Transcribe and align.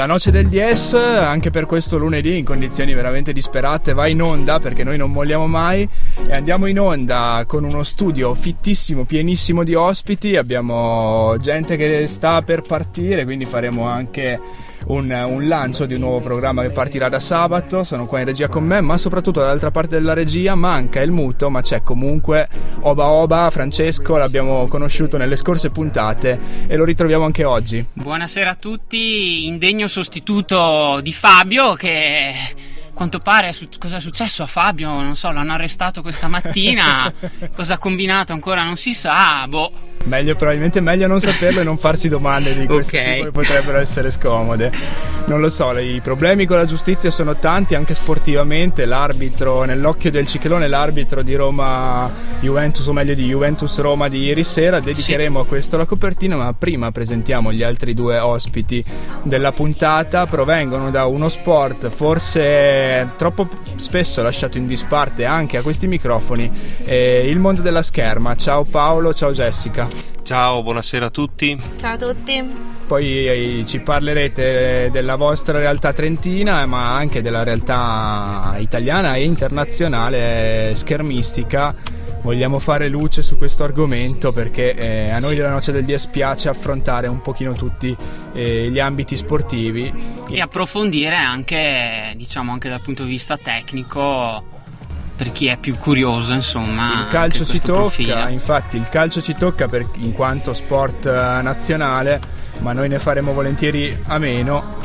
La 0.00 0.06
noce 0.06 0.30
del 0.30 0.48
DS, 0.48 0.94
anche 0.94 1.50
per 1.50 1.66
questo 1.66 1.98
lunedì 1.98 2.38
in 2.38 2.44
condizioni 2.46 2.94
veramente 2.94 3.34
disperate, 3.34 3.92
va 3.92 4.06
in 4.06 4.22
onda 4.22 4.58
perché 4.58 4.82
noi 4.82 4.96
non 4.96 5.12
molliamo 5.12 5.46
mai. 5.46 5.86
E 6.26 6.32
andiamo 6.32 6.64
in 6.64 6.80
onda 6.80 7.44
con 7.46 7.64
uno 7.64 7.82
studio 7.82 8.34
fittissimo, 8.34 9.04
pienissimo 9.04 9.62
di 9.62 9.74
ospiti, 9.74 10.36
abbiamo 10.36 11.36
gente 11.38 11.76
che 11.76 12.06
sta 12.06 12.40
per 12.40 12.62
partire, 12.62 13.24
quindi 13.24 13.44
faremo 13.44 13.88
anche 13.88 14.40
un, 14.86 15.10
un, 15.10 15.48
lancio 15.48 15.86
di 15.86 15.94
un 15.94 16.00
nuovo 16.00 16.20
programma 16.20 16.62
che 16.62 16.70
partirà 16.70 17.08
da 17.08 17.20
sabato. 17.20 17.84
Sono 17.84 18.06
qua 18.06 18.20
in 18.20 18.26
regia 18.26 18.48
con 18.48 18.64
me, 18.64 18.80
ma 18.80 18.98
soprattutto 18.98 19.40
dall'altra 19.40 19.70
parte 19.70 19.96
della 19.96 20.12
regia 20.12 20.54
manca 20.54 21.00
il 21.00 21.10
muto, 21.10 21.50
ma 21.50 21.62
c'è 21.62 21.82
comunque 21.82 22.48
Oba 22.80 23.08
Oba, 23.08 23.48
Francesco, 23.50 24.16
l'abbiamo 24.16 24.66
conosciuto 24.66 25.16
nelle 25.16 25.36
scorse 25.36 25.70
puntate 25.70 26.38
e 26.66 26.76
lo 26.76 26.84
ritroviamo 26.84 27.24
anche 27.24 27.44
oggi. 27.44 27.84
Buonasera 27.92 28.50
a 28.50 28.54
tutti, 28.54 29.46
indegno 29.46 29.86
sostituto 29.86 31.00
di 31.02 31.12
Fabio 31.12 31.74
che 31.74 32.34
quanto 33.00 33.18
pare 33.18 33.54
su- 33.54 33.68
cosa 33.78 33.96
è 33.96 34.00
successo 34.00 34.42
a 34.42 34.46
Fabio, 34.46 34.88
non 34.88 35.16
so, 35.16 35.30
l'hanno 35.30 35.52
arrestato 35.52 36.02
questa 36.02 36.28
mattina, 36.28 37.10
cosa 37.54 37.74
ha 37.74 37.78
combinato 37.78 38.32
ancora 38.34 38.62
non 38.62 38.76
si 38.76 38.92
sa, 38.92 39.46
boh. 39.48 39.89
Meglio, 40.04 40.34
probabilmente 40.34 40.80
meglio 40.80 41.06
non 41.06 41.20
saperlo 41.20 41.60
e 41.60 41.64
non 41.64 41.76
farsi 41.76 42.08
domande 42.08 42.58
di 42.58 42.66
questo 42.66 42.96
okay. 42.96 43.16
tipo 43.16 43.24
che 43.26 43.30
potrebbero 43.30 43.78
essere 43.78 44.10
scomode. 44.10 44.72
Non 45.26 45.40
lo 45.40 45.48
so, 45.50 45.76
i 45.78 46.00
problemi 46.02 46.46
con 46.46 46.56
la 46.56 46.64
giustizia 46.64 47.10
sono 47.10 47.36
tanti 47.36 47.74
anche 47.74 47.94
sportivamente. 47.94 48.86
L'arbitro, 48.86 49.64
nell'occhio 49.64 50.10
del 50.10 50.26
ciclone, 50.26 50.66
l'arbitro 50.66 51.22
di 51.22 51.34
Roma 51.34 52.10
Juventus, 52.40 52.86
o 52.86 52.92
meglio 52.92 53.14
di 53.14 53.26
Juventus 53.26 53.78
Roma 53.78 54.08
di 54.08 54.22
ieri 54.22 54.42
sera. 54.42 54.80
Dedicheremo 54.80 55.40
sì. 55.40 55.46
a 55.46 55.48
questo 55.48 55.76
la 55.76 55.84
copertina, 55.84 56.34
ma 56.34 56.52
prima 56.54 56.90
presentiamo 56.90 57.52
gli 57.52 57.62
altri 57.62 57.94
due 57.94 58.18
ospiti 58.18 58.82
della 59.22 59.52
puntata. 59.52 60.26
Provengono 60.26 60.90
da 60.90 61.04
uno 61.04 61.28
sport 61.28 61.88
forse 61.90 63.10
troppo 63.16 63.48
spesso 63.76 64.22
lasciato 64.22 64.58
in 64.58 64.66
disparte 64.66 65.26
anche 65.26 65.58
a 65.58 65.62
questi 65.62 65.86
microfoni, 65.86 66.50
eh, 66.84 67.28
il 67.28 67.38
mondo 67.38 67.60
della 67.60 67.82
scherma. 67.82 68.34
Ciao 68.34 68.64
Paolo, 68.64 69.12
ciao 69.14 69.30
Jessica. 69.32 69.89
Ciao, 70.30 70.62
buonasera 70.62 71.06
a 71.06 71.10
tutti. 71.10 71.60
Ciao 71.76 71.94
a 71.94 71.96
tutti. 71.96 72.40
Poi 72.86 73.26
eh, 73.26 73.64
ci 73.66 73.80
parlerete 73.80 74.88
della 74.92 75.16
vostra 75.16 75.58
realtà 75.58 75.92
trentina, 75.92 76.64
ma 76.66 76.94
anche 76.94 77.20
della 77.20 77.42
realtà 77.42 78.54
italiana 78.58 79.16
e 79.16 79.24
internazionale 79.24 80.72
schermistica. 80.76 81.74
Vogliamo 82.22 82.60
fare 82.60 82.86
luce 82.86 83.22
su 83.22 83.38
questo 83.38 83.64
argomento 83.64 84.30
perché 84.30 84.72
eh, 84.72 85.10
a 85.10 85.18
noi 85.18 85.30
sì. 85.30 85.34
della 85.34 85.50
Noce 85.50 85.72
del 85.72 85.84
DS 85.84 86.06
piace 86.06 86.48
affrontare 86.48 87.08
un 87.08 87.20
pochino 87.22 87.54
tutti 87.54 87.96
eh, 88.32 88.68
gli 88.70 88.78
ambiti 88.78 89.16
sportivi 89.16 89.92
e 90.28 90.40
approfondire 90.40 91.16
anche, 91.16 92.12
diciamo, 92.14 92.52
anche 92.52 92.68
dal 92.68 92.82
punto 92.82 93.02
di 93.02 93.08
vista 93.08 93.36
tecnico 93.36 94.58
per 95.20 95.32
chi 95.32 95.48
è 95.48 95.58
più 95.58 95.76
curioso, 95.76 96.32
insomma. 96.32 97.00
Il 97.00 97.08
calcio 97.08 97.44
ci 97.44 97.60
tocca, 97.60 97.72
profilo. 97.72 98.28
infatti 98.28 98.78
il 98.78 98.88
calcio 98.88 99.20
ci 99.20 99.34
tocca 99.34 99.68
per, 99.68 99.86
in 99.96 100.14
quanto 100.14 100.54
sport 100.54 101.04
eh, 101.04 101.10
nazionale, 101.42 102.18
ma 102.60 102.72
noi 102.72 102.88
ne 102.88 102.98
faremo 102.98 103.34
volentieri 103.34 103.94
a 104.06 104.16
meno. 104.16 104.78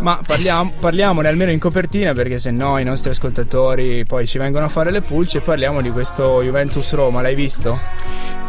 Ma 0.00 0.20
parliamo, 0.24 0.74
parliamone 0.78 1.28
almeno 1.28 1.50
in 1.50 1.58
copertina 1.58 2.12
perché 2.12 2.38
se 2.38 2.50
no 2.50 2.76
i 2.76 2.84
nostri 2.84 3.08
ascoltatori 3.08 4.04
poi 4.04 4.26
ci 4.26 4.36
vengono 4.36 4.66
a 4.66 4.68
fare 4.68 4.90
le 4.90 5.00
pulce 5.00 5.38
e 5.38 5.40
parliamo 5.40 5.80
di 5.80 5.90
questo 5.90 6.42
Juventus 6.42 6.92
Roma, 6.92 7.22
l'hai 7.22 7.34
visto? 7.34 7.80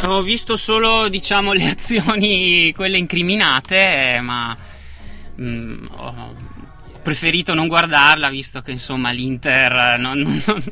Ho 0.04 0.22
visto 0.22 0.58
solo 0.58 1.08
diciamo 1.08 1.54
le 1.54 1.64
azioni, 1.72 2.74
quelle 2.76 2.98
incriminate, 2.98 4.20
ma 4.22 4.54
mh, 5.36 5.46
mm, 5.46 5.86
preferito 7.02 7.54
non 7.54 7.68
guardarla 7.68 8.30
visto 8.30 8.62
che 8.62 8.72
insomma 8.72 9.12
l'Inter 9.12 9.98
non, 9.98 10.20
non, 10.20 10.64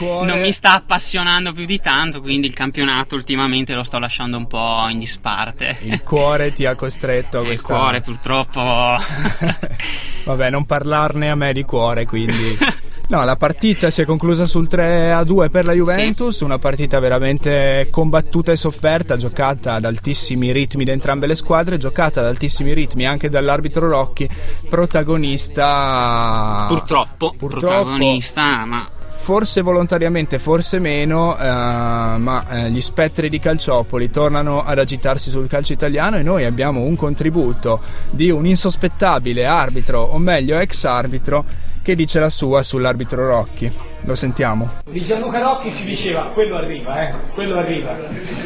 non, 0.00 0.26
non, 0.26 0.40
mi 0.40 0.52
sta 0.52 0.74
appassionando 0.74 1.52
più 1.52 1.64
di 1.66 1.80
tanto 1.80 2.20
quindi 2.20 2.46
il 2.46 2.54
campionato 2.54 3.14
ultimamente 3.14 3.74
lo 3.74 3.82
sto 3.82 3.98
lasciando 3.98 4.36
un 4.36 4.46
po' 4.46 4.86
in 4.88 4.98
disparte. 4.98 5.76
Il 5.82 6.02
cuore 6.02 6.52
ti 6.52 6.64
ha 6.64 6.74
costretto 6.74 7.40
a 7.40 7.44
questa 7.44 7.72
il 7.72 7.78
cuore 7.78 8.00
purtroppo. 8.00 8.60
Vabbè 10.24 10.50
non 10.50 10.64
parlarne 10.64 11.30
a 11.30 11.34
me 11.34 11.52
di 11.52 11.62
cuore 11.62 12.04
quindi 12.04 12.58
No, 13.08 13.24
la 13.24 13.36
partita 13.36 13.88
si 13.90 14.02
è 14.02 14.04
conclusa 14.04 14.46
sul 14.46 14.66
3 14.66 15.12
a 15.12 15.22
2 15.22 15.48
per 15.48 15.64
la 15.64 15.72
Juventus, 15.72 16.38
sì. 16.38 16.44
una 16.44 16.58
partita 16.58 16.98
veramente 16.98 17.86
combattuta 17.88 18.50
e 18.50 18.56
sofferta, 18.56 19.16
giocata 19.16 19.74
ad 19.74 19.84
altissimi 19.84 20.50
ritmi 20.50 20.82
da 20.84 20.90
entrambe 20.90 21.28
le 21.28 21.36
squadre, 21.36 21.78
giocata 21.78 22.18
ad 22.20 22.26
altissimi 22.26 22.74
ritmi 22.74 23.06
anche 23.06 23.28
dall'arbitro 23.28 23.86
Rocchi, 23.86 24.28
protagonista 24.68 26.64
purtroppo, 26.66 27.32
purtroppo 27.36 27.66
protagonista, 27.66 28.64
ma 28.64 28.88
forse 29.26 29.60
volontariamente, 29.60 30.40
forse 30.40 30.80
meno, 30.80 31.36
eh, 31.36 31.44
ma 31.44 32.44
eh, 32.48 32.70
gli 32.70 32.80
spettri 32.80 33.28
di 33.28 33.38
Calciopoli 33.38 34.10
tornano 34.10 34.64
ad 34.64 34.78
agitarsi 34.78 35.30
sul 35.30 35.48
calcio 35.48 35.72
italiano 35.72 36.16
e 36.16 36.22
noi 36.22 36.44
abbiamo 36.44 36.82
un 36.82 36.96
contributo 36.96 37.80
di 38.10 38.30
un 38.30 38.46
insospettabile 38.46 39.44
arbitro, 39.44 40.00
o 40.00 40.18
meglio 40.18 40.58
ex 40.58 40.84
arbitro, 40.84 41.44
che 41.86 41.94
dice 41.94 42.18
la 42.18 42.30
sua 42.30 42.64
sull'arbitro 42.64 43.24
Rocchi. 43.24 43.70
Lo 44.06 44.16
sentiamo. 44.16 44.68
Di 44.90 45.00
Gianluca 45.00 45.38
Rocchi 45.38 45.70
si 45.70 45.86
diceva 45.86 46.22
quello 46.34 46.56
arriva, 46.56 47.00
eh, 47.00 47.14
quello 47.32 47.56
arriva. 47.58 47.96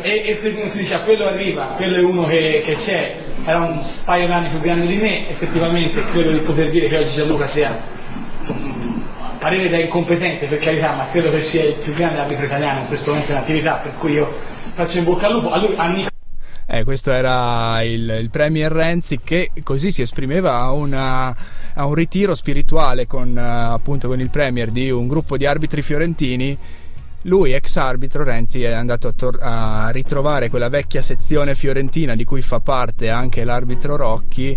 E, 0.03 0.25
e 0.27 0.69
si 0.69 0.79
diceva 0.81 1.01
quello 1.01 1.27
arriva, 1.27 1.65
quello 1.77 1.97
è 1.97 2.03
uno 2.03 2.27
che, 2.27 2.61
che 2.63 2.75
c'è, 2.75 3.17
era 3.47 3.61
un 3.61 3.83
paio 4.05 4.27
d'anni 4.27 4.51
più 4.51 4.61
grande 4.61 4.87
di 4.87 4.97
me, 4.97 5.27
effettivamente 5.31 6.05
credo 6.05 6.33
di 6.33 6.41
poter 6.41 6.71
dire 6.71 6.89
che 6.89 6.99
oggi 6.99 7.15
Gianluca 7.15 7.47
sia 7.47 7.83
parere 9.39 9.71
da 9.71 9.79
incompetente 9.79 10.47
per 10.47 10.59
carità, 10.59 10.93
ma 10.97 11.07
credo 11.11 11.31
che 11.31 11.41
sia 11.41 11.65
il 11.65 11.77
più 11.77 11.95
grande 11.95 12.19
arbitro 12.19 12.45
italiano 12.45 12.81
in 12.81 12.87
questo 12.89 13.09
momento 13.09 13.33
in 13.33 13.39
attività, 13.39 13.77
per 13.77 13.97
cui 13.97 14.13
io 14.13 14.37
faccio 14.75 14.99
in 14.99 15.05
bocca 15.05 15.29
al 15.29 15.33
lupo. 15.33 15.51
A 15.51 15.57
lui, 15.57 15.73
a 15.77 15.87
Nico 15.87 16.09
eh, 16.73 16.85
questo 16.85 17.11
era 17.11 17.83
il, 17.83 18.19
il, 18.21 18.31
Premier 18.31 18.71
Renzi 18.71 19.19
che 19.19 19.51
così 19.65 19.91
si 19.91 20.03
esprimeva 20.03 20.61
a, 20.61 20.71
una, 20.71 21.35
a 21.75 21.85
un 21.85 21.95
ritiro 21.95 22.37
spirituale 22.37 23.09
con, 23.09 23.35
uh, 23.37 23.73
appunto, 23.73 24.07
con 24.07 24.21
il 24.21 24.31
Premier 24.31 24.71
di 24.71 24.89
un 24.89 25.09
gruppo 25.09 25.37
di 25.37 25.47
arbitri 25.47 25.83
fiorentini. 25.83 26.57
Lui, 27.23 27.53
ex 27.53 27.75
arbitro, 27.77 28.23
Renzi, 28.23 28.63
è 28.63 28.71
andato 28.71 29.09
a, 29.09 29.13
tor- 29.13 29.43
a 29.43 29.91
ritrovare 29.91 30.49
quella 30.49 30.69
vecchia 30.69 31.03
sezione 31.03 31.57
fiorentina 31.57 32.15
di 32.15 32.23
cui 32.25 32.41
fa 32.41 32.61
parte 32.61 33.11
anche 33.11 33.43
l'arbitro 33.43 33.97
Rocchi 33.97 34.57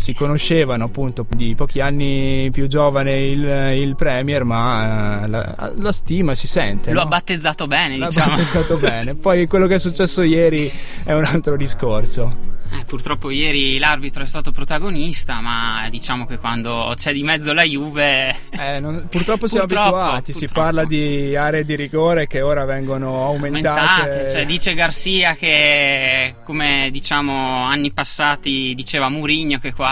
si 0.00 0.14
conoscevano 0.14 0.84
appunto 0.84 1.26
di 1.28 1.54
pochi 1.54 1.80
anni 1.80 2.48
più 2.50 2.68
giovane 2.68 3.20
il, 3.20 3.44
il 3.76 3.94
Premier, 3.96 4.44
ma 4.44 5.24
eh, 5.24 5.28
la, 5.28 5.72
la, 5.76 5.92
stima 5.92 6.34
si 6.34 6.46
sente. 6.46 6.90
Lo 6.92 7.00
no? 7.00 7.04
ha 7.04 7.08
battezzato 7.08 7.66
bene, 7.66 7.98
L'ha 7.98 8.06
diciamo. 8.06 8.30
battezzato 8.30 8.78
bene. 8.80 9.14
Poi 9.14 9.46
quello 9.46 9.66
che 9.66 9.74
è 9.74 9.78
successo 9.78 10.22
ieri 10.22 10.72
è 11.04 11.12
un 11.12 11.24
altro 11.24 11.54
discorso. 11.54 12.48
Eh, 12.72 12.84
purtroppo 12.84 13.30
ieri 13.30 13.78
l'arbitro 13.78 14.22
è 14.22 14.26
stato 14.26 14.52
protagonista, 14.52 15.40
ma 15.40 15.88
diciamo 15.90 16.24
che 16.24 16.38
quando 16.38 16.92
c'è 16.94 17.12
di 17.12 17.24
mezzo 17.24 17.52
la 17.52 17.64
Juve. 17.64 18.34
Eh, 18.50 18.78
non, 18.78 19.06
purtroppo 19.10 19.48
siamo 19.48 19.66
purtroppo, 19.66 19.96
abituati, 19.96 20.32
purtroppo. 20.32 20.46
si 20.46 20.52
parla 20.52 20.84
di 20.84 21.34
aree 21.34 21.64
di 21.64 21.74
rigore 21.74 22.28
che 22.28 22.40
ora 22.40 22.64
vengono 22.64 23.26
aumentate. 23.26 23.80
aumentate 23.80 24.30
cioè, 24.30 24.46
dice 24.46 24.74
Garcia 24.74 25.34
che, 25.34 26.36
come 26.44 26.90
diciamo 26.92 27.64
anni 27.64 27.90
passati 27.92 28.72
diceva 28.76 29.08
Murigno, 29.08 29.58
che 29.58 29.72
qua 29.72 29.89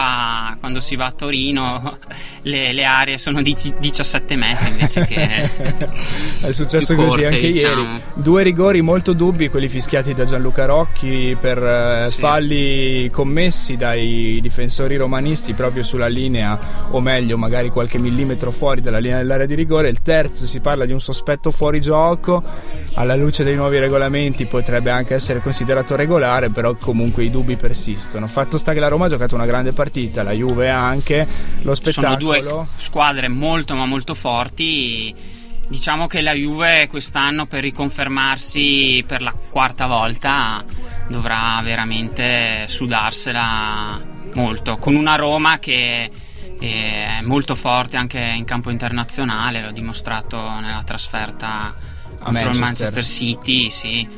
quando 0.61 0.81
si 0.81 0.97
va 0.97 1.07
a 1.07 1.13
Torino 1.13 1.99
le, 2.43 2.73
le 2.73 2.85
aree 2.85 3.19
sono 3.19 3.43
di 3.43 3.55
17 3.79 4.37
metri 4.37 4.71
invece 4.71 5.07
che. 5.07 5.51
è 6.41 6.53
successo 6.53 6.95
così 6.95 7.09
corte, 7.09 7.27
anche 7.27 7.41
diciamo. 7.41 7.83
ieri. 7.83 8.01
Due 8.15 8.43
rigori 8.43 8.81
molto 8.83 9.13
dubbi, 9.13 9.49
quelli 9.49 9.69
fischiati 9.69 10.15
da 10.15 10.25
Gianluca 10.25 10.65
Rocchi 10.65 11.37
per 11.41 11.59
eh, 11.63 12.07
sì. 12.11 12.19
falli 12.19 13.11
commessi 13.11 13.77
dai 13.77 14.39
difensori 14.41 14.97
romanisti 14.97 15.53
proprio 15.53 15.83
sulla 15.83 16.09
linea, 16.09 16.59
o 16.91 17.01
meglio, 17.01 17.37
magari 17.37 17.71
qualche 17.71 17.99
millimetro 17.99 18.51
fuori 18.51 18.81
dalla 18.81 18.99
linea 18.99 19.19
dell'area 19.19 19.47
di 19.47 19.55
rigore. 19.55 19.89
Il 19.89 20.03
terzo 20.03 20.47
si 20.47 20.61
parla 20.61 20.85
di 20.85 20.93
un 20.93 21.01
sospetto 21.01 21.51
fuori 21.51 21.81
gioco, 21.81 22.43
alla 22.95 23.15
luce 23.15 23.45
dei 23.45 23.55
nuovi 23.55 23.79
regolamenti 23.79 24.47
potrebbe 24.47 24.91
anche 24.91 25.15
essere 25.15 25.41
considerato 25.41 25.97
regolare, 25.97 26.51
però 26.51 26.75
comunque 26.75 27.25
i 27.25 27.31
dubbi 27.31 27.57
persistono. 27.57 28.27
Fatto 28.27 28.59
sta 28.59 28.73
che 28.73 28.81
la 28.81 28.89
Roma 28.89 29.07
ha 29.07 29.09
giocato 29.09 29.35
una 29.35 29.47
grande 29.47 29.73
partita, 29.73 29.88
la 30.23 30.33
Juve 30.33 30.71
anche, 30.71 31.27
lo 31.63 31.75
spettacolo. 31.75 32.19
Sono 32.19 32.41
due 32.41 32.67
squadre 32.77 33.29
molto 33.29 33.75
ma 33.75 33.87
molto 33.87 34.15
forti 34.15 35.15
Diciamo 35.69 36.07
che 36.07 36.23
la 36.23 36.33
Juve 36.33 36.89
quest'anno 36.89 37.45
per 37.45 37.61
riconfermarsi 37.61 39.05
per 39.07 39.21
la 39.21 39.35
quarta 39.51 39.87
volta 39.87 40.65
dovrà 41.09 41.61
veramente 41.63 42.65
sudarsela 42.67 44.01
molto, 44.33 44.79
con 44.79 44.95
una 44.95 45.15
Roma 45.17 45.59
che 45.59 46.11
è 46.59 47.21
molto 47.23 47.55
forte 47.55 47.99
anche 47.99 48.19
in 48.19 48.47
campo 48.47 48.71
internazionale, 48.71 49.61
l'ho 49.61 49.71
dimostrato 49.71 50.39
nella 50.59 50.83
trasferta 50.87 51.75
contro 52.19 52.31
Manchester. 52.33 52.55
il 52.55 52.61
Manchester 52.61 53.05
City, 53.05 53.69
sì. 53.69 54.09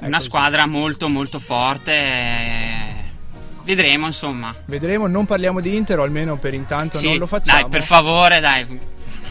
Una 0.00 0.20
squadra 0.20 0.66
molto 0.66 1.08
molto 1.08 1.38
forte. 1.38 2.89
Vedremo 3.64 4.06
insomma. 4.06 4.54
Vedremo, 4.64 5.06
non 5.06 5.26
parliamo 5.26 5.60
di 5.60 5.76
Inter 5.76 5.98
o 5.98 6.02
almeno 6.02 6.36
per 6.36 6.54
intanto 6.54 6.98
sì, 6.98 7.08
non 7.08 7.18
lo 7.18 7.26
facciamo. 7.26 7.62
Dai, 7.62 7.70
per 7.70 7.82
favore, 7.82 8.40
dai 8.40 8.80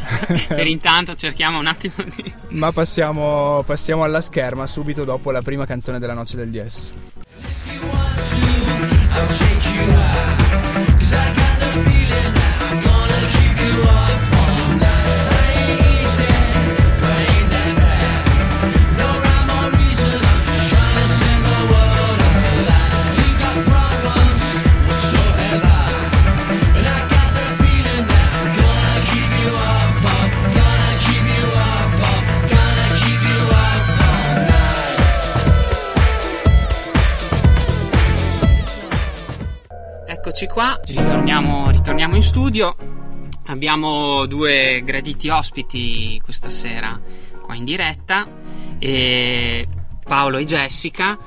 per 0.48 0.68
intanto 0.68 1.16
cerchiamo 1.16 1.60
un 1.60 1.68
attimo 1.68 1.96
di... 2.16 2.34
Ma 2.50 2.72
passiamo, 2.72 3.64
passiamo 3.66 4.04
alla 4.04 4.22
scherma 4.22 4.66
subito 4.66 5.04
dopo 5.04 5.32
la 5.32 5.42
prima 5.42 5.66
canzone 5.66 6.00
della 6.00 6.14
noce 6.14 6.36
del 6.36 6.50
DS. 6.50 6.92
Eccoci 40.42 40.54
qua, 40.54 40.80
ritorniamo, 40.86 41.70
ritorniamo 41.70 42.16
in 42.16 42.22
studio. 42.22 42.74
Abbiamo 43.48 44.26
due 44.26 44.82
graditi 44.86 45.28
ospiti 45.28 46.18
questa 46.24 46.50
sera 46.50 46.98
qua 47.42 47.56
in 47.56 47.66
diretta, 47.66 48.26
Paolo 50.06 50.38
e 50.38 50.46
Jessica 50.46 51.18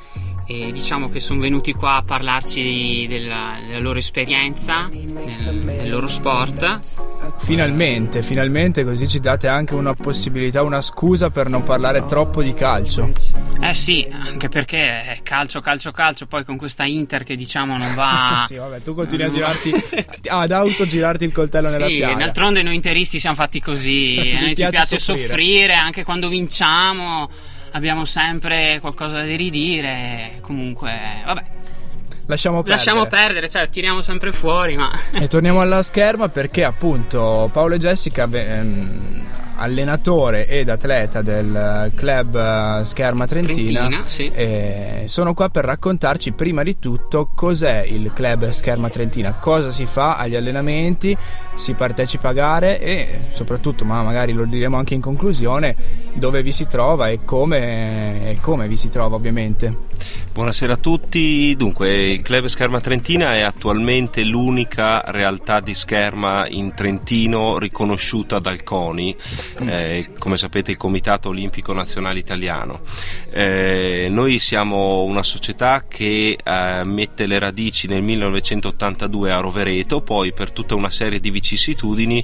e 0.52 0.70
diciamo 0.70 1.08
che 1.08 1.18
sono 1.18 1.40
venuti 1.40 1.72
qua 1.72 1.96
a 1.96 2.02
parlarci 2.02 3.06
della, 3.08 3.56
della 3.66 3.78
loro 3.78 3.98
esperienza, 3.98 4.88
del, 4.90 5.60
del, 5.64 5.90
loro 5.90 6.06
sport. 6.06 6.80
Finalmente, 7.38 8.22
finalmente 8.22 8.84
così 8.84 9.08
ci 9.08 9.18
date 9.18 9.48
anche 9.48 9.74
una 9.74 9.94
possibilità, 9.94 10.62
una 10.62 10.82
scusa 10.82 11.30
per 11.30 11.48
non 11.48 11.62
parlare 11.62 12.04
troppo 12.04 12.42
di 12.42 12.52
calcio. 12.52 13.12
Eh 13.60 13.74
sì, 13.74 14.06
anche 14.10 14.48
perché 14.48 15.02
è 15.04 15.18
calcio, 15.22 15.60
calcio, 15.60 15.90
calcio, 15.90 16.26
poi 16.26 16.44
con 16.44 16.56
questa 16.56 16.84
Inter 16.84 17.24
che 17.24 17.34
diciamo 17.34 17.78
non 17.78 17.94
va... 17.94 18.44
sì, 18.48 18.56
vabbè, 18.56 18.82
tu 18.82 18.92
continui 18.92 19.26
a 19.26 19.30
girarti, 19.30 19.72
ad 20.28 20.52
autogirarti 20.52 21.24
il 21.24 21.32
coltello 21.32 21.70
nella 21.70 21.86
sì, 21.86 21.96
piaga. 21.96 22.12
Sì, 22.12 22.18
d'altronde 22.18 22.62
noi 22.62 22.74
interisti 22.74 23.18
siamo 23.18 23.36
fatti 23.36 23.60
così, 23.60 24.34
a 24.36 24.40
noi 24.40 24.54
ci 24.54 24.66
piace 24.68 24.98
soffrire. 24.98 25.28
soffrire 25.28 25.74
anche 25.74 26.04
quando 26.04 26.28
vinciamo 26.28 27.30
abbiamo 27.72 28.04
sempre 28.04 28.78
qualcosa 28.80 29.18
da 29.24 29.36
ridire. 29.36 30.38
Comunque, 30.40 30.92
vabbè. 31.24 31.44
Lasciamo 32.26 32.62
perdere. 32.62 32.76
Lasciamo 32.76 33.06
perdere, 33.06 33.48
cioè 33.48 33.68
tiriamo 33.68 34.00
sempre 34.00 34.32
fuori, 34.32 34.76
ma... 34.76 34.90
e 35.12 35.26
torniamo 35.26 35.60
alla 35.60 35.82
scherma 35.82 36.28
perché 36.28 36.64
appunto 36.64 37.50
Paolo 37.52 37.74
e 37.74 37.78
Jessica 37.78 38.28
ehm, 38.30 39.21
allenatore 39.62 40.46
ed 40.48 40.68
atleta 40.68 41.22
del 41.22 41.92
club 41.94 42.34
eh, 42.34 42.84
Scherma 42.84 43.26
Trentina, 43.26 43.86
Trentina 43.86 44.02
sì. 44.06 45.04
sono 45.06 45.34
qua 45.34 45.48
per 45.48 45.64
raccontarci 45.64 46.32
prima 46.32 46.62
di 46.62 46.78
tutto 46.78 47.30
cos'è 47.34 47.84
il 47.86 48.12
club 48.12 48.50
Scherma 48.50 48.90
Trentina, 48.90 49.32
cosa 49.32 49.70
si 49.70 49.86
fa 49.86 50.16
agli 50.16 50.34
allenamenti, 50.34 51.16
si 51.54 51.74
partecipa 51.74 52.30
a 52.30 52.32
gare 52.32 52.80
e 52.80 53.20
soprattutto, 53.30 53.84
ma 53.84 54.02
magari 54.02 54.32
lo 54.32 54.44
diremo 54.44 54.76
anche 54.76 54.94
in 54.94 55.00
conclusione, 55.00 55.74
dove 56.12 56.42
vi 56.42 56.52
si 56.52 56.66
trova 56.66 57.08
e 57.08 57.20
come, 57.24 58.30
e 58.30 58.38
come 58.40 58.68
vi 58.68 58.76
si 58.76 58.88
trova 58.88 59.16
ovviamente. 59.16 59.90
Buonasera 60.32 60.72
a 60.72 60.76
tutti, 60.78 61.54
dunque 61.56 62.06
il 62.06 62.22
club 62.22 62.46
Scherma 62.46 62.80
Trentina 62.80 63.34
è 63.34 63.40
attualmente 63.40 64.24
l'unica 64.24 65.02
realtà 65.04 65.60
di 65.60 65.74
scherma 65.74 66.46
in 66.48 66.72
Trentino 66.74 67.58
riconosciuta 67.58 68.38
dal 68.38 68.62
CONI 68.62 69.14
eh, 69.66 70.08
come 70.18 70.38
sapete 70.38 70.70
il 70.70 70.78
Comitato 70.78 71.28
Olimpico 71.28 71.74
Nazionale 71.74 72.18
Italiano. 72.18 72.80
Eh, 73.34 74.08
noi 74.10 74.38
siamo 74.38 75.04
una 75.04 75.22
società 75.22 75.84
che 75.88 76.36
eh, 76.42 76.84
mette 76.84 77.26
le 77.26 77.38
radici 77.38 77.88
nel 77.88 78.02
1982 78.02 79.32
a 79.32 79.40
Rovereto, 79.40 80.02
poi 80.02 80.32
per 80.32 80.50
tutta 80.50 80.74
una 80.74 80.90
serie 80.90 81.18
di 81.18 81.30
vicissitudini 81.30 82.22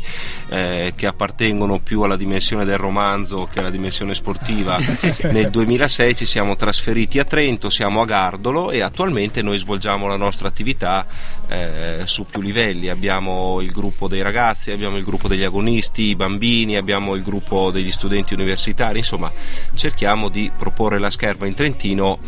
eh, 0.51 0.93
che 0.95 1.07
appartengono 1.07 1.79
più 1.81 2.03
alla 2.03 2.17
dimensione 2.17 2.67
del 2.67 2.77
romanzo 2.77 3.49
che 3.51 3.61
alla 3.61 3.71
dimensione 3.71 4.15
sportiva, 4.15 4.79
nel 5.33 5.49
2006 5.51 6.15
ci 6.15 6.27
siamo 6.27 6.57
trasferiti 6.57 7.19
a 7.19 7.25
Trento, 7.25 7.71
siamo 7.71 8.03
a 8.03 8.05
Gardolo 8.05 8.71
e 8.71 8.81
attualmente 8.81 9.41
noi 9.41 9.59
svolgiamo 9.59 10.07
la 10.07 10.17
nostra 10.17 10.49
attività 10.49 11.07
eh, 11.49 12.03
su 12.05 12.27
più 12.27 12.41
livelli. 12.41 12.89
Abbiamo 12.89 13.61
il 13.61 13.71
gruppo 13.71 14.09
dei 14.09 14.23
ragazzi, 14.23 14.71
abbiamo 14.71 14.97
il 14.97 15.05
gruppo 15.05 15.29
degli 15.29 15.43
agonisti, 15.43 16.03
i 16.03 16.17
bambini, 16.17 16.77
abbiamo 16.77 17.15
il 17.15 17.23
gruppo 17.23 17.71
degli 17.71 17.91
studenti 17.91 18.35
universitari, 18.35 18.99
insomma 18.99 19.33
cerchiamo 19.75 20.29
di 20.29 20.51
proporre 20.57 20.99
la 20.99 21.11
scherma 21.11 21.47
in 21.47 21.55
Trentino 21.55 22.19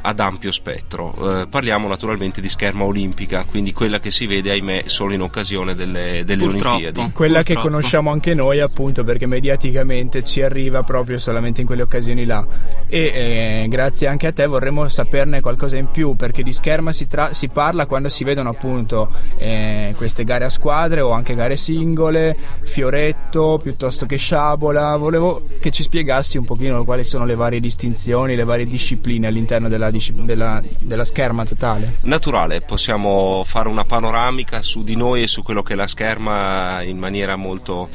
ad 0.00 0.20
ampio 0.20 0.52
spettro. 0.52 1.40
Eh, 1.40 1.46
parliamo 1.46 1.88
naturalmente 1.88 2.40
di 2.40 2.48
scherma 2.48 2.84
olimpica, 2.84 3.44
quindi 3.44 3.72
quella 3.72 4.00
che 4.00 4.10
si 4.10 4.26
vede, 4.26 4.50
ahimè, 4.50 4.84
solo 4.86 5.12
in 5.12 5.22
occasione 5.22 5.74
delle, 5.74 6.22
delle 6.24 6.44
Olimpiadi. 6.44 7.10
Quella 7.12 7.38
Purtroppo. 7.38 7.42
che 7.42 7.54
conosciamo 7.54 8.10
anche 8.10 8.34
noi, 8.34 8.60
appunto, 8.60 9.04
perché 9.04 9.26
mediaticamente 9.26 10.24
ci 10.24 10.42
arriva 10.42 10.82
proprio 10.82 11.18
solamente 11.18 11.60
in 11.60 11.66
quelle 11.66 11.82
occasioni 11.82 12.24
là. 12.24 12.44
E 12.86 13.62
eh, 13.64 13.66
grazie 13.68 14.06
anche 14.06 14.26
a 14.26 14.32
te 14.32 14.46
vorremmo 14.46 14.88
saperne 14.88 15.40
qualcosa 15.40 15.76
in 15.76 15.90
più, 15.90 16.14
perché 16.14 16.42
di 16.42 16.52
scherma 16.52 16.92
si, 16.92 17.06
tra- 17.06 17.32
si 17.34 17.48
parla 17.48 17.86
quando 17.86 18.08
si 18.08 18.24
vedono 18.24 18.50
appunto 18.50 19.10
eh, 19.38 19.94
queste 19.96 20.24
gare 20.24 20.44
a 20.44 20.50
squadre 20.50 21.00
o 21.00 21.10
anche 21.10 21.34
gare 21.34 21.56
singole, 21.56 22.36
fioretto 22.62 23.60
piuttosto 23.62 24.06
che 24.06 24.16
sciabola. 24.16 24.96
Volevo 24.96 25.46
che 25.60 25.70
ci 25.70 25.82
spiegassi 25.82 26.38
un 26.38 26.44
pochino 26.44 26.84
quali 26.84 27.04
sono 27.04 27.24
le 27.24 27.34
varie 27.34 27.60
distinzioni, 27.60 28.34
le 28.34 28.44
varie 28.44 28.66
discipline 28.66 29.26
all'interno 29.26 29.68
della 29.68 29.87
della, 29.90 30.62
della, 30.78 31.04
scherma 31.04 31.44
totale? 31.44 31.96
Naturale, 32.02 32.60
possiamo 32.60 33.42
fare 33.44 33.68
una 33.68 33.84
panoramica 33.84 34.62
su 34.62 34.82
di 34.82 34.96
noi 34.96 35.22
e 35.22 35.28
su 35.28 35.42
quello 35.42 35.62
che 35.62 35.72
è 35.72 35.76
la 35.76 35.86
scherma 35.86 36.82
in 36.82 36.98
maniera 36.98 37.36
molto, 37.36 37.88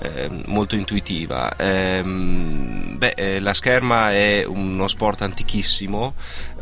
eh, 0.00 0.28
molto 0.46 0.74
intuitiva. 0.74 1.56
Eh, 1.56 2.02
beh, 2.02 3.14
eh, 3.16 3.40
la 3.40 3.54
scherma 3.54 4.12
è 4.12 4.44
uno 4.46 4.88
sport 4.88 5.22
antichissimo 5.22 6.14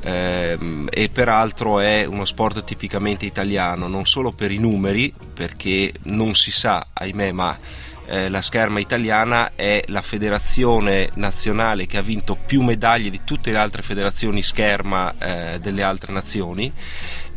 ehm, 0.02 0.88
e 0.90 1.08
peraltro 1.08 1.80
è 1.80 2.04
uno 2.04 2.24
sport 2.24 2.64
tipicamente 2.64 3.26
italiano, 3.26 3.88
non 3.88 4.06
solo 4.06 4.32
per 4.32 4.50
i 4.50 4.58
numeri, 4.58 5.12
perché 5.34 5.92
non 6.04 6.34
si 6.34 6.50
sa, 6.50 6.86
ahimè, 6.92 7.32
ma 7.32 7.58
eh, 8.06 8.28
la 8.28 8.42
scherma 8.42 8.78
italiana 8.78 9.52
è 9.54 9.82
la 9.88 10.02
federazione 10.02 11.10
nazionale 11.14 11.86
che 11.86 11.98
ha 11.98 12.02
vinto 12.02 12.36
più 12.36 12.62
medaglie 12.62 13.10
di 13.10 13.20
tutte 13.25 13.50
le 13.50 13.58
altre 13.58 13.82
federazioni 13.82 14.42
scherma 14.42 15.14
eh, 15.18 15.58
delle 15.60 15.82
altre 15.82 16.12
nazioni 16.12 16.72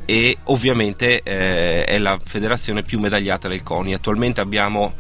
e 0.06 0.38
ovviamente 0.46 1.22
eh, 1.22 1.84
è 1.84 1.98
la 2.00 2.20
federazione 2.24 2.84
più 2.84 3.00
medagliata 3.00 3.48
del 3.48 3.62
CONI. 3.62 3.94
Attualmente 3.94 4.42
abbiamo 4.42 4.94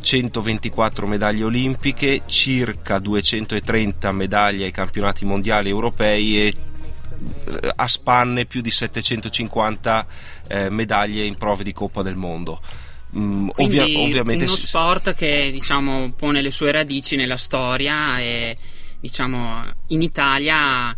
124 0.00 1.06
medaglie 1.06 1.44
olimpiche, 1.44 2.22
circa 2.26 2.98
230 2.98 4.12
medaglie 4.12 4.66
ai 4.66 4.70
campionati 4.70 5.24
mondiali 5.24 5.70
europei 5.70 6.40
e 6.42 6.54
eh, 7.44 7.72
a 7.74 7.88
spanne 7.88 8.44
più 8.44 8.60
di 8.60 8.70
750 8.70 10.06
eh, 10.48 10.70
medaglie 10.70 11.24
in 11.24 11.36
prove 11.36 11.64
di 11.64 11.72
Coppa 11.72 12.02
del 12.02 12.16
Mondo. 12.16 12.60
Mm, 13.16 13.48
ovvia, 13.56 13.84
ovviamente 13.84 14.44
uno 14.44 14.54
sport 14.54 15.14
che 15.14 15.50
diciamo, 15.52 16.12
pone 16.16 16.40
le 16.40 16.50
sue 16.50 16.72
radici 16.72 17.16
nella 17.16 17.36
storia 17.36 18.18
e 18.18 18.56
diciamo, 19.00 19.64
in 19.88 20.00
Italia 20.00 20.96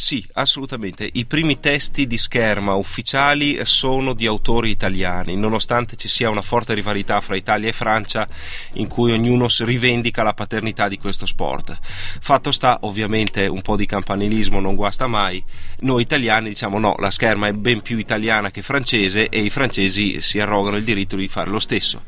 Sì, 0.00 0.26
assolutamente. 0.32 1.06
I 1.12 1.26
primi 1.26 1.60
testi 1.60 2.06
di 2.06 2.16
scherma 2.16 2.72
ufficiali 2.72 3.60
sono 3.66 4.14
di 4.14 4.24
autori 4.24 4.70
italiani, 4.70 5.36
nonostante 5.36 5.94
ci 5.96 6.08
sia 6.08 6.30
una 6.30 6.40
forte 6.40 6.72
rivalità 6.72 7.20
fra 7.20 7.36
Italia 7.36 7.68
e 7.68 7.74
Francia 7.74 8.26
in 8.74 8.88
cui 8.88 9.12
ognuno 9.12 9.46
rivendica 9.58 10.22
la 10.22 10.32
paternità 10.32 10.88
di 10.88 10.98
questo 10.98 11.26
sport. 11.26 11.78
Fatto 12.18 12.50
sta, 12.50 12.78
ovviamente, 12.80 13.46
un 13.46 13.60
po' 13.60 13.76
di 13.76 13.84
campanilismo 13.84 14.58
non 14.58 14.74
guasta 14.74 15.06
mai. 15.06 15.44
Noi 15.80 16.00
italiani 16.00 16.48
diciamo 16.48 16.78
no, 16.78 16.94
la 16.98 17.10
scherma 17.10 17.48
è 17.48 17.52
ben 17.52 17.82
più 17.82 17.98
italiana 17.98 18.50
che 18.50 18.62
francese 18.62 19.28
e 19.28 19.42
i 19.42 19.50
francesi 19.50 20.22
si 20.22 20.40
arrogano 20.40 20.78
il 20.78 20.84
diritto 20.84 21.16
di 21.16 21.28
fare 21.28 21.50
lo 21.50 21.60
stesso 21.60 22.04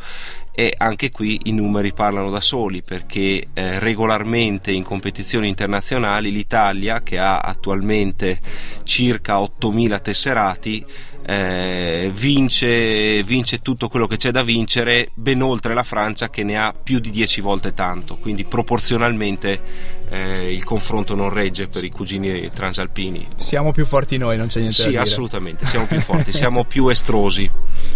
e 0.55 0.75
anche 0.77 1.11
qui 1.11 1.41
i 1.45 1.53
numeri 1.53 1.93
parlano 1.93 2.31
da 2.31 2.41
soli 2.41 2.83
perché 2.83 3.47
eh, 3.55 3.79
regolarmente 3.79 4.71
in 4.71 4.83
competizioni 4.83 5.49
internazionali 5.49 6.31
l'Italia 6.31 7.03
che 7.03 7.19
ha 7.19 7.39
attualmente 7.39 8.39
circa 8.85 9.39
8.000 9.39 10.03
tesserati 10.03 10.85
eh, 11.25 12.11
vince, 12.13 13.23
vince, 13.23 13.63
tutto 13.63 13.89
quello 13.89 14.07
che 14.07 14.17
c'è 14.17 14.31
da 14.31 14.43
vincere 14.43 15.11
ben 15.15 15.41
oltre 15.41 15.73
la 15.73 15.85
Francia 15.85 16.29
che 16.29 16.43
ne 16.43 16.59
ha 16.59 16.75
più 16.75 16.99
di 16.99 17.11
10 17.11 17.41
volte 17.41 17.75
tanto. 17.75 18.17
Quindi 18.17 18.45
proporzionalmente 18.45 19.61
eh, 20.09 20.53
il 20.53 20.65
confronto 20.65 21.15
non 21.15 21.31
regge 21.31 21.69
per 21.69 21.85
i 21.85 21.91
cugini 21.91 22.51
transalpini. 22.53 23.29
Siamo 23.37 23.73
più 23.73 23.87
forti 23.87 24.17
noi 24.17 24.37
non 24.37 24.49
c'è 24.49 24.59
niente 24.59 24.77
sì, 24.77 24.83
da 24.83 24.89
dire. 24.91 25.07
sì 25.07 25.11
assolutamente 25.11 25.67
siamo 25.67 25.87
più 25.87 26.01
forti 26.01 26.33
siamo 26.33 26.65
più 26.65 26.89
estrosi. 26.89 27.49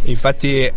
Infatti 0.05 0.71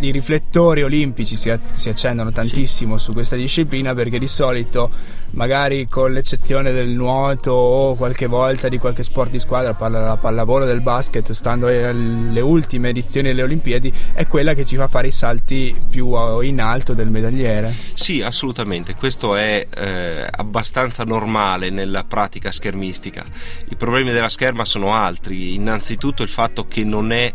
i 0.00 0.10
riflettori 0.10 0.82
olimpici 0.82 1.36
si, 1.36 1.52
si 1.72 1.88
accendono 1.88 2.32
tantissimo 2.32 2.98
sì. 2.98 3.04
su 3.04 3.12
questa 3.12 3.36
disciplina 3.36 3.94
perché 3.94 4.18
di 4.18 4.26
solito 4.28 4.90
magari 5.32 5.86
con 5.88 6.12
l'eccezione 6.12 6.72
del 6.72 6.88
nuoto 6.88 7.52
o 7.52 7.94
qualche 7.94 8.26
volta 8.26 8.68
di 8.68 8.78
qualche 8.78 9.02
sport 9.02 9.30
di 9.30 9.38
squadra, 9.38 9.74
parla 9.74 9.98
della 9.98 10.16
pallavolo, 10.16 10.64
del 10.64 10.80
basket, 10.80 11.30
stando 11.32 11.66
alle 11.66 12.40
ultime 12.40 12.90
edizioni 12.90 13.28
delle 13.28 13.42
Olimpiadi, 13.42 13.92
è 14.12 14.26
quella 14.26 14.54
che 14.54 14.64
ci 14.64 14.76
fa 14.76 14.88
fare 14.88 15.08
i 15.08 15.12
salti 15.12 15.74
più 15.88 16.40
in 16.40 16.60
alto 16.60 16.94
del 16.94 17.08
medagliere. 17.08 17.74
Sì, 17.94 18.20
assolutamente, 18.20 18.94
questo 18.94 19.36
è 19.36 19.66
eh, 19.74 20.26
abbastanza 20.30 21.04
normale 21.04 21.70
nella 21.70 22.04
pratica 22.04 22.50
schermistica. 22.50 23.24
I 23.68 23.76
problemi 23.76 24.12
della 24.12 24.28
scherma 24.28 24.64
sono 24.64 24.92
altri, 24.92 25.54
innanzitutto 25.54 26.22
il 26.22 26.28
fatto 26.28 26.64
che 26.64 26.84
non 26.84 27.12
è 27.12 27.32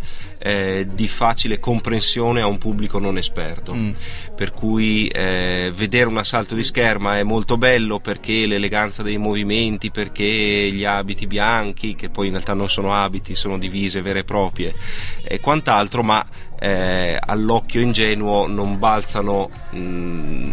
eh, 0.48 0.88
di 0.94 1.10
facile 1.10 1.60
comprensione 1.60 2.40
a 2.40 2.48
un 2.48 2.58
pubblico 2.58 3.00
non 3.00 3.18
esperto, 3.18 3.74
mm. 3.76 3.90
per 4.34 4.54
cui 4.54 5.08
eh, 5.08 5.74
vedere 5.76 6.08
un 6.08 6.18
assalto 6.18 6.56
di 6.56 6.64
scherma 6.64 7.18
è 7.18 7.24
molto 7.24 7.58
bello, 7.58 8.00
perché 8.00 8.46
l'eleganza 8.46 9.04
dei 9.04 9.18
movimenti, 9.18 9.92
perché 9.92 10.24
gli 10.24 10.86
abiti 10.86 11.28
bianchi, 11.28 11.96
che 11.96 12.10
poi 12.10 12.28
in 12.28 12.32
realtà 12.32 12.54
non 12.54 12.70
sono 12.70 12.94
abiti, 12.94 13.36
sono 13.36 13.58
divise 13.58 14.02
vere 14.02 14.20
e 14.20 14.24
proprie 14.24 14.74
e 15.22 15.42
quant'altro, 15.42 16.02
ma 16.02 16.26
eh, 16.60 17.18
all'occhio 17.20 17.82
ingenuo 17.82 18.48
non 18.48 18.80
balzano, 18.80 19.50
mh, 19.72 19.78
mm, 19.78 20.52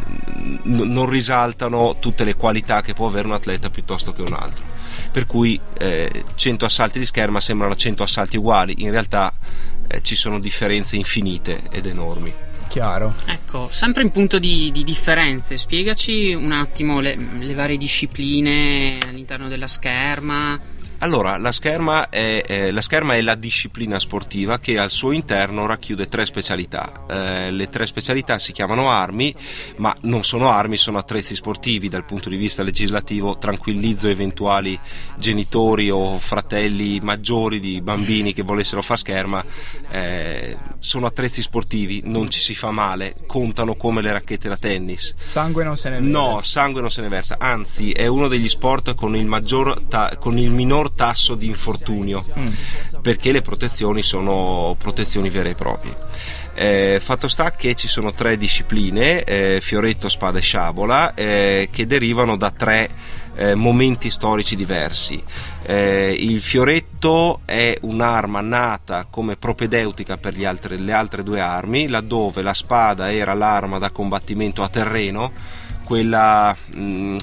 non 0.64 1.08
risaltano 1.08 1.98
tutte 2.00 2.24
le 2.24 2.34
qualità 2.34 2.82
che 2.82 2.94
può 2.94 3.06
avere 3.06 3.28
un 3.28 3.34
atleta 3.34 3.70
piuttosto 3.70 4.12
che 4.12 4.22
un 4.22 4.32
altro. 4.32 4.64
Per 5.12 5.26
cui 5.26 5.58
eh, 5.78 6.24
100 6.34 6.64
assalti 6.64 6.98
di 6.98 7.06
scherma 7.06 7.38
sembrano 7.38 7.76
100 7.76 8.02
assalti 8.02 8.36
uguali, 8.36 8.82
in 8.82 8.90
realtà 8.90 9.32
eh, 9.94 10.02
ci 10.02 10.16
sono 10.16 10.40
differenze 10.40 10.96
infinite 10.96 11.62
ed 11.70 11.86
enormi 11.86 12.32
chiaro. 12.68 13.14
Ecco, 13.26 13.68
sempre 13.70 14.02
in 14.02 14.10
punto 14.10 14.40
di, 14.40 14.70
di 14.72 14.82
differenze, 14.82 15.56
spiegaci 15.56 16.34
un 16.34 16.50
attimo 16.50 16.98
le, 16.98 17.16
le 17.38 17.54
varie 17.54 17.76
discipline 17.76 18.98
all'interno 19.00 19.46
della 19.48 19.68
scherma. 19.68 20.58
Allora, 20.98 21.36
la 21.36 21.52
scherma, 21.52 22.08
è, 22.08 22.42
eh, 22.46 22.70
la 22.72 22.80
scherma, 22.80 23.14
è, 23.14 23.20
la 23.20 23.34
disciplina 23.34 23.98
sportiva 23.98 24.58
che 24.58 24.78
al 24.78 24.90
suo 24.90 25.12
interno 25.12 25.66
racchiude 25.66 26.06
tre 26.06 26.24
specialità. 26.24 27.04
Eh, 27.08 27.50
le 27.50 27.68
tre 27.68 27.86
specialità 27.86 28.38
si 28.38 28.52
chiamano 28.52 28.90
armi, 28.90 29.34
ma 29.76 29.94
non 30.02 30.24
sono 30.24 30.50
armi, 30.50 30.76
sono 30.76 30.98
attrezzi 30.98 31.34
sportivi. 31.34 31.88
Dal 31.88 32.04
punto 32.04 32.28
di 32.28 32.36
vista 32.36 32.62
legislativo 32.62 33.36
tranquillizzo 33.36 34.08
eventuali 34.08 34.78
genitori 35.16 35.90
o 35.90 36.18
fratelli 36.18 37.00
maggiori 37.00 37.60
di 37.60 37.80
bambini 37.80 38.32
che 38.32 38.42
volessero 38.42 38.82
fare 38.82 38.98
scherma. 38.98 39.44
Eh, 39.90 40.56
sono 40.78 41.06
attrezzi 41.06 41.42
sportivi, 41.42 42.02
non 42.04 42.30
ci 42.30 42.40
si 42.40 42.54
fa 42.54 42.70
male, 42.70 43.14
contano 43.26 43.74
come 43.74 44.00
le 44.02 44.12
racchette 44.12 44.48
da 44.48 44.56
tennis. 44.56 45.14
Sangue 45.20 45.64
non 45.64 45.76
se 45.76 45.90
ne 45.90 46.00
versa? 46.00 46.10
No, 46.10 46.40
sangue 46.42 46.80
non 46.80 46.90
se 46.90 47.00
ne 47.00 47.08
versa, 47.08 47.36
anzi 47.38 47.92
è 47.92 48.06
uno 48.06 48.28
degli 48.28 48.48
sport 48.48 48.94
con 48.94 49.16
il, 49.16 49.26
maggior 49.26 49.82
ta- 49.88 50.16
con 50.18 50.38
il 50.38 50.50
minor 50.50 50.83
tasso 50.92 51.34
di 51.34 51.46
infortunio 51.46 52.24
mm. 52.38 52.46
perché 53.02 53.32
le 53.32 53.42
protezioni 53.42 54.02
sono 54.02 54.74
protezioni 54.78 55.30
vere 55.30 55.50
e 55.50 55.54
proprie. 55.54 55.96
Eh, 56.56 56.98
fatto 57.00 57.26
sta 57.26 57.50
che 57.52 57.74
ci 57.74 57.88
sono 57.88 58.12
tre 58.12 58.36
discipline, 58.36 59.24
eh, 59.24 59.58
fioretto, 59.60 60.08
spada 60.08 60.38
e 60.38 60.42
sciabola, 60.42 61.14
eh, 61.14 61.68
che 61.70 61.84
derivano 61.84 62.36
da 62.36 62.50
tre 62.50 62.88
eh, 63.36 63.54
momenti 63.54 64.08
storici 64.08 64.54
diversi. 64.54 65.22
Eh, 65.66 66.16
il 66.16 66.40
fioretto 66.40 67.40
è 67.44 67.76
un'arma 67.80 68.40
nata 68.40 69.06
come 69.10 69.36
propedeutica 69.36 70.16
per 70.16 70.34
altre, 70.44 70.76
le 70.76 70.92
altre 70.92 71.24
due 71.24 71.40
armi, 71.40 71.88
laddove 71.88 72.42
la 72.42 72.54
spada 72.54 73.12
era 73.12 73.34
l'arma 73.34 73.78
da 73.78 73.90
combattimento 73.90 74.62
a 74.62 74.68
terreno 74.68 75.32
quella, 75.84 76.56
mh, 76.74 76.80
mm, 76.80 77.16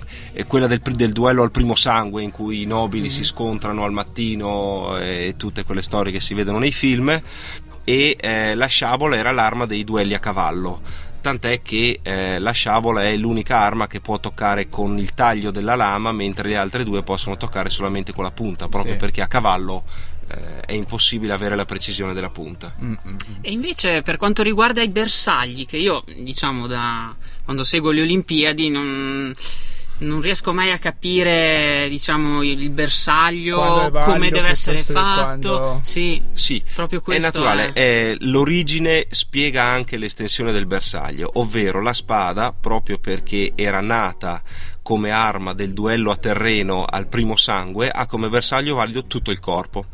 quella 0.47 0.67
del, 0.67 0.79
del, 0.79 1.11
duello 1.11 1.43
al 1.43 1.51
primo 1.51 1.75
sangue 1.75 2.23
in 2.23 2.31
cui 2.31 2.61
i 2.61 2.65
nobili 2.65 3.07
mm-hmm. 3.07 3.15
si 3.15 3.23
scontrano 3.23 3.83
al 3.83 3.91
mattino 3.91 4.97
e 4.97 5.33
tutte 5.37 5.63
quelle 5.63 5.81
storie 5.81 6.11
che 6.11 6.21
si 6.21 6.33
vedono 6.33 6.59
nei 6.59 6.71
film 6.71 7.09
e 7.83 8.17
eh, 8.19 8.55
la 8.55 8.67
sciabola 8.67 9.15
era 9.15 9.31
l'arma 9.31 9.65
dei 9.65 9.83
duelli 9.83 10.13
a 10.13 10.19
cavallo 10.19 11.09
tant'è 11.21 11.61
che 11.61 11.99
eh, 12.01 12.39
la 12.39 12.51
sciabola 12.51 13.03
è 13.03 13.15
l'unica 13.15 13.57
arma 13.57 13.87
che 13.87 14.01
può 14.01 14.19
toccare 14.19 14.69
con 14.69 14.97
il 14.97 15.13
taglio 15.13 15.51
della 15.51 15.75
lama 15.75 16.11
mentre 16.11 16.49
le 16.49 16.57
altre 16.57 16.83
due 16.83 17.03
possono 17.03 17.37
toccare 17.37 17.69
solamente 17.69 18.11
con 18.11 18.23
la 18.23 18.31
punta 18.31 18.67
proprio 18.67 18.93
sì. 18.93 18.99
perché 18.99 19.21
a 19.21 19.27
cavallo 19.27 19.83
eh, 20.31 20.61
è 20.61 20.73
impossibile 20.73 21.33
avere 21.33 21.55
la 21.55 21.65
precisione 21.65 22.13
della 22.13 22.29
punta. 22.29 22.73
Mm-hmm. 22.81 23.15
E 23.41 23.51
invece 23.51 24.01
per 24.01 24.17
quanto 24.17 24.43
riguarda 24.43 24.81
i 24.81 24.89
bersagli, 24.89 25.65
che 25.65 25.77
io 25.77 26.03
diciamo 26.15 26.67
da 26.67 27.15
quando 27.43 27.63
seguo 27.63 27.91
le 27.91 28.01
Olimpiadi 28.01 28.69
non 28.69 29.35
non 30.01 30.21
riesco 30.21 30.53
mai 30.53 30.71
a 30.71 30.77
capire 30.77 31.87
diciamo 31.89 32.43
il 32.43 32.69
bersaglio 32.69 33.57
valido, 33.57 33.99
come 33.99 34.29
deve 34.29 34.49
essere 34.49 34.77
fatto 34.77 35.57
quando... 35.57 35.81
sì, 35.83 36.21
sì, 36.33 36.63
proprio 36.73 37.01
questo 37.01 37.21
è 37.21 37.25
naturale 37.25 37.73
è... 37.73 38.15
l'origine 38.19 39.05
spiega 39.09 39.63
anche 39.63 39.97
l'estensione 39.97 40.51
del 40.51 40.65
bersaglio 40.65 41.29
ovvero 41.35 41.81
la 41.81 41.93
spada 41.93 42.51
proprio 42.51 42.97
perché 42.97 43.53
era 43.55 43.79
nata 43.79 44.41
come 44.91 45.11
arma 45.11 45.53
del 45.53 45.71
duello 45.71 46.11
a 46.11 46.17
terreno 46.17 46.83
al 46.83 47.07
primo 47.07 47.37
sangue 47.37 47.89
ha 47.89 48.05
come 48.07 48.27
bersaglio 48.27 48.75
valido 48.75 49.05
tutto 49.05 49.31
il 49.31 49.39
corpo. 49.39 49.85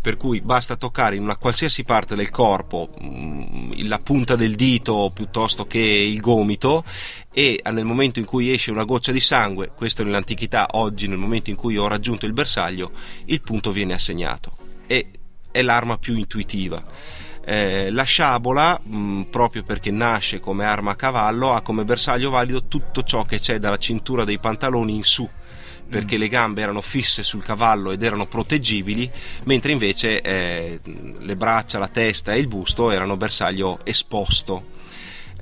Per 0.00 0.16
cui 0.16 0.40
basta 0.42 0.76
toccare 0.76 1.16
in 1.16 1.22
una 1.22 1.36
qualsiasi 1.36 1.82
parte 1.82 2.14
del 2.14 2.30
corpo 2.30 2.88
mm, 3.02 3.72
la 3.88 3.98
punta 3.98 4.36
del 4.36 4.54
dito 4.54 5.10
piuttosto 5.12 5.66
che 5.66 5.80
il 5.80 6.20
gomito 6.20 6.84
e 7.32 7.60
nel 7.72 7.84
momento 7.84 8.20
in 8.20 8.26
cui 8.26 8.52
esce 8.52 8.70
una 8.70 8.84
goccia 8.84 9.10
di 9.10 9.18
sangue, 9.18 9.72
questo 9.74 10.04
nell'antichità, 10.04 10.68
oggi 10.74 11.08
nel 11.08 11.18
momento 11.18 11.50
in 11.50 11.56
cui 11.56 11.76
ho 11.76 11.88
raggiunto 11.88 12.24
il 12.24 12.32
bersaglio, 12.32 12.92
il 13.24 13.40
punto 13.40 13.72
viene 13.72 13.94
assegnato. 13.94 14.52
E 14.86 15.08
è 15.50 15.62
l'arma 15.62 15.98
più 15.98 16.16
intuitiva. 16.16 16.80
Eh, 17.44 17.90
la 17.90 18.04
sciabola, 18.04 18.80
mh, 18.82 18.96
mm, 18.96 19.22
proprio 19.22 19.62
perché 19.62 19.90
nasce 19.90 20.40
come 20.40 20.64
arma 20.64 20.92
a 20.92 20.96
cavallo, 20.96 21.52
ha 21.52 21.62
come 21.62 21.84
bersaglio 21.84 22.30
valido 22.30 22.64
tutto 22.66 23.02
ciò 23.02 23.24
che 23.24 23.38
c'è 23.38 23.58
dalla 23.58 23.76
cintura 23.76 24.24
dei 24.24 24.38
pantaloni 24.38 24.94
in 24.94 25.04
su 25.04 25.28
perché 25.86 26.16
mm. 26.16 26.18
le 26.18 26.28
gambe 26.28 26.62
erano 26.62 26.80
fisse 26.80 27.22
sul 27.22 27.42
cavallo 27.42 27.90
ed 27.90 28.02
erano 28.02 28.26
proteggibili, 28.26 29.10
mentre 29.44 29.72
invece 29.72 30.22
eh, 30.22 30.80
le 30.82 31.36
braccia, 31.36 31.78
la 31.78 31.88
testa 31.88 32.32
e 32.32 32.38
il 32.38 32.48
busto 32.48 32.90
erano 32.90 33.16
bersaglio 33.16 33.80
esposto 33.84 34.73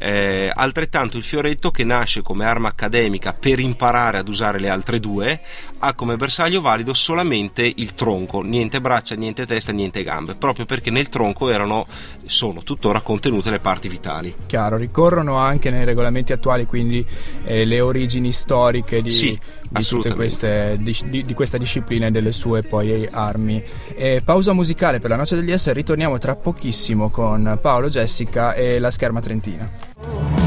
eh, 0.02 0.50
altrettanto 0.52 1.16
il 1.16 1.22
fioretto 1.22 1.70
che 1.70 1.84
nasce 1.84 2.22
come 2.22 2.44
arma 2.44 2.68
accademica 2.68 3.32
per 3.32 3.60
imparare 3.60 4.18
ad 4.18 4.28
usare 4.28 4.58
le 4.58 4.68
altre 4.68 4.98
due 4.98 5.40
ha 5.78 5.94
come 5.94 6.16
bersaglio 6.16 6.60
valido 6.60 6.92
solamente 6.92 7.70
il 7.76 7.94
tronco, 7.94 8.42
niente 8.42 8.80
braccia, 8.80 9.14
niente 9.14 9.46
testa, 9.46 9.70
niente 9.72 10.02
gambe, 10.02 10.34
proprio 10.34 10.64
perché 10.64 10.90
nel 10.90 11.08
tronco 11.08 11.50
erano, 11.50 11.86
sono 12.24 12.62
tuttora 12.62 13.00
contenute 13.00 13.50
le 13.50 13.60
parti 13.60 13.88
vitali. 13.88 14.34
Chiaro, 14.46 14.76
ricorrono 14.76 15.36
anche 15.36 15.70
nei 15.70 15.84
regolamenti 15.84 16.32
attuali 16.32 16.66
quindi 16.66 17.04
eh, 17.44 17.64
le 17.64 17.80
origini 17.80 18.32
storiche 18.32 19.02
di, 19.02 19.10
sì, 19.10 19.38
di, 19.72 19.84
tutte 19.84 20.14
queste, 20.14 20.76
di, 20.78 21.24
di, 21.24 21.34
questa 21.34 21.58
disciplina 21.58 22.06
e 22.06 22.10
delle 22.10 22.32
sue 22.32 22.62
poi 22.62 23.08
armi. 23.10 23.62
E 23.94 24.22
pausa 24.24 24.52
musicale 24.52 24.98
per 24.98 25.10
la 25.10 25.16
noce 25.16 25.36
degli 25.36 25.56
S, 25.56 25.72
ritorniamo 25.72 26.18
tra 26.18 26.36
pochissimo 26.36 27.08
con 27.08 27.58
Paolo, 27.60 27.88
Jessica 27.88 28.54
e 28.54 28.78
la 28.78 28.90
scherma 28.90 29.20
trentina. 29.20 30.41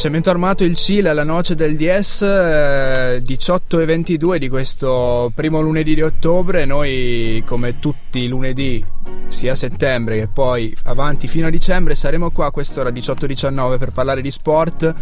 Cemento 0.00 0.30
Armato 0.30 0.64
il 0.64 0.76
Cile 0.76 1.10
alla 1.10 1.24
noce 1.24 1.54
del 1.54 1.76
DS 1.76 2.22
eh, 2.22 3.20
18 3.22 3.80
e 3.80 3.84
22 3.84 4.38
di 4.38 4.48
questo 4.48 5.30
primo 5.34 5.60
lunedì 5.60 5.94
di 5.94 6.00
ottobre. 6.00 6.64
Noi 6.64 7.42
come 7.44 7.78
tutti 7.80 8.20
i 8.20 8.26
lunedì 8.26 8.82
sia 9.28 9.52
a 9.52 9.54
settembre 9.54 10.18
che 10.18 10.28
poi 10.28 10.74
avanti 10.84 11.28
fino 11.28 11.48
a 11.48 11.50
dicembre 11.50 11.94
saremo 11.94 12.30
qua 12.30 12.46
a 12.46 12.50
quest'ora 12.50 12.88
18-19 12.88 13.76
per 13.76 13.90
parlare 13.90 14.22
di 14.22 14.30
sport 14.30 14.94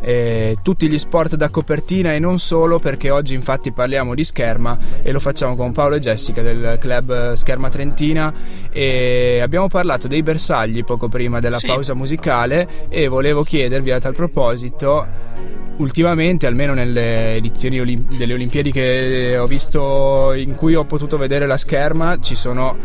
eh, 0.00 0.56
tutti 0.62 0.88
gli 0.88 0.98
sport 0.98 1.36
da 1.36 1.48
copertina 1.48 2.14
e 2.14 2.18
non 2.18 2.38
solo 2.38 2.78
perché 2.78 3.10
oggi 3.10 3.34
infatti 3.34 3.72
parliamo 3.72 4.14
di 4.14 4.24
scherma 4.24 4.78
e 5.02 5.12
lo 5.12 5.20
facciamo 5.20 5.56
con 5.56 5.72
Paolo 5.72 5.96
e 5.96 6.00
Jessica 6.00 6.42
del 6.42 6.78
club 6.80 7.32
Scherma 7.32 7.68
Trentina 7.68 8.32
e 8.70 9.40
abbiamo 9.42 9.68
parlato 9.68 10.08
dei 10.08 10.22
bersagli 10.22 10.84
poco 10.84 11.08
prima 11.08 11.40
della 11.40 11.58
sì. 11.58 11.66
pausa 11.66 11.94
musicale 11.94 12.86
e 12.88 13.08
volevo 13.08 13.42
chiedervi 13.42 13.90
a 13.90 14.00
tal 14.00 14.14
proposito 14.14 15.06
ultimamente, 15.78 16.46
almeno 16.46 16.74
nelle 16.74 17.36
edizioni 17.36 17.80
olim- 17.80 18.16
delle 18.16 18.34
Olimpiadi 18.34 18.72
che 18.72 19.36
ho 19.38 19.46
visto 19.46 20.32
in 20.34 20.54
cui 20.54 20.74
ho 20.74 20.84
potuto 20.84 21.16
vedere 21.16 21.46
la 21.46 21.56
scherma, 21.56 22.18
ci 22.20 22.34
sono 22.34 22.76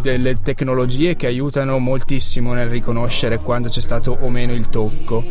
delle 0.00 0.40
tecnologie 0.42 1.16
che 1.16 1.26
aiutano 1.26 1.78
moltissimo 1.78 2.52
nel 2.52 2.68
riconoscere 2.68 3.38
quando 3.38 3.68
c'è 3.68 3.80
stato 3.80 4.16
o 4.20 4.28
meno 4.28 4.52
il 4.52 4.68
tocco. 4.68 5.24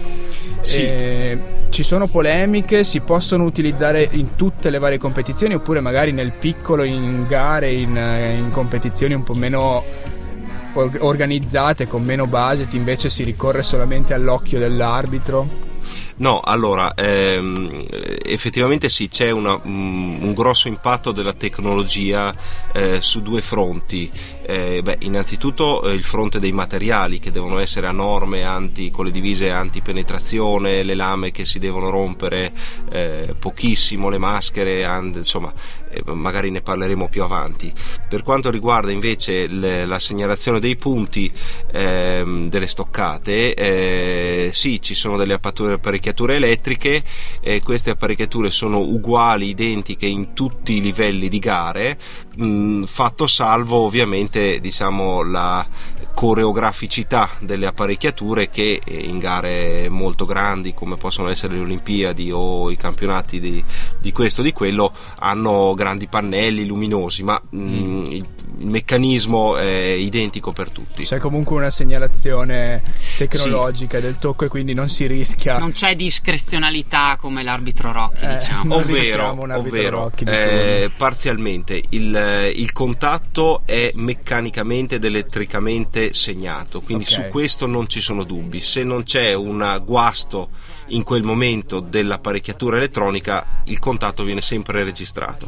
Sì. 0.62 0.78
E 0.78 1.40
ci 1.70 1.84
sono 1.84 2.08
polemiche, 2.08 2.84
si 2.84 3.00
possono 3.00 3.44
utilizzare 3.44 4.08
in 4.12 4.36
tutte 4.36 4.70
le 4.70 4.80
varie 4.80 4.98
competizioni 4.98 5.56
oppure 5.56 5.80
magari 5.80 6.12
nel 6.12 6.32
piccolo 6.32 6.84
in 6.84 7.26
gare, 7.28 7.72
in, 7.72 7.96
in 7.96 8.52
competizioni 8.52 9.14
un 9.14 9.24
po' 9.24 9.34
meno 9.34 9.84
organizzate, 10.74 11.88
con 11.88 12.04
meno 12.04 12.26
budget, 12.28 12.74
invece 12.74 13.10
si 13.10 13.24
ricorre 13.24 13.64
solamente 13.64 14.14
all'occhio 14.14 14.60
dell'arbitro? 14.60 15.72
No, 16.16 16.40
allora, 16.40 16.94
ehm, 16.94 17.86
effettivamente 18.24 18.88
sì, 18.88 19.10
c'è 19.10 19.32
una, 19.32 19.60
um, 19.64 20.20
un 20.22 20.34
grosso 20.34 20.68
impatto 20.68 21.12
della 21.12 21.34
tecnologia 21.34 22.34
eh, 22.72 23.02
su 23.02 23.22
due 23.22 23.42
fronti. 23.42 24.12
Eh, 24.46 24.82
beh, 24.84 24.98
innanzitutto 25.02 25.84
eh, 25.84 25.94
il 25.94 26.04
fronte 26.04 26.40
dei 26.40 26.52
materiali 26.52 27.20
che 27.20 27.32
devono 27.32 27.60
essere 27.60 27.88
a 27.88 27.92
norme 27.92 28.44
anti, 28.44 28.92
con 28.92 29.06
le 29.06 29.12
divise 29.12 29.50
antipenetrazione, 29.52 30.84
le 30.84 30.96
lame 30.96 31.32
che 31.32 31.46
si 31.46 31.60
devono 31.60 31.90
rompere 31.90 32.52
eh, 32.92 33.36
pochissimo, 33.40 34.10
le 34.10 34.18
maschere, 34.18 34.84
and, 34.84 35.16
insomma, 35.16 35.54
eh, 35.90 36.04
magari 36.12 36.52
ne 36.52 36.62
parleremo 36.62 37.08
più 37.08 37.24
avanti. 37.24 37.72
Per 38.10 38.22
quanto 38.24 38.52
riguarda 38.52 38.92
invece 38.92 39.48
le, 39.48 39.86
la 39.86 40.00
segnalazione 40.00 40.60
dei 40.60 40.76
punti 40.76 41.32
ehm, 41.72 42.50
delle 42.50 42.68
stoccate, 42.68 43.54
eh, 43.54 44.50
sì, 44.52 44.82
ci 44.82 44.94
sono 44.94 45.16
delle 45.18 45.40
apparecchiature 45.42 46.36
elettriche, 46.36 47.02
queste 47.64 47.92
apparecchiature 47.92 48.52
sono 48.52 48.80
uguali, 48.80 49.48
identiche 49.48 50.06
in 50.06 50.34
tutti 50.34 50.74
i 50.74 50.82
livelli 50.82 51.30
di 51.30 51.40
gare, 51.40 51.98
mh, 52.36 52.84
fatto 52.84 53.28
salvo 53.28 53.78
ovviamente 53.78 54.33
diciamo, 54.60 55.24
la 55.24 55.66
coreograficità 56.14 57.30
delle 57.40 57.66
apparecchiature 57.66 58.50
che 58.50 58.80
eh, 58.84 58.96
in 58.96 59.18
gare 59.18 59.90
molto 59.90 60.26
grandi 60.26 60.74
come 60.74 60.96
possono 60.96 61.30
essere 61.30 61.56
le 61.56 61.62
Olimpiadi 61.62 62.32
o 62.32 62.70
i 62.70 62.78
campionati 62.78 63.40
di, 63.40 63.64
di 64.00 64.12
questo 64.12 64.42
o 64.42 64.44
di 64.44 64.54
quello 64.54 64.94
hanno 65.20 65.74
grandi 65.74 66.08
pannelli 66.08 66.66
luminosi 66.66 67.24
ma 67.24 67.42
mh, 67.50 67.58
mm, 67.60 68.22
il, 68.64 68.70
meccanismo 68.70 69.58
è 69.58 69.94
identico 69.98 70.52
per 70.52 70.70
tutti 70.70 71.04
c'è 71.04 71.20
comunque 71.20 71.56
una 71.56 71.70
segnalazione 71.70 72.82
tecnologica 73.18 73.98
sì. 73.98 74.04
del 74.04 74.18
tocco 74.18 74.46
e 74.46 74.48
quindi 74.48 74.74
non 74.74 74.90
si 74.90 75.06
rischia 75.08 75.58
non 75.58 75.72
c'è 75.72 75.96
discrezionalità 75.96 77.18
come 77.20 77.44
l'arbitro 77.44 77.92
Rocchi 77.92 78.26
eh, 78.26 78.36
diciamo 78.36 78.76
ovvero, 78.76 79.38
ovvero 79.56 80.12
eh, 80.26 80.92
parzialmente 80.96 81.82
il, 81.90 82.52
il 82.56 82.72
contatto 82.72 83.62
è 83.66 83.92
meccanicamente 83.96 84.96
ed 84.96 85.04
elettricamente 85.04 86.14
segnato, 86.14 86.82
quindi 86.82 87.06
okay. 87.06 87.16
su 87.16 87.28
questo 87.30 87.66
non 87.66 87.88
ci 87.88 88.02
sono 88.02 88.24
dubbi. 88.24 88.60
Se 88.62 88.84
non 88.84 89.04
c'è 89.04 89.34
un 89.34 89.82
guasto 89.86 90.50
in 90.94 91.04
quel 91.04 91.24
momento 91.24 91.80
dell'apparecchiatura 91.80 92.78
elettronica, 92.78 93.62
il 93.66 93.80
contatto 93.80 94.24
viene 94.24 94.42
sempre 94.42 94.84
registrato. 94.84 95.48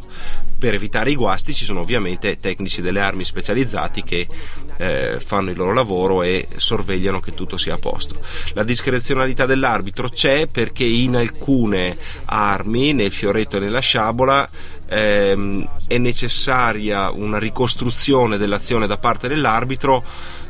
Per 0.58 0.74
evitare 0.74 1.10
i 1.10 1.14
guasti 1.16 1.54
ci 1.54 1.64
sono 1.64 1.80
ovviamente 1.80 2.36
tecnici 2.36 2.80
delle 2.80 3.00
armi 3.00 3.24
specializzati 3.24 4.02
che 4.02 4.26
eh, 4.78 5.18
fanno 5.20 5.50
il 5.50 5.56
loro 5.56 5.72
lavoro 5.72 6.22
e 6.22 6.48
sorvegliano 6.56 7.20
che 7.20 7.34
tutto 7.34 7.56
sia 7.56 7.74
a 7.74 7.78
posto. 7.78 8.18
La 8.54 8.64
discrezionalità 8.64 9.46
dell'arbitro 9.46 10.08
c'è 10.08 10.46
perché 10.46 10.84
in 10.84 11.16
alcune 11.16 11.96
armi, 12.26 12.92
nel 12.92 13.12
fioretto 13.12 13.56
e 13.56 13.60
nella 13.60 13.80
sciabola, 13.80 14.48
ehm, 14.88 15.68
è 15.86 15.98
necessaria 15.98 17.10
una 17.10 17.38
ricostruzione 17.38 18.36
dell'azione 18.36 18.86
da 18.86 18.98
parte 18.98 19.28
dell'arbitro 19.28 20.02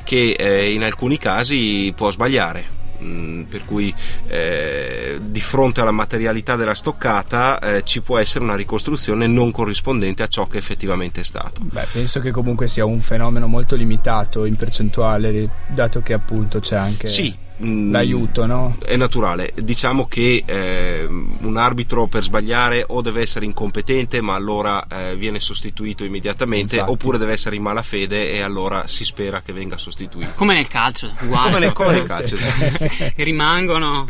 che 0.04 0.36
eh, 0.38 0.72
in 0.72 0.84
alcuni 0.84 1.18
casi 1.18 1.92
può 1.94 2.10
sbagliare. 2.10 2.75
Mm, 3.02 3.42
per 3.42 3.64
cui 3.64 3.94
eh, 4.28 5.18
di 5.20 5.40
fronte 5.40 5.80
alla 5.80 5.90
materialità 5.90 6.56
della 6.56 6.74
stoccata 6.74 7.58
eh, 7.58 7.82
ci 7.84 8.00
può 8.00 8.18
essere 8.18 8.44
una 8.44 8.56
ricostruzione 8.56 9.26
non 9.26 9.50
corrispondente 9.50 10.22
a 10.22 10.26
ciò 10.26 10.46
che 10.46 10.58
effettivamente 10.58 11.20
è 11.20 11.24
stato. 11.24 11.60
Beh, 11.62 11.86
penso 11.92 12.20
che 12.20 12.30
comunque 12.30 12.68
sia 12.68 12.84
un 12.84 13.00
fenomeno 13.00 13.46
molto 13.46 13.76
limitato 13.76 14.44
in 14.44 14.56
percentuale, 14.56 15.48
dato 15.68 16.00
che 16.02 16.12
appunto 16.12 16.60
c'è 16.60 16.76
anche. 16.76 17.08
Sì, 17.08 17.34
l'aiuto, 17.58 18.46
no? 18.46 18.76
È 18.84 18.96
naturale. 18.96 19.52
Diciamo 19.54 20.06
che 20.06 20.42
eh, 20.44 21.06
un 21.06 21.56
arbitro 21.56 22.06
per 22.06 22.22
sbagliare 22.22 22.84
o 22.86 23.00
deve 23.00 23.22
essere 23.22 23.44
incompetente, 23.44 24.20
ma 24.20 24.34
allora 24.34 24.86
eh, 24.86 25.16
viene 25.16 25.40
sostituito 25.40 26.04
immediatamente, 26.04 26.76
Infatti. 26.76 26.92
oppure 26.92 27.18
deve 27.18 27.32
essere 27.32 27.56
in 27.56 27.62
malafede 27.62 28.32
e 28.32 28.40
allora 28.40 28.86
si 28.86 29.04
spera 29.04 29.40
che 29.40 29.52
venga 29.52 29.78
sostituito. 29.78 30.32
Come 30.34 30.54
nel 30.54 30.68
calcio, 30.68 31.12
uguale. 31.22 31.50
come, 31.50 31.58
nel, 31.64 31.72
come 31.72 31.92
nel 31.92 32.02
calcio. 32.02 32.36
Rimangono. 33.16 34.06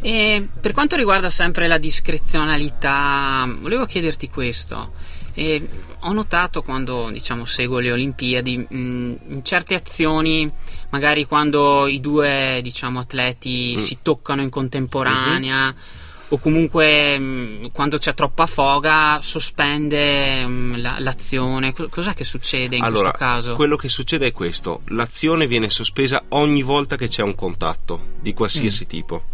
E 0.00 0.46
per 0.60 0.72
quanto 0.72 0.96
riguarda 0.96 1.30
sempre 1.30 1.66
la 1.66 1.78
discrezionalità, 1.78 3.50
volevo 3.58 3.86
chiederti 3.86 4.28
questo. 4.28 4.92
E 5.32 5.66
ho 6.00 6.12
notato 6.12 6.62
quando 6.62 7.08
diciamo, 7.10 7.46
seguo 7.46 7.78
le 7.78 7.90
Olimpiadi, 7.90 8.58
mh, 8.58 9.16
in 9.28 9.40
certe 9.42 9.74
azioni 9.74 10.50
magari 10.90 11.26
quando 11.26 11.86
i 11.86 12.00
due 12.00 12.60
diciamo, 12.62 13.00
atleti 13.00 13.74
mm. 13.76 13.78
si 13.78 13.98
toccano 14.02 14.42
in 14.42 14.50
contemporanea 14.50 15.64
mm-hmm. 15.64 16.28
o 16.28 16.38
comunque 16.38 17.18
mh, 17.18 17.24
mm, 17.24 17.64
quando 17.72 17.98
c'è 17.98 18.14
troppa 18.14 18.46
foga 18.46 19.18
sospende 19.22 20.46
mh, 20.46 20.50
mm, 20.50 20.74
la, 20.76 20.96
l'azione. 20.98 21.72
Cos'è 21.72 22.14
che 22.14 22.24
succede 22.24 22.76
in 22.76 22.82
allora, 22.82 23.10
questo 23.10 23.18
caso? 23.18 23.54
Quello 23.54 23.76
che 23.76 23.88
succede 23.88 24.28
è 24.28 24.32
questo: 24.32 24.82
l'azione 24.88 25.46
viene 25.46 25.70
sospesa 25.70 26.24
ogni 26.30 26.62
volta 26.62 26.96
che 26.96 27.08
c'è 27.08 27.22
un 27.22 27.34
contatto 27.34 28.12
di 28.20 28.32
qualsiasi 28.32 28.84
mm. 28.84 28.88
tipo. 28.88 29.24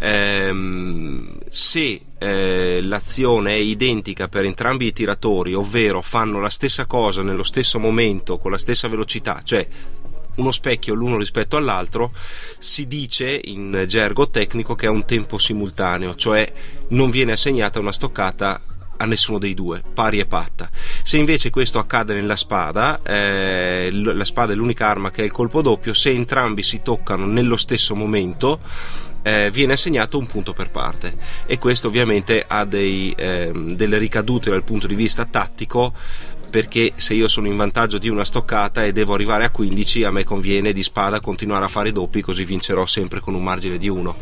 Ehm, 0.00 1.38
se 1.48 2.00
eh, 2.18 2.80
l'azione 2.82 3.52
è 3.52 3.58
identica 3.58 4.28
per 4.28 4.44
entrambi 4.44 4.86
i 4.86 4.92
tiratori, 4.92 5.54
ovvero 5.54 6.02
fanno 6.02 6.40
la 6.40 6.50
stessa 6.50 6.86
cosa 6.86 7.22
nello 7.22 7.44
stesso 7.44 7.78
momento 7.78 8.38
con 8.38 8.50
la 8.50 8.58
stessa 8.58 8.88
velocità, 8.88 9.40
cioè 9.44 9.66
uno 10.38 10.50
specchio 10.50 10.94
l'uno 10.94 11.18
rispetto 11.18 11.56
all'altro, 11.56 12.12
si 12.58 12.86
dice 12.86 13.40
in 13.44 13.84
gergo 13.86 14.30
tecnico 14.30 14.74
che 14.74 14.86
è 14.86 14.90
un 14.90 15.04
tempo 15.04 15.38
simultaneo, 15.38 16.14
cioè 16.16 16.50
non 16.88 17.10
viene 17.10 17.32
assegnata 17.32 17.78
una 17.78 17.92
stoccata 17.92 18.60
a 19.00 19.04
nessuno 19.06 19.38
dei 19.38 19.54
due, 19.54 19.82
pari 19.94 20.18
e 20.18 20.26
patta. 20.26 20.68
Se 21.02 21.16
invece 21.16 21.50
questo 21.50 21.78
accade 21.78 22.14
nella 22.14 22.36
spada, 22.36 23.00
eh, 23.02 23.88
la 23.92 24.24
spada 24.24 24.52
è 24.52 24.56
l'unica 24.56 24.88
arma 24.88 25.10
che 25.10 25.22
ha 25.22 25.24
il 25.24 25.30
colpo 25.30 25.62
doppio, 25.62 25.94
se 25.94 26.10
entrambi 26.10 26.62
si 26.62 26.82
toccano 26.82 27.26
nello 27.26 27.56
stesso 27.56 27.94
momento, 27.94 28.60
eh, 29.22 29.50
viene 29.50 29.74
assegnato 29.74 30.18
un 30.18 30.26
punto 30.26 30.52
per 30.52 30.70
parte 30.70 31.16
e 31.46 31.58
questo 31.58 31.88
ovviamente 31.88 32.44
ha 32.46 32.64
dei, 32.64 33.12
eh, 33.16 33.50
delle 33.52 33.98
ricadute 33.98 34.50
dal 34.50 34.64
punto 34.64 34.86
di 34.86 34.94
vista 34.94 35.24
tattico 35.24 35.92
perché 36.48 36.92
se 36.96 37.14
io 37.14 37.28
sono 37.28 37.46
in 37.46 37.56
vantaggio 37.56 37.98
di 37.98 38.08
una 38.08 38.24
stoccata 38.24 38.84
e 38.84 38.92
devo 38.92 39.14
arrivare 39.14 39.44
a 39.44 39.50
15 39.50 40.04
a 40.04 40.10
me 40.10 40.24
conviene 40.24 40.72
di 40.72 40.82
spada 40.82 41.20
continuare 41.20 41.64
a 41.64 41.68
fare 41.68 41.92
doppi 41.92 42.20
così 42.20 42.44
vincerò 42.44 42.86
sempre 42.86 43.20
con 43.20 43.34
un 43.34 43.42
margine 43.42 43.78
di 43.78 43.88
1 43.88 44.16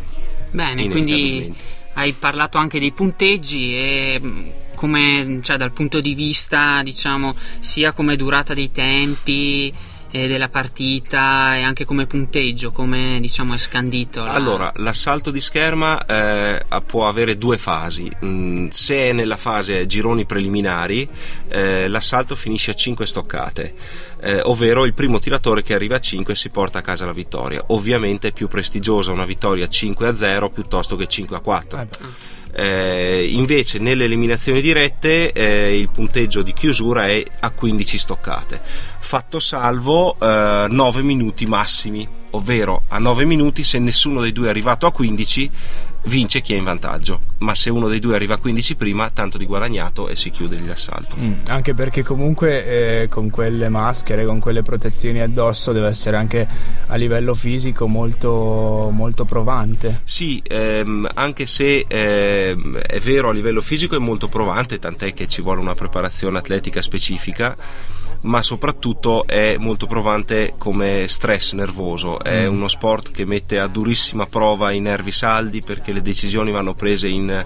bene 0.51 0.89
quindi 0.89 1.55
hai 1.95 2.13
parlato 2.13 2.59
anche 2.59 2.79
dei 2.79 2.93
punteggi 2.93 3.75
e 3.75 4.21
mm, 4.23 4.49
come 4.75 5.41
cioè, 5.43 5.57
dal 5.57 5.73
punto 5.73 6.01
di 6.01 6.15
vista 6.15 6.83
diciamo 6.83 7.35
sia 7.59 7.93
come 7.93 8.17
durata 8.17 8.55
dei 8.55 8.71
tempi 8.71 9.73
eh, 10.17 10.29
della 10.29 10.49
partita 10.49 11.57
e 11.57 11.63
anche 11.63 11.85
come 11.85 12.07
punteggio, 12.07 12.73
come 12.73 13.19
diciamo 13.21 13.53
è 13.53 13.59
scandito? 13.59 14.25
La... 14.25 14.33
Allora, 14.33 14.73
l'assalto 14.77 15.31
di 15.31 15.41
scherma 15.41 16.05
eh, 16.07 16.65
può 16.87 17.07
avere 17.07 17.37
due 17.37 17.59
fasi. 17.59 18.11
Mm, 18.25 18.69
se 18.69 19.11
è 19.11 19.13
nella 19.13 19.37
fase 19.37 19.87
gironi 19.87 20.25
preliminari, 20.25 21.07
eh, 21.49 21.89
l'assalto 21.89 22.35
finisce 22.35 22.71
a 22.71 22.75
5 22.75 23.05
stoccate, 23.05 23.75
eh, 24.27 24.41
ovvero 24.43 24.85
il 24.85 24.93
primo 24.93 25.21
tiratore 25.21 25.63
che 25.63 25.73
arriva 25.73 25.97
a 25.97 26.01
5 26.01 26.35
si 26.35 26.49
porta 26.51 26.81
a 26.81 26.83
casa 26.83 27.07
la 27.07 27.13
vittoria. 27.13 27.63
Ovviamente 27.69 28.29
è 28.29 28.33
più 28.33 28.49
prestigiosa 28.49 29.13
una 29.13 29.25
vittoria 29.25 29.69
5 29.69 30.09
a 30.09 30.13
0 30.13 30.51
piuttosto 30.51 30.97
che 30.97 31.07
5 31.07 31.37
a 31.37 31.41
4. 31.41 31.89
Eh, 32.59 33.29
invece 33.33 33.79
nelle 33.79 34.05
eliminazioni 34.05 34.61
dirette 34.61 35.31
eh, 35.31 35.79
il 35.79 35.91
punteggio 35.91 36.43
di 36.43 36.53
chiusura 36.55 37.07
è 37.07 37.23
a 37.41 37.51
15 37.51 37.99
stoccate, 37.99 38.61
fatto 38.99 39.39
salvo 39.39 40.17
eh, 40.19 40.67
9 40.69 41.03
minuti 41.03 41.47
massimi, 41.47 42.09
ovvero 42.31 42.85
a 42.89 42.99
9 42.99 43.27
minuti 43.27 43.63
se 43.63 43.79
nessuno 43.79 44.23
dei 44.23 44.33
due 44.33 44.47
è 44.47 44.51
arrivato 44.51 44.87
a 44.87 44.93
15 44.93 45.51
vince 46.07 46.41
chi 46.41 46.55
è 46.55 46.57
in 46.57 46.65
vantaggio, 46.65 47.21
ma 47.39 47.55
se 47.55 47.71
uno 47.71 47.89
dei 47.89 48.01
due 48.01 48.15
arriva 48.15 48.35
a 48.35 48.39
15 48.39 48.77
prima, 48.77 49.11
tanto 49.11 49.39
di 49.39 49.47
guadagnato 49.47 50.09
e 50.09 50.17
si 50.17 50.31
chiude 50.31 50.59
l'assalto. 50.65 51.17
Mm, 51.19 51.33
anche 51.47 51.75
perché 51.75 52.03
comunque 52.03 53.03
eh, 53.03 53.09
con 53.09 53.31
quelle 53.31 53.69
maschere, 53.69 54.25
con 54.25 54.41
quelle 54.41 54.63
protezioni 54.63 55.21
addosso 55.21 55.73
deve 55.73 55.89
essere 55.89 56.17
anche 56.17 56.47
a 56.87 56.95
livello 56.97 57.35
fisico 57.35 57.87
molto, 57.87 58.91
molto 58.93 59.25
provante. 59.25 60.01
Sì, 60.05 60.43
ehm, 60.47 61.09
anche 61.15 61.47
se 61.47 61.85
ehm, 61.87 62.79
è 62.79 62.99
vero 63.01 63.31
a 63.31 63.33
livello 63.33 63.61
fisico 63.61 63.97
è 63.97 64.01
molto 64.01 64.29
provante, 64.29 64.79
tant'è 64.79 65.13
che 65.13 65.27
ci 65.29 65.43
vuole 65.43 65.61
una 65.61 65.75
preparazione 65.75 66.39
atletica 66.39 66.83
specifica 66.83 67.57
ma 68.23 68.43
soprattutto 68.43 69.27
è 69.27 69.57
molto 69.59 69.87
provante 69.87 70.55
come 70.59 71.07
stress 71.09 71.53
nervoso. 71.53 72.19
È 72.19 72.49
mm. 72.49 72.53
uno 72.53 72.69
sport 72.69 73.11
che 73.11 73.25
mette 73.25 73.59
a 73.59 73.67
durissima 73.67 74.27
prova 74.27 74.71
i 74.73 74.81
nervi 74.81 75.13
saldi 75.13 75.63
perché 75.63 75.93
le 75.93 76.03
decisioni 76.03 76.51
vanno 76.51 76.75
prese 76.75 77.09
in 77.09 77.45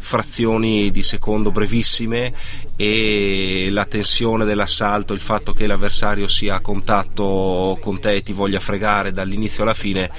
frazioni 0.00 0.90
di 0.90 1.02
secondo 1.02 1.50
brevissime 1.50 2.32
e 2.74 3.68
la 3.70 3.84
tensione 3.84 4.46
dell'assalto, 4.46 5.12
il 5.12 5.20
fatto 5.20 5.52
che 5.52 5.66
l'avversario 5.66 6.26
sia 6.26 6.56
a 6.56 6.60
contatto 6.60 7.78
con 7.80 8.00
te 8.00 8.14
e 8.14 8.22
ti 8.22 8.32
voglia 8.32 8.60
fregare 8.60 9.12
dall'inizio 9.12 9.62
alla 9.62 9.74
fine 9.74 10.10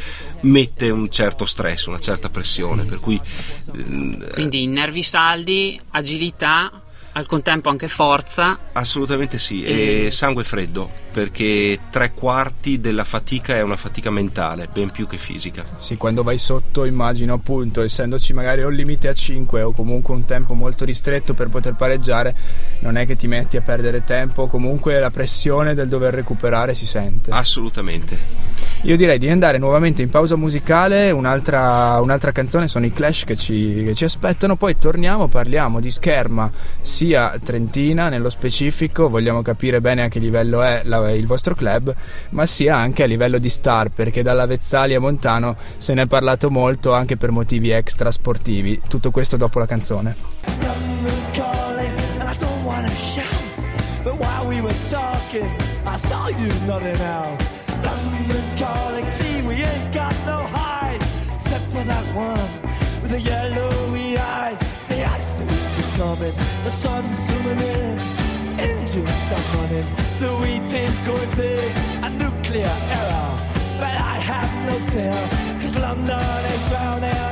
mette 0.42 0.90
un 0.90 1.10
certo 1.10 1.46
stress, 1.46 1.86
una 1.88 2.00
certa 2.00 2.30
pressione. 2.30 2.86
Per 2.86 3.00
cui, 3.00 3.20
Quindi 4.34 4.68
nervi 4.68 5.04
saldi, 5.04 5.80
agilità 5.92 6.72
al 7.14 7.26
contempo 7.26 7.70
anche 7.70 7.88
forza. 7.88 8.58
Assolutamente 8.74 9.38
sì, 9.38 9.64
e, 9.64 10.06
e 10.06 10.12
sangue 10.12 10.44
freddo, 10.44 10.90
perché 11.12 11.80
tre 11.90 12.14
quarti 12.14 12.80
della 12.80 13.04
fatica 13.04 13.56
è 13.56 13.62
una 13.62 13.76
fatica 13.76 14.10
mentale, 14.10 14.68
ben 14.72 14.92
più 14.92 15.08
che 15.08 15.18
fisica. 15.18 15.66
Sì, 15.78 15.98
quando 15.98 16.24
vai 16.24 16.38
sotto 16.38 16.86
immagino 16.86 17.34
appunto, 17.34 17.82
essendoci 17.82 18.34
magari 18.34 18.64
un 18.64 18.74
limite 18.74 19.08
a 19.08 19.14
5 19.14 19.62
o 19.62 19.72
comunque 19.72 20.14
un 20.14 20.26
tempo 20.26 20.54
molto 20.54 20.86
ristretto 20.86 21.34
per 21.34 21.50
poter 21.50 21.76
pareggiare, 21.76 22.36
non 22.80 22.98
è 22.98 23.06
che 23.06 23.16
ti 23.16 23.28
metti 23.28 23.58
a 23.58 23.62
perdere 23.62 24.04
tempo, 24.04 24.48
comunque 24.48 25.00
la 25.00 25.12
pressione 25.12 25.74
del 25.74 25.88
dover 25.88 26.14
recuperare 26.14 26.74
si 26.74 26.86
sente. 26.86 27.32
Assolutamente. 27.32 28.71
Io 28.84 28.98
direi 28.98 29.20
di 29.20 29.30
andare 29.30 29.60
nuovamente 29.60 30.02
in 30.02 30.10
pausa 30.10 30.36
musicale, 30.36 31.12
un'altra, 31.12 32.02
un'altra 32.02 32.32
canzone 32.32 32.68
sono 32.68 32.88
i 32.88 32.92
Clash 32.92 33.26
che 33.26 33.36
ci, 33.36 33.84
che 33.86 33.94
ci, 33.94 34.06
aspettano, 34.06 34.56
poi 34.56 34.76
torniamo, 34.76 35.28
parliamo 35.28 35.80
di 35.80 35.92
scherma 35.92 36.52
sia 36.82 37.38
trentina 37.44 38.10
nello 38.10 38.32
specifico, 38.32 39.08
vogliamo 39.08 39.44
capire 39.44 39.82
bene 39.82 40.06
a 40.06 40.08
che 40.08 40.18
livello 40.18 40.64
è 40.64 40.82
la, 40.86 41.12
il 41.12 41.28
vostro 41.28 41.54
club, 41.54 41.94
ma 42.30 42.48
sia 42.48 42.76
anche 42.76 43.04
a 43.04 43.06
livello 43.06 43.38
di 43.38 43.50
star, 43.50 43.90
perché 43.90 44.24
dalla 44.24 44.48
Vezzali 44.48 44.96
a 44.96 45.00
Montano 45.00 45.56
se 45.78 45.94
ne 45.94 46.02
è 46.02 46.08
parlato 46.08 46.50
molto 46.50 46.92
anche 46.94 47.18
per 47.18 47.30
motivi 47.30 47.70
extra 47.70 48.10
sportivi. 48.10 48.82
Tutto 48.88 49.12
questo 49.12 49.38
dopo 49.38 49.60
la 49.60 49.68
canzone. 49.68 50.16
I 55.84 55.98
saw 55.98 56.28
you 56.30 56.54
nodding 56.68 57.02
out 57.02 57.41
the 66.64 66.70
sun's 66.70 67.18
zooming 67.28 67.60
in 67.60 68.00
Engines 68.60 69.16
stuck 69.26 69.54
running, 69.56 69.88
the 70.20 70.30
wheat 70.42 70.74
is 70.74 70.98
going 71.08 71.32
big 71.36 71.72
A 72.04 72.10
nuclear 72.10 72.76
error, 72.98 73.30
but 73.80 73.96
I 74.14 74.16
have 74.30 74.52
no 74.68 74.76
fear 74.92 75.20
Cause 75.62 75.76
London 75.78 76.46
is 76.46 76.70
drowning 76.70 77.31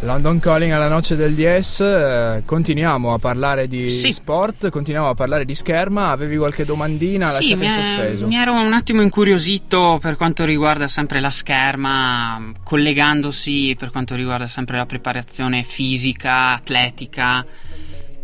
London 0.00 0.38
Calling 0.38 0.70
alla 0.70 0.86
noce 0.86 1.16
del 1.16 1.34
DS, 1.34 1.80
eh, 1.80 2.42
continuiamo 2.44 3.14
a 3.14 3.18
parlare 3.18 3.66
di 3.66 3.88
sì. 3.88 4.12
sport, 4.12 4.68
continuiamo 4.68 5.08
a 5.08 5.14
parlare 5.14 5.44
di 5.44 5.56
scherma, 5.56 6.10
avevi 6.10 6.36
qualche 6.36 6.64
domandina? 6.64 7.28
Sì, 7.28 7.54
mi, 7.56 7.66
è, 7.66 8.14
mi, 8.20 8.36
ero 8.36 8.54
un 8.54 8.72
attimo 8.72 9.02
incuriosito 9.02 9.98
per 10.00 10.16
quanto 10.16 10.44
riguarda 10.44 10.86
sempre 10.86 11.18
la 11.18 11.30
scherma, 11.30 12.52
collegandosi 12.62 13.74
per 13.76 13.90
quanto 13.90 14.14
riguarda 14.14 14.46
sempre 14.46 14.76
la 14.76 14.86
preparazione 14.86 15.64
fisica, 15.64 16.50
atletica. 16.50 17.44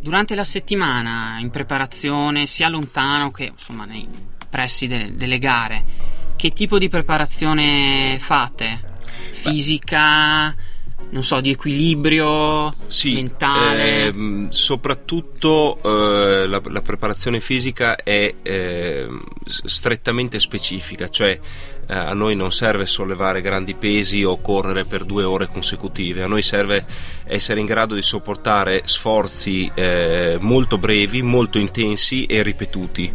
Durante 0.01 0.37
la 0.37 0.45
settimana, 0.45 1.39
in 1.41 1.51
preparazione, 1.51 2.47
sia 2.47 2.69
lontano 2.69 3.33
che 3.33 3.47
insomma 3.47 3.85
nei 3.85 4.07
pressi 4.49 4.87
de- 4.87 5.17
delle 5.17 5.39
gare, 5.39 5.85
che 6.37 6.53
tipo 6.53 6.79
di 6.79 6.89
preparazione 6.89 8.17
fate? 8.21 8.93
Fisica? 9.33 10.55
Beh 10.57 10.74
non 11.15 11.23
so, 11.23 11.41
di 11.41 11.51
equilibrio 11.51 12.75
sì, 12.87 13.15
mentale? 13.15 14.07
Ehm, 14.07 14.49
soprattutto 14.51 15.79
eh, 15.81 16.47
la, 16.49 16.61
la, 16.65 16.83
preparazione 16.83 17.39
fisica 17.39 17.95
è 17.95 18.35
eh, 18.43 19.07
strettamente 19.47 20.41
specifica, 20.41 21.09
cioè 21.09 21.39
eh, 21.87 21.95
a 21.95 22.15
noi 22.15 22.37
non 22.37 22.53
serve 22.53 22.87
sollevare 22.87 23.41
grandi 23.41 23.75
pesi 23.75 24.25
o 24.25 24.41
correre 24.41 24.85
per 24.85 25.05
due 25.05 25.25
ore 25.25 25.47
consecutive, 25.47 26.23
a 26.23 26.27
noi 26.27 26.43
serve 26.43 26.85
essere 27.25 27.61
in 27.61 27.67
grado 27.67 27.95
di 27.95 28.03
sopportare 28.03 28.83
sforzi 28.85 29.71
eh, 29.75 30.37
molto 30.41 30.79
brevi, 30.79 31.23
molto 31.23 31.59
intensi 31.59 32.27
e 32.27 32.43
ripetuti 32.43 33.13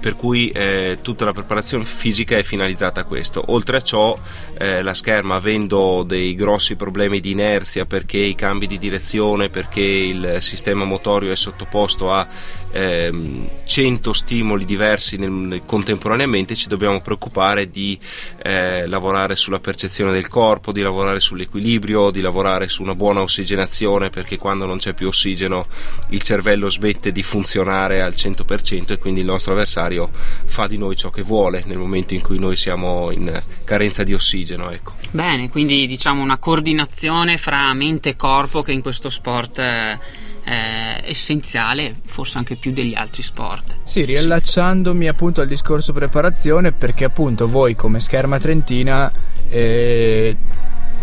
per 0.00 0.14
cui 0.14 0.50
eh, 0.50 0.98
tutta 1.02 1.24
la 1.24 1.32
preparazione 1.32 1.84
fisica 1.84 2.36
è 2.36 2.42
finalizzata 2.42 3.00
a 3.00 3.04
questo. 3.04 3.42
Oltre 3.48 3.78
a 3.78 3.80
ciò, 3.80 4.18
eh, 4.56 4.82
la 4.82 4.94
scherma, 4.94 5.34
avendo 5.34 6.04
dei 6.06 6.34
grossi 6.34 6.76
problemi 6.76 7.20
di 7.20 7.32
inerzia 7.32 7.84
perché 7.84 8.18
i 8.18 8.34
cambi 8.34 8.66
di 8.66 8.78
direzione, 8.78 9.48
perché 9.48 9.80
il 9.80 10.36
sistema 10.40 10.84
motorio 10.84 11.32
è 11.32 11.36
sottoposto 11.36 12.12
a 12.12 12.26
ehm, 12.70 13.48
100 13.64 14.12
stimoli 14.12 14.64
diversi 14.64 15.16
nel, 15.16 15.62
contemporaneamente, 15.66 16.54
ci 16.54 16.68
dobbiamo 16.68 17.00
preoccupare 17.00 17.68
di 17.68 17.98
eh, 18.42 18.86
lavorare 18.86 19.36
sulla 19.36 19.60
percezione 19.60 20.12
del 20.12 20.28
corpo, 20.28 20.72
di 20.72 20.80
lavorare 20.80 21.20
sull'equilibrio, 21.20 22.10
di 22.10 22.20
lavorare 22.20 22.68
su 22.68 22.82
una 22.82 22.94
buona 22.94 23.20
ossigenazione 23.20 24.10
perché 24.10 24.38
quando 24.38 24.66
non 24.66 24.78
c'è 24.78 24.94
più 24.94 25.08
ossigeno 25.08 25.66
il 26.10 26.22
cervello 26.22 26.70
smette 26.70 27.12
di 27.12 27.22
funzionare 27.22 28.02
al 28.02 28.14
100% 28.16 28.92
e 28.92 28.98
quindi 28.98 29.20
il 29.20 29.26
nostro 29.26 29.52
avversario 29.52 30.10
fa 30.12 30.66
di 30.66 30.78
noi 30.78 30.96
ciò 30.96 31.10
che 31.10 31.22
vuole 31.22 31.62
nel 31.66 31.78
momento 31.78 32.14
in 32.14 32.22
cui 32.22 32.38
noi 32.38 32.56
siamo 32.56 33.10
in 33.10 33.42
carenza 33.64 34.02
di 34.02 34.14
ossigeno. 34.14 34.70
Ecco. 34.70 34.94
Bene, 35.10 35.48
quindi 35.48 35.86
diciamo 35.86 36.22
una 36.22 36.38
coordinazione 36.38 37.38
fra 37.38 37.72
mente 37.74 38.10
e 38.10 38.16
corpo 38.16 38.62
che 38.62 38.72
in 38.72 38.82
questo 38.82 39.10
sport... 39.10 39.58
Eh 39.58 40.26
eh, 40.48 41.02
essenziale, 41.04 41.94
forse 42.06 42.38
anche 42.38 42.56
più 42.56 42.72
degli 42.72 42.94
altri 42.94 43.22
sport. 43.22 43.76
Sì, 43.84 44.04
riallacciandomi 44.04 45.04
sì. 45.04 45.10
appunto 45.10 45.40
al 45.42 45.46
discorso 45.46 45.92
preparazione, 45.92 46.72
perché 46.72 47.04
appunto 47.04 47.46
voi 47.46 47.74
come 47.74 48.00
Scherma 48.00 48.38
Trentina, 48.38 49.12
eh, 49.50 50.36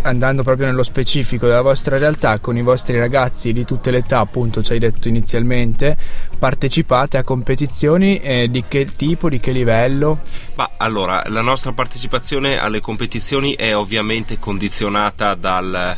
andando 0.02 0.42
proprio 0.42 0.66
nello 0.66 0.82
specifico 0.82 1.46
della 1.46 1.62
vostra 1.62 1.96
realtà, 1.96 2.40
con 2.40 2.56
i 2.56 2.62
vostri 2.62 2.98
ragazzi 2.98 3.52
di 3.52 3.64
tutte 3.64 3.92
le 3.92 3.98
età, 3.98 4.18
appunto 4.18 4.62
ci 4.62 4.72
hai 4.72 4.80
detto 4.80 5.06
inizialmente, 5.06 5.96
partecipate 6.36 7.16
a 7.16 7.22
competizioni 7.22 8.18
eh, 8.18 8.48
di 8.50 8.64
che 8.66 8.86
tipo, 8.96 9.28
di 9.28 9.38
che 9.38 9.52
livello? 9.52 10.18
Ma 10.54 10.72
allora, 10.76 11.22
la 11.26 11.40
nostra 11.40 11.72
partecipazione 11.72 12.58
alle 12.58 12.80
competizioni 12.80 13.54
è 13.54 13.76
ovviamente 13.76 14.40
condizionata 14.40 15.36
dal 15.36 15.96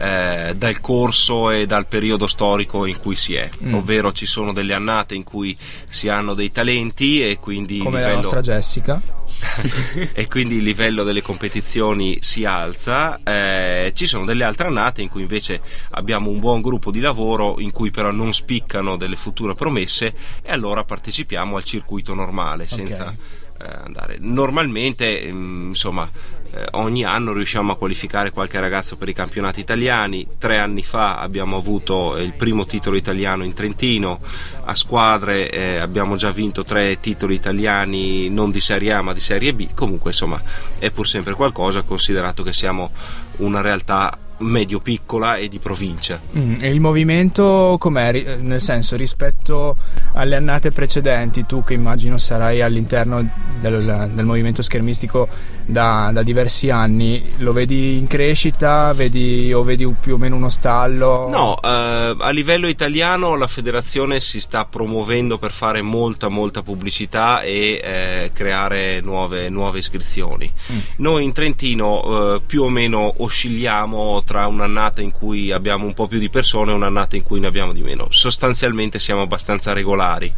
eh, 0.00 0.54
dal 0.56 0.80
corso 0.80 1.50
e 1.50 1.66
dal 1.66 1.86
periodo 1.86 2.26
storico 2.26 2.86
in 2.86 2.98
cui 2.98 3.16
si 3.16 3.34
è, 3.34 3.48
mm. 3.64 3.74
ovvero 3.74 4.12
ci 4.12 4.24
sono 4.24 4.54
delle 4.54 4.72
annate 4.72 5.14
in 5.14 5.24
cui 5.24 5.56
si 5.88 6.08
hanno 6.08 6.32
dei 6.32 6.50
talenti 6.50 7.22
e 7.22 7.38
quindi 7.38 7.78
come 7.78 7.98
livello... 7.98 8.14
la 8.14 8.20
nostra 8.22 8.40
Jessica 8.40 9.02
e 10.12 10.26
quindi 10.26 10.56
il 10.56 10.62
livello 10.62 11.02
delle 11.02 11.20
competizioni 11.22 12.18
si 12.22 12.44
alza. 12.44 13.20
Eh, 13.22 13.92
ci 13.94 14.06
sono 14.06 14.24
delle 14.24 14.44
altre 14.44 14.68
annate 14.68 15.02
in 15.02 15.10
cui 15.10 15.20
invece 15.20 15.60
abbiamo 15.90 16.30
un 16.30 16.40
buon 16.40 16.62
gruppo 16.62 16.90
di 16.90 17.00
lavoro 17.00 17.60
in 17.60 17.70
cui 17.70 17.90
però 17.90 18.10
non 18.10 18.32
spiccano 18.32 18.96
delle 18.96 19.16
future 19.16 19.54
promesse 19.54 20.14
e 20.42 20.50
allora 20.50 20.82
partecipiamo 20.82 21.56
al 21.56 21.64
circuito 21.64 22.14
normale 22.14 22.66
senza 22.66 23.04
okay. 23.04 23.68
eh, 23.68 23.82
andare. 23.84 24.16
Normalmente, 24.18 25.30
mm, 25.30 25.68
insomma, 25.68 26.08
eh, 26.52 26.66
ogni 26.72 27.04
anno 27.04 27.32
riusciamo 27.32 27.72
a 27.72 27.76
qualificare 27.76 28.30
qualche 28.30 28.58
ragazzo 28.60 28.96
per 28.96 29.08
i 29.08 29.12
campionati 29.12 29.60
italiani. 29.60 30.26
Tre 30.38 30.58
anni 30.58 30.82
fa 30.82 31.18
abbiamo 31.18 31.56
avuto 31.56 32.16
il 32.18 32.32
primo 32.32 32.66
titolo 32.66 32.96
italiano 32.96 33.44
in 33.44 33.54
Trentino, 33.54 34.20
a 34.64 34.74
squadre 34.74 35.50
eh, 35.50 35.78
abbiamo 35.78 36.16
già 36.16 36.30
vinto 36.30 36.64
tre 36.64 36.98
titoli 37.00 37.34
italiani 37.34 38.28
non 38.28 38.50
di 38.50 38.60
Serie 38.60 38.92
A 38.92 39.02
ma 39.02 39.12
di 39.12 39.20
Serie 39.20 39.54
B. 39.54 39.68
Comunque 39.74 40.10
insomma 40.10 40.40
è 40.78 40.90
pur 40.90 41.08
sempre 41.08 41.34
qualcosa 41.34 41.82
considerato 41.82 42.42
che 42.42 42.52
siamo 42.52 42.90
una 43.36 43.60
realtà 43.60 44.16
medio-piccola 44.40 45.36
e 45.36 45.48
di 45.48 45.58
provincia. 45.58 46.20
Mm, 46.36 46.54
e 46.60 46.70
il 46.70 46.80
movimento 46.80 47.76
com'è? 47.78 48.36
Nel 48.40 48.60
senso, 48.60 48.96
rispetto 48.96 49.76
alle 50.12 50.36
annate 50.36 50.70
precedenti, 50.70 51.46
tu 51.46 51.64
che 51.64 51.74
immagino 51.74 52.18
sarai 52.18 52.62
all'interno 52.62 53.26
del, 53.60 54.10
del 54.12 54.24
movimento 54.24 54.62
schermistico 54.62 55.28
da, 55.64 56.10
da, 56.12 56.22
diversi 56.22 56.70
anni, 56.70 57.34
lo 57.38 57.52
vedi 57.52 57.96
in 57.96 58.06
crescita 58.06 58.92
vedi, 58.92 59.52
o 59.52 59.62
vedi 59.62 59.86
più 60.00 60.14
o 60.14 60.18
meno 60.18 60.36
uno 60.36 60.48
stallo? 60.48 61.28
No, 61.30 61.60
eh, 61.62 62.16
a 62.18 62.30
livello 62.30 62.66
italiano 62.66 63.36
la 63.36 63.46
federazione 63.46 64.20
si 64.20 64.40
sta 64.40 64.64
promuovendo 64.64 65.38
per 65.38 65.52
fare 65.52 65.80
molta 65.82 66.28
molta 66.28 66.62
pubblicità 66.62 67.42
e 67.42 67.80
eh, 67.82 68.30
creare 68.32 69.00
nuove, 69.00 69.48
nuove 69.48 69.78
iscrizioni. 69.78 70.50
Mm. 70.72 70.78
Noi 70.96 71.24
in 71.24 71.32
Trentino 71.32 72.34
eh, 72.34 72.40
più 72.44 72.62
o 72.62 72.68
meno 72.68 73.14
oscilliamo 73.18 74.22
tra 74.30 74.46
un'annata 74.46 75.02
in 75.02 75.10
cui 75.10 75.50
abbiamo 75.50 75.86
un 75.86 75.92
po' 75.92 76.06
più 76.06 76.20
di 76.20 76.30
persone 76.30 76.70
e 76.70 76.74
un'annata 76.74 77.16
in 77.16 77.24
cui 77.24 77.40
ne 77.40 77.48
abbiamo 77.48 77.72
di 77.72 77.82
meno. 77.82 78.06
Sostanzialmente 78.10 79.00
siamo 79.00 79.22
abbastanza 79.22 79.72
regolari 79.72 80.32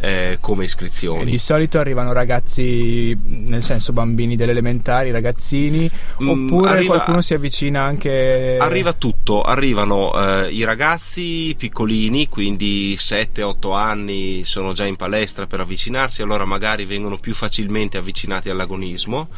eh, 0.00 0.38
come 0.40 0.64
iscrizioni. 0.64 1.22
E 1.22 1.24
di 1.24 1.38
solito 1.38 1.78
arrivano 1.78 2.12
ragazzi, 2.12 3.16
nel 3.22 3.62
senso 3.62 3.92
bambini 3.92 4.34
delle 4.34 4.50
elementari, 4.50 5.12
ragazzini, 5.12 5.88
mm, 6.20 6.28
oppure 6.28 6.70
arriva, 6.70 6.94
qualcuno 6.94 7.20
si 7.20 7.34
avvicina 7.34 7.82
anche... 7.82 8.56
Arriva 8.58 8.92
tutto, 8.92 9.42
arrivano 9.42 10.12
eh, 10.14 10.50
i 10.50 10.64
ragazzi 10.64 11.54
piccolini, 11.56 12.28
quindi 12.28 12.96
7-8 12.96 13.72
anni 13.72 14.42
sono 14.44 14.72
già 14.72 14.84
in 14.84 14.96
palestra 14.96 15.46
per 15.46 15.60
avvicinarsi, 15.60 16.22
allora 16.22 16.44
magari 16.44 16.84
vengono 16.84 17.18
più 17.18 17.34
facilmente 17.34 17.98
avvicinati 17.98 18.50
all'agonismo, 18.50 19.28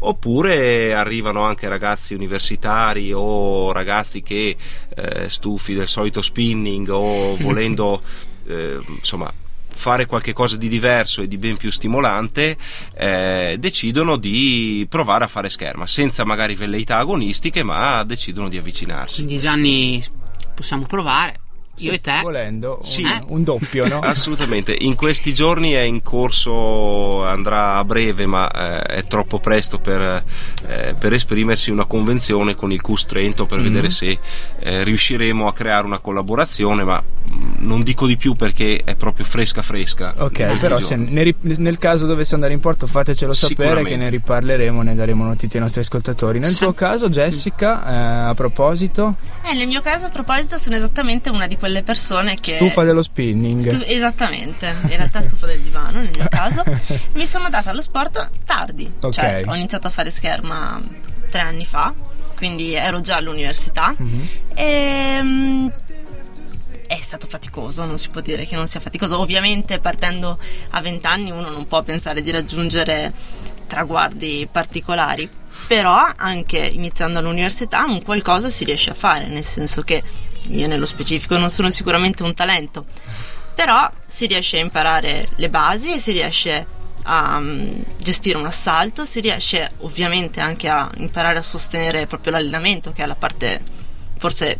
oppure 0.00 0.92
arrivano 0.94 1.42
anche 1.42 1.68
ragazzi 1.68 2.14
universitari 2.14 3.12
o 3.12 3.43
ragazzi 3.72 4.22
che 4.22 4.56
eh, 4.94 5.28
stufi 5.28 5.74
del 5.74 5.88
solito 5.88 6.22
spinning 6.22 6.88
o 6.88 7.36
volendo... 7.40 8.00
Eh, 8.46 8.78
insomma 8.98 9.32
fare 9.74 10.06
qualcosa 10.06 10.56
di 10.56 10.68
diverso 10.68 11.20
e 11.20 11.28
di 11.28 11.36
ben 11.36 11.56
più 11.56 11.70
stimolante, 11.70 12.56
eh, 12.96 13.56
decidono 13.58 14.16
di 14.16 14.86
provare 14.88 15.24
a 15.24 15.28
fare 15.28 15.50
scherma, 15.50 15.86
senza 15.86 16.24
magari 16.24 16.54
velleità 16.54 16.98
agonistiche, 16.98 17.62
ma 17.62 18.02
decidono 18.04 18.48
di 18.48 18.56
avvicinarsi. 18.56 19.16
Quindi 19.16 19.38
Gianni 19.38 20.02
possiamo 20.54 20.86
provare. 20.86 21.40
Io 21.78 21.90
sì, 21.90 21.96
e 21.96 22.00
te. 22.00 22.20
Volendo, 22.22 22.78
un, 22.80 22.86
sì. 22.86 23.04
un 23.28 23.42
doppio, 23.42 23.88
no? 23.88 23.98
Assolutamente. 24.04 24.76
In 24.78 24.94
questi 24.94 25.34
giorni 25.34 25.72
è 25.72 25.80
in 25.80 26.02
corso, 26.02 27.24
andrà 27.24 27.76
a 27.76 27.84
breve, 27.84 28.26
ma 28.26 28.48
eh, 28.50 28.82
è 28.98 29.04
troppo 29.04 29.40
presto 29.40 29.78
per, 29.78 30.22
eh, 30.68 30.94
per, 30.98 31.12
esprimersi 31.12 31.70
una 31.70 31.84
convenzione 31.84 32.54
con 32.54 32.70
il 32.70 32.80
CUS 32.80 33.06
Trento 33.06 33.44
per 33.44 33.58
mm-hmm. 33.58 33.66
vedere 33.66 33.90
se 33.90 34.18
eh, 34.60 34.84
riusciremo 34.84 35.46
a 35.46 35.52
creare 35.52 35.86
una 35.86 35.98
collaborazione, 35.98 36.84
ma 36.84 37.02
mh, 37.02 37.66
non 37.66 37.82
dico 37.82 38.06
di 38.06 38.16
più 38.16 38.34
perché 38.34 38.80
è 38.84 38.94
proprio 38.94 39.24
fresca 39.24 39.62
fresca. 39.62 40.14
Ok, 40.18 40.56
però 40.58 40.78
se 40.78 40.94
ne, 40.94 41.34
nel 41.40 41.78
caso 41.78 42.06
dovesse 42.06 42.34
andare 42.34 42.52
in 42.52 42.60
porto 42.60 42.86
fatecelo 42.86 43.32
sapere 43.32 43.82
che 43.82 43.96
ne 43.96 44.08
riparleremo, 44.10 44.82
ne 44.82 44.94
daremo 44.94 45.24
notizie 45.24 45.58
ai 45.58 45.64
nostri 45.64 45.80
ascoltatori. 45.80 46.38
Nel 46.38 46.50
sì. 46.50 46.58
tuo 46.58 46.72
caso, 46.72 47.08
Jessica, 47.08 47.84
eh, 47.84 48.28
a 48.28 48.34
proposito? 48.34 49.16
Eh, 49.42 49.54
nel 49.54 49.66
mio 49.66 49.80
caso, 49.80 50.06
a 50.06 50.08
proposito, 50.10 50.56
sono 50.58 50.76
esattamente 50.76 51.30
una 51.30 51.46
di 51.46 51.56
quelle 51.56 51.63
persone 51.82 52.38
che... 52.40 52.56
Stufa 52.56 52.84
dello 52.84 53.02
spinning. 53.02 53.60
Stu- 53.60 53.84
esattamente, 53.86 54.74
in 54.82 54.96
realtà 54.96 55.22
stufa 55.22 55.46
del 55.46 55.60
divano 55.60 56.00
nel 56.00 56.10
mio 56.10 56.26
caso. 56.28 56.62
Mi 57.12 57.26
sono 57.26 57.48
data 57.48 57.70
allo 57.70 57.82
sport 57.82 58.30
tardi, 58.44 58.90
okay. 59.00 59.12
cioè 59.12 59.42
ho 59.46 59.54
iniziato 59.54 59.86
a 59.86 59.90
fare 59.90 60.10
scherma 60.10 60.80
tre 61.30 61.40
anni 61.40 61.64
fa, 61.64 61.92
quindi 62.36 62.74
ero 62.74 63.00
già 63.00 63.16
all'università 63.16 63.94
mm-hmm. 64.00 64.24
e... 64.54 65.18
Um, 65.20 65.72
è 66.86 67.00
stato 67.00 67.26
faticoso, 67.26 67.84
non 67.86 67.96
si 67.98 68.10
può 68.10 68.20
dire 68.20 68.44
che 68.44 68.56
non 68.56 68.66
sia 68.66 68.78
faticoso. 68.78 69.18
Ovviamente 69.18 69.78
partendo 69.78 70.38
a 70.70 70.80
20 70.82 71.06
anni 71.06 71.30
uno 71.30 71.48
non 71.48 71.66
può 71.66 71.82
pensare 71.82 72.22
di 72.22 72.30
raggiungere 72.30 73.12
traguardi 73.66 74.46
particolari, 74.50 75.28
però 75.66 76.12
anche 76.16 76.58
iniziando 76.58 77.18
all'università 77.18 77.84
un 77.84 78.02
qualcosa 78.02 78.50
si 78.50 78.64
riesce 78.64 78.90
a 78.90 78.94
fare, 78.94 79.26
nel 79.26 79.44
senso 79.44 79.82
che 79.82 80.02
io 80.48 80.66
nello 80.66 80.86
specifico 80.86 81.36
non 81.36 81.50
sono 81.50 81.70
sicuramente 81.70 82.22
un 82.22 82.34
talento, 82.34 82.86
però 83.54 83.90
si 84.06 84.26
riesce 84.26 84.58
a 84.58 84.60
imparare 84.60 85.28
le 85.36 85.48
basi 85.48 85.98
si 85.98 86.12
riesce 86.12 86.66
a 87.04 87.36
um, 87.36 87.84
gestire 87.98 88.38
un 88.38 88.46
assalto, 88.46 89.04
si 89.04 89.20
riesce 89.20 89.72
ovviamente 89.78 90.40
anche 90.40 90.68
a 90.68 90.90
imparare 90.96 91.38
a 91.38 91.42
sostenere 91.42 92.06
proprio 92.06 92.32
l'allenamento, 92.32 92.92
che 92.92 93.02
è 93.02 93.06
la 93.06 93.14
parte 93.14 93.60
forse 94.18 94.58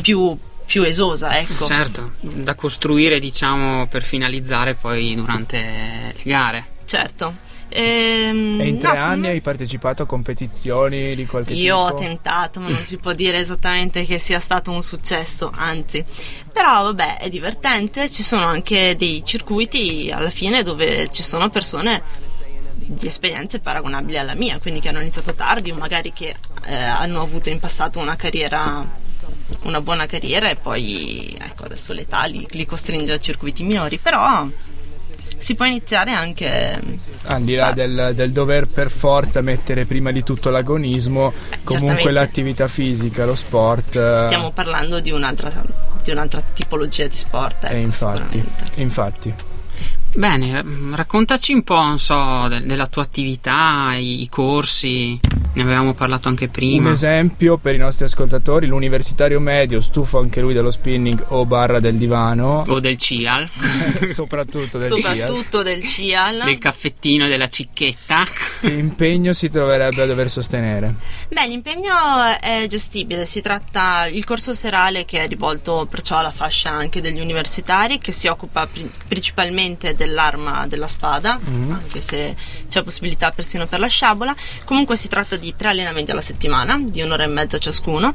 più, 0.00 0.36
più 0.66 0.82
esosa, 0.82 1.38
ecco. 1.38 1.64
Certo, 1.64 2.12
da 2.20 2.54
costruire 2.54 3.18
diciamo 3.18 3.86
per 3.86 4.02
finalizzare 4.02 4.74
poi 4.74 5.14
durante 5.14 6.14
le 6.14 6.22
gare. 6.22 6.66
Certo. 6.84 7.48
Ehm, 7.72 8.60
e 8.60 8.66
in 8.66 8.78
tre 8.78 8.98
no, 8.98 9.04
anni 9.04 9.28
hai 9.28 9.40
partecipato 9.40 10.02
a 10.02 10.06
competizioni 10.06 11.14
di 11.14 11.24
qualche 11.26 11.52
Io 11.52 11.58
tipo? 11.58 11.66
Io 11.66 11.76
ho 11.76 11.94
tentato, 11.94 12.60
ma 12.60 12.68
non 12.68 12.82
si 12.82 12.96
può 12.96 13.12
dire 13.12 13.38
esattamente 13.38 14.04
che 14.04 14.18
sia 14.18 14.40
stato 14.40 14.70
un 14.70 14.82
successo, 14.82 15.50
anzi. 15.54 16.04
Però 16.52 16.82
vabbè, 16.82 17.18
è 17.18 17.28
divertente, 17.28 18.10
ci 18.10 18.22
sono 18.22 18.44
anche 18.44 18.96
dei 18.96 19.22
circuiti 19.24 20.10
alla 20.12 20.30
fine 20.30 20.62
dove 20.62 21.08
ci 21.10 21.22
sono 21.22 21.48
persone 21.48 22.02
di 22.74 23.06
esperienze 23.06 23.60
paragonabili 23.60 24.18
alla 24.18 24.34
mia, 24.34 24.58
quindi 24.58 24.80
che 24.80 24.88
hanno 24.88 25.00
iniziato 25.00 25.32
tardi 25.32 25.70
o 25.70 25.76
magari 25.76 26.12
che 26.12 26.34
eh, 26.66 26.74
hanno 26.74 27.22
avuto 27.22 27.48
in 27.48 27.60
passato 27.60 28.00
una 28.00 28.16
carriera 28.16 29.08
una 29.62 29.80
buona 29.80 30.06
carriera 30.06 30.48
e 30.48 30.56
poi 30.56 31.36
ecco 31.38 31.64
adesso 31.64 31.92
l'età 31.92 32.24
li, 32.24 32.46
li 32.50 32.66
costringe 32.66 33.12
a 33.12 33.18
circuiti 33.18 33.62
minori, 33.62 33.98
però 33.98 34.46
si 35.40 35.54
può 35.54 35.64
iniziare 35.64 36.12
anche 36.12 36.78
al 37.24 37.42
di 37.42 37.54
là 37.54 37.72
del, 37.72 38.12
del, 38.14 38.30
dover 38.30 38.66
per 38.66 38.90
forza 38.90 39.40
mettere 39.40 39.86
prima 39.86 40.12
di 40.12 40.22
tutto 40.22 40.50
l'agonismo 40.50 41.32
eh, 41.48 41.58
comunque 41.64 42.10
l'attività 42.10 42.68
fisica 42.68 43.24
lo 43.24 43.34
sport 43.34 43.96
eh. 43.96 44.24
stiamo 44.26 44.50
parlando 44.52 45.00
di 45.00 45.10
un'altra, 45.10 45.50
di 46.04 46.10
un'altra 46.10 46.42
tipologia 46.52 47.06
di 47.06 47.16
sport 47.16 47.64
ecco, 47.64 47.76
infatti, 47.76 48.44
infatti. 48.76 49.34
Bene, 50.12 50.62
raccontaci 50.92 51.52
un 51.52 51.62
po', 51.62 51.96
so, 51.96 52.48
de- 52.48 52.66
della 52.66 52.86
tua 52.86 53.02
attività, 53.02 53.94
i-, 53.94 54.22
i 54.22 54.28
corsi, 54.28 55.18
ne 55.52 55.62
avevamo 55.62 55.94
parlato 55.94 56.28
anche 56.28 56.48
prima. 56.48 56.86
Un 56.86 56.92
esempio 56.92 57.56
per 57.56 57.74
i 57.74 57.78
nostri 57.78 58.04
ascoltatori, 58.04 58.66
l'universitario 58.66 59.40
medio, 59.40 59.80
stufo 59.80 60.18
anche 60.18 60.40
lui 60.40 60.54
dello 60.54 60.70
spinning 60.70 61.24
o 61.28 61.44
barra 61.44 61.80
del 61.80 61.96
divano. 61.96 62.64
O 62.68 62.78
del 62.78 62.96
CIAL. 62.96 63.48
Soprattutto 64.06 64.78
del 64.78 64.88
Soprattutto 64.88 65.62
CIAL. 65.62 65.64
del 65.64 65.84
CIAL. 65.84 66.44
Del 66.44 66.58
caffettino 66.58 67.26
e 67.26 67.28
della 67.28 67.48
cicchetta. 67.48 68.24
Che 68.60 68.70
impegno 68.70 69.32
si 69.32 69.48
troverebbe 69.48 70.02
a 70.02 70.06
dover 70.06 70.30
sostenere? 70.30 70.94
Beh, 71.28 71.46
l'impegno 71.46 71.92
è 72.40 72.66
gestibile, 72.68 73.26
si 73.26 73.40
tratta 73.40 74.06
il 74.06 74.24
corso 74.24 74.54
serale 74.54 75.04
che 75.04 75.24
è 75.24 75.28
rivolto 75.28 75.86
perciò 75.90 76.18
alla 76.18 76.32
fascia 76.32 76.70
anche 76.70 77.00
degli 77.00 77.20
universitari 77.20 77.98
che 77.98 78.12
si 78.12 78.26
occupa 78.28 78.66
pri- 78.66 78.90
principalmente 79.08 79.94
dell'arma 79.94 80.66
della 80.66 80.88
spada, 80.88 81.38
mm-hmm. 81.38 81.72
anche 81.72 82.00
se 82.00 82.36
c'è 82.68 82.82
possibilità 82.82 83.32
persino 83.32 83.66
per 83.66 83.80
la 83.80 83.86
sciabola. 83.86 84.34
Comunque 84.64 84.96
si 84.96 85.08
tratta 85.08 85.36
di 85.36 85.39
tre 85.56 85.68
allenamenti 85.68 86.10
alla 86.10 86.20
settimana, 86.20 86.80
di 86.82 87.02
un'ora 87.02 87.24
e 87.24 87.28
mezza 87.28 87.58
ciascuno. 87.58 88.12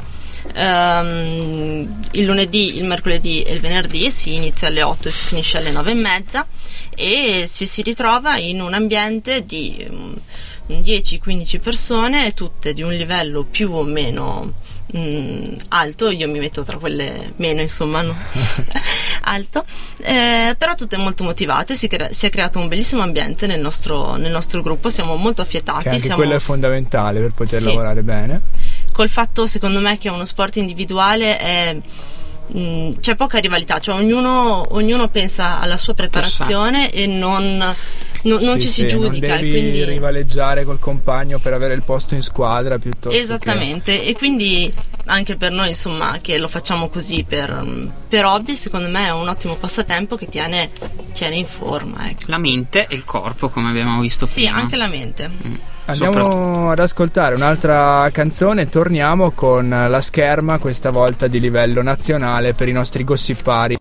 Um, 0.53 2.01
il 2.11 2.25
lunedì, 2.25 2.77
il 2.77 2.85
mercoledì 2.85 3.41
e 3.41 3.53
il 3.53 3.59
venerdì 3.59 4.11
si 4.11 4.35
inizia 4.35 4.67
alle 4.67 4.83
8 4.83 5.07
e 5.07 5.11
si 5.11 5.25
finisce 5.25 5.57
alle 5.57 5.71
9 5.71 5.91
e 5.91 5.93
mezza 5.95 6.47
e 6.95 7.49
ci 7.51 7.65
si 7.65 7.81
ritrova 7.81 8.37
in 8.37 8.61
un 8.61 8.73
ambiente 8.73 9.43
di 9.43 9.85
um, 9.89 10.15
10-15 10.69 11.59
persone, 11.59 12.33
tutte 12.33 12.73
di 12.73 12.83
un 12.83 12.91
livello 12.91 13.43
più 13.43 13.71
o 13.71 13.83
meno 13.83 14.53
mh, 14.87 15.55
alto, 15.69 16.09
io 16.09 16.27
mi 16.27 16.39
metto 16.39 16.63
tra 16.63 16.77
quelle 16.77 17.33
meno, 17.37 17.61
insomma, 17.61 18.01
no? 18.01 18.15
alto, 19.21 19.65
eh, 19.97 20.55
però 20.57 20.75
tutte 20.75 20.97
molto 20.97 21.23
motivate, 21.23 21.75
si, 21.75 21.87
crea- 21.87 22.11
si, 22.11 22.25
è 22.25 22.29
creato 22.29 22.59
un 22.59 22.67
bellissimo 22.67 23.01
ambiente 23.01 23.47
nel 23.47 23.59
nostro, 23.59 24.15
nel 24.15 24.31
nostro 24.31 24.61
gruppo, 24.61 24.89
siamo 24.89 25.15
molto 25.15 25.41
affiatati. 25.41 25.83
Che 25.83 25.89
anche 25.89 26.01
siamo... 26.01 26.17
quello 26.17 26.35
è 26.35 26.39
fondamentale 26.39 27.19
per 27.19 27.33
poter 27.33 27.59
sì. 27.59 27.65
lavorare 27.67 28.03
bene. 28.03 28.41
Col 28.91 29.09
fatto 29.09 29.45
secondo 29.45 29.79
me 29.79 29.97
che 29.97 30.09
uno 30.09 30.25
sport 30.25 30.55
individuale 30.57 31.37
è 31.37 31.77
Mm, 32.57 32.91
c'è 32.99 33.15
poca 33.15 33.39
rivalità, 33.39 33.79
cioè 33.79 33.95
ognuno, 33.95 34.73
ognuno, 34.75 35.07
pensa 35.07 35.59
alla 35.59 35.77
sua 35.77 35.93
preparazione 35.93 36.91
e 36.91 37.07
non, 37.07 37.57
non, 37.57 38.43
non 38.43 38.59
ci 38.59 38.67
sì, 38.67 38.81
si 38.81 38.87
giudica. 38.87 39.27
Non 39.27 39.37
devi 39.37 39.51
quindi... 39.51 39.83
rivaleggiare 39.83 40.63
col 40.63 40.79
compagno 40.79 41.39
per 41.39 41.53
avere 41.53 41.73
il 41.73 41.83
posto 41.83 42.13
in 42.13 42.21
squadra 42.21 42.77
piuttosto. 42.77 43.17
Esattamente, 43.17 43.97
che... 43.97 44.05
e 44.05 44.13
quindi 44.13 44.71
anche 45.05 45.35
per 45.35 45.51
noi 45.51 45.69
insomma 45.69 46.19
che 46.21 46.37
lo 46.37 46.47
facciamo 46.47 46.89
così 46.89 47.23
per, 47.27 47.63
per 48.07 48.25
hobby 48.25 48.55
secondo 48.55 48.87
me 48.89 49.05
è 49.05 49.11
un 49.11 49.27
ottimo 49.27 49.55
passatempo 49.55 50.15
che 50.15 50.27
tiene, 50.27 50.69
tiene 51.15 51.37
in 51.37 51.45
forma 51.45 52.09
ecco. 52.09 52.25
la 52.27 52.37
mente 52.37 52.87
e 52.87 52.95
il 52.95 53.05
corpo 53.05 53.49
come 53.49 53.69
abbiamo 53.69 54.01
visto 54.01 54.25
sì, 54.25 54.41
prima 54.41 54.57
sì 54.57 54.61
anche 54.61 54.75
la 54.75 54.87
mente 54.87 55.29
mm. 55.29 55.55
Andiamo 55.87 56.71
ad 56.71 56.79
ascoltare 56.79 57.35
un'altra 57.35 58.09
canzone, 58.11 58.69
torniamo 58.69 59.29
con 59.31 59.69
la 59.69 60.01
scherma, 60.01 60.57
questa 60.57 60.89
volta 60.89 61.27
di 61.27 61.39
livello 61.39 61.83
nazionale 61.83 62.55
per 62.55 62.67
i 62.67 62.71
nostri 62.71 63.03
gossipari. 63.03 63.77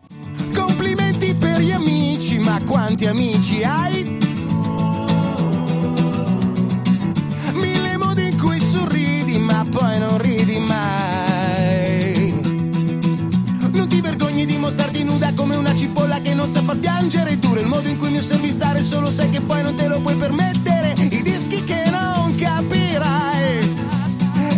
Complimenti 0.54 1.34
per 1.34 1.60
gli 1.60 1.70
amici, 1.70 2.38
ma 2.40 2.60
quanti 2.62 3.06
amici 3.06 3.62
hai? 3.64 4.18
Mille 7.54 7.96
modi 7.96 8.28
in 8.28 8.38
cui 8.38 8.60
sorridi, 8.60 9.38
ma 9.38 9.64
poi 9.70 9.98
non 9.98 10.13
non 16.44 16.52
sa 16.52 16.60
far 16.60 16.76
piangere 16.76 17.38
duro. 17.38 17.58
Il 17.58 17.66
modo 17.66 17.88
in 17.88 17.98
cui 17.98 18.10
mi 18.10 18.18
osservi 18.18 18.50
stare 18.50 18.82
solo 18.82 19.10
sai 19.10 19.30
che 19.30 19.40
poi 19.40 19.62
non 19.62 19.74
te 19.74 19.86
lo 19.86 19.98
puoi 20.00 20.14
permettere. 20.14 20.92
I 20.98 21.22
dischi 21.22 21.64
che 21.64 21.82
capirai, 22.36 23.74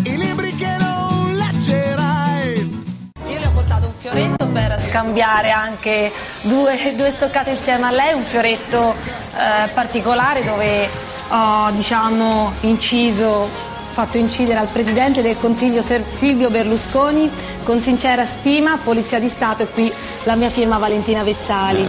i 0.02 0.16
libri 0.16 0.54
che 0.56 0.76
non 0.80 1.34
leggerai. 1.34 2.82
Io 3.26 3.38
le 3.38 3.46
ho 3.46 3.50
portato 3.52 3.86
un 3.86 3.92
fioretto 3.96 4.46
per 4.46 4.80
scambiare 4.80 5.50
anche 5.50 6.10
due, 6.42 6.94
due 6.96 7.10
stoccate 7.10 7.50
insieme 7.50 7.86
a 7.86 7.90
lei, 7.92 8.14
un 8.14 8.24
fioretto 8.24 8.92
eh, 8.92 9.68
particolare 9.68 10.44
dove 10.44 10.88
ho 11.28 11.70
diciamo 11.70 12.52
inciso 12.62 13.65
fatto 13.96 14.18
incidere 14.18 14.58
al 14.58 14.66
Presidente 14.66 15.22
del 15.22 15.38
Consiglio 15.40 15.82
Silvio 15.82 16.50
Berlusconi 16.50 17.30
con 17.64 17.80
sincera 17.80 18.26
stima, 18.26 18.76
Polizia 18.76 19.18
di 19.18 19.26
Stato 19.26 19.62
e 19.62 19.68
qui 19.68 19.90
la 20.24 20.34
mia 20.34 20.50
firma 20.50 20.76
Valentina 20.76 21.22
Vezzali. 21.22 21.88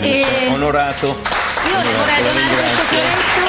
Eh, 0.00 0.20
e... 0.20 0.48
Onorato. 0.48 1.06
Io 1.06 1.78
le 1.80 1.94
vorrei 1.96 2.22
donare 2.22 2.54
questo 2.60 2.82
fioretto 2.82 3.40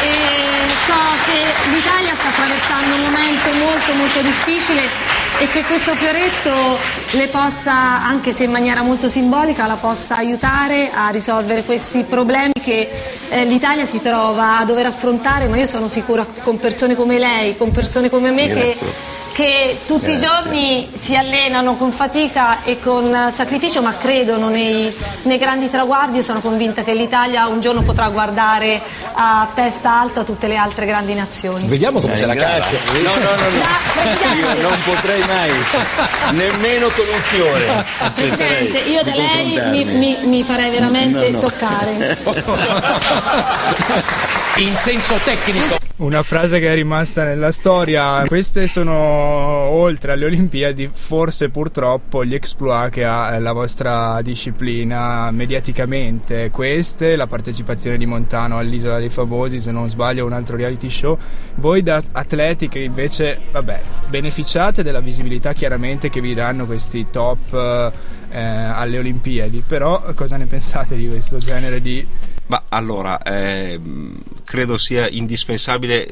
e 0.00 0.72
so 0.86 1.00
che 1.26 1.68
l'Italia 1.68 2.14
sta 2.14 2.28
attraversando 2.28 2.94
un 2.94 3.00
momento 3.02 3.52
molto 3.52 3.92
molto 3.92 4.20
difficile 4.22 5.13
e 5.40 5.48
che 5.48 5.64
questo 5.64 5.94
fioretto 5.94 6.78
le 7.12 7.26
possa, 7.26 8.04
anche 8.04 8.32
se 8.32 8.44
in 8.44 8.50
maniera 8.50 8.82
molto 8.82 9.08
simbolica, 9.08 9.66
la 9.66 9.74
possa 9.74 10.16
aiutare 10.16 10.90
a 10.92 11.08
risolvere 11.08 11.64
questi 11.64 12.04
problemi 12.04 12.52
che 12.62 12.88
eh, 13.28 13.44
l'Italia 13.44 13.84
si 13.84 14.00
trova 14.00 14.58
a 14.58 14.64
dover 14.64 14.86
affrontare, 14.86 15.48
ma 15.48 15.56
io 15.56 15.66
sono 15.66 15.88
sicura 15.88 16.24
con 16.42 16.58
persone 16.58 16.94
come 16.94 17.18
lei, 17.18 17.56
con 17.56 17.72
persone 17.72 18.08
come 18.10 18.30
me 18.30 18.46
Grazie. 18.46 18.72
che 18.74 19.12
che 19.34 19.78
tutti 19.84 20.12
Grazie. 20.12 20.14
i 20.14 20.20
giorni 20.20 20.88
si 20.94 21.16
allenano 21.16 21.74
con 21.74 21.90
fatica 21.90 22.62
e 22.62 22.78
con 22.80 23.32
sacrificio, 23.34 23.82
ma 23.82 23.92
credono 23.92 24.48
nei, 24.48 24.94
nei, 25.22 25.38
grandi 25.38 25.68
traguardi. 25.68 26.18
Io 26.18 26.22
sono 26.22 26.38
convinta 26.40 26.84
che 26.84 26.94
l'Italia 26.94 27.48
un 27.48 27.60
giorno 27.60 27.82
potrà 27.82 28.08
guardare 28.10 28.80
a 29.14 29.48
testa 29.52 30.00
alta 30.00 30.22
tutte 30.22 30.46
le 30.46 30.56
altre 30.56 30.86
grandi 30.86 31.14
nazioni. 31.14 31.66
Vediamo 31.66 31.98
come 31.98 32.14
eh, 32.14 32.18
ce 32.18 32.26
la 32.26 32.36
cava. 32.36 32.64
No, 33.02 33.14
no, 33.14 33.34
no, 33.34 33.48
no. 33.50 33.62
Io 34.36 34.62
non 34.62 34.78
potrei 34.84 35.20
mai, 35.26 35.50
nemmeno 36.30 36.86
con 36.90 37.06
un 37.08 37.20
fiore. 37.20 37.84
Presidente, 38.14 38.78
io 38.78 39.02
da 39.02 39.14
lei 39.16 39.60
mi, 39.70 39.84
mi, 39.84 40.16
mi, 40.26 40.42
farei 40.44 40.70
veramente 40.70 41.30
no, 41.30 41.40
no. 41.40 41.48
toccare. 41.48 42.18
In 44.56 44.76
senso 44.76 45.16
tecnico. 45.16 45.76
Una 45.96 46.22
frase 46.22 46.60
che 46.60 46.68
è 46.68 46.74
rimasta 46.76 47.24
nella 47.24 47.50
storia. 47.50 48.22
Queste 48.24 48.68
sono, 48.68 48.94
oltre 48.94 50.12
alle 50.12 50.26
Olimpiadi, 50.26 50.88
forse 50.92 51.48
purtroppo 51.48 52.24
gli 52.24 52.34
exploit 52.34 52.88
che 52.88 53.04
ha 53.04 53.36
la 53.40 53.50
vostra 53.50 54.22
disciplina 54.22 55.28
mediaticamente. 55.32 56.50
Queste, 56.52 57.16
la 57.16 57.26
partecipazione 57.26 57.98
di 57.98 58.06
Montano 58.06 58.56
all'Isola 58.56 58.98
dei 58.98 59.08
Famosi, 59.08 59.60
se 59.60 59.72
non 59.72 59.88
sbaglio, 59.88 60.24
un 60.24 60.32
altro 60.32 60.54
reality 60.54 60.88
show. 60.88 61.18
Voi 61.56 61.82
da 61.82 62.00
atleti 62.12 62.68
che 62.68 62.78
invece, 62.78 63.36
vabbè, 63.50 63.80
beneficiate 64.06 64.84
della 64.84 65.00
visibilità 65.00 65.52
chiaramente 65.52 66.10
che 66.10 66.20
vi 66.20 66.32
danno 66.32 66.64
questi 66.64 67.06
top 67.10 67.92
eh, 68.30 68.40
alle 68.40 68.98
Olimpiadi, 68.98 69.64
però 69.66 70.00
cosa 70.14 70.36
ne 70.36 70.46
pensate 70.46 70.94
di 70.94 71.08
questo 71.08 71.38
genere 71.38 71.80
di 71.80 72.06
ma 72.46 72.64
allora, 72.68 73.22
eh, 73.22 73.80
credo 74.44 74.76
sia 74.76 75.08
indispensabile 75.08 76.06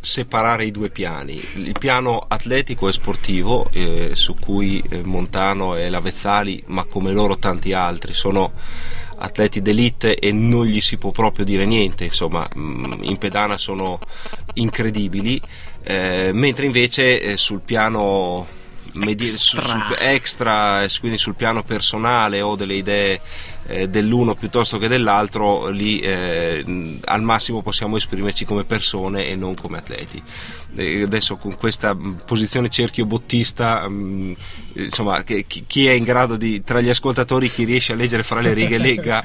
separare 0.00 0.66
i 0.66 0.70
due 0.70 0.90
piani. 0.90 1.42
Il 1.54 1.76
piano 1.78 2.22
atletico 2.26 2.88
e 2.88 2.92
sportivo, 2.92 3.68
eh, 3.72 4.10
su 4.12 4.34
cui 4.34 4.82
eh, 4.90 5.02
Montano 5.02 5.76
e 5.76 5.88
Lavezzali, 5.88 6.62
ma 6.66 6.84
come 6.84 7.12
loro 7.12 7.38
tanti 7.38 7.72
altri, 7.72 8.12
sono 8.12 8.52
atleti 9.16 9.62
d'elite 9.62 10.16
e 10.16 10.32
non 10.32 10.66
gli 10.66 10.80
si 10.80 10.98
può 10.98 11.10
proprio 11.10 11.44
dire 11.44 11.64
niente, 11.64 12.04
insomma, 12.04 12.46
in 12.54 13.16
pedana 13.18 13.56
sono 13.56 13.98
incredibili, 14.54 15.40
eh, 15.84 16.30
mentre 16.34 16.66
invece 16.66 17.20
eh, 17.20 17.36
sul 17.36 17.60
piano 17.60 18.60
extra. 19.00 19.62
Su, 19.62 19.68
su, 19.68 19.94
extra, 19.98 20.86
quindi 21.00 21.18
sul 21.18 21.34
piano 21.34 21.62
personale 21.62 22.40
o 22.40 22.56
delle 22.56 22.74
idee 22.74 23.20
eh, 23.66 23.88
dell'uno 23.88 24.34
piuttosto 24.34 24.78
che 24.78 24.88
dell'altro, 24.88 25.68
lì 25.68 26.00
eh, 26.00 26.98
al 27.04 27.22
massimo 27.22 27.62
possiamo 27.62 27.96
esprimerci 27.96 28.44
come 28.44 28.64
persone 28.64 29.26
e 29.26 29.36
non 29.36 29.54
come 29.54 29.78
atleti. 29.78 30.22
E 30.74 31.02
adesso 31.02 31.36
con 31.36 31.56
questa 31.56 31.94
posizione 31.94 32.68
cerchio 32.68 33.06
bottista, 33.06 33.88
mh, 33.88 33.94
mm, 33.94 34.32
insomma, 34.74 35.22
che, 35.22 35.44
chi 35.46 35.86
è 35.86 35.92
in 35.92 36.04
grado 36.04 36.36
di, 36.36 36.62
tra 36.62 36.80
gli 36.80 36.88
ascoltatori, 36.88 37.50
chi 37.50 37.64
riesce 37.64 37.92
a 37.92 37.96
leggere 37.96 38.22
fra 38.22 38.40
le 38.40 38.52
righe, 38.52 38.78
lega, 38.78 39.22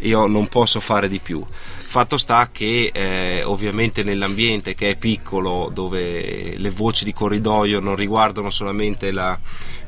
io 0.00 0.26
non 0.26 0.48
posso 0.48 0.80
fare 0.80 1.08
di 1.08 1.18
più. 1.18 1.44
Fatto 1.46 2.18
sta 2.18 2.48
che 2.52 2.90
eh, 2.92 3.42
ovviamente 3.44 4.02
nell'ambiente 4.02 4.74
che 4.74 4.90
è 4.90 4.96
piccolo, 4.96 5.70
dove 5.72 6.56
le 6.56 6.70
voci 6.70 7.04
di 7.04 7.12
corridoio 7.12 7.80
non 7.80 7.96
riguardano 7.96 8.50
solamente 8.50 9.10
la 9.10 9.38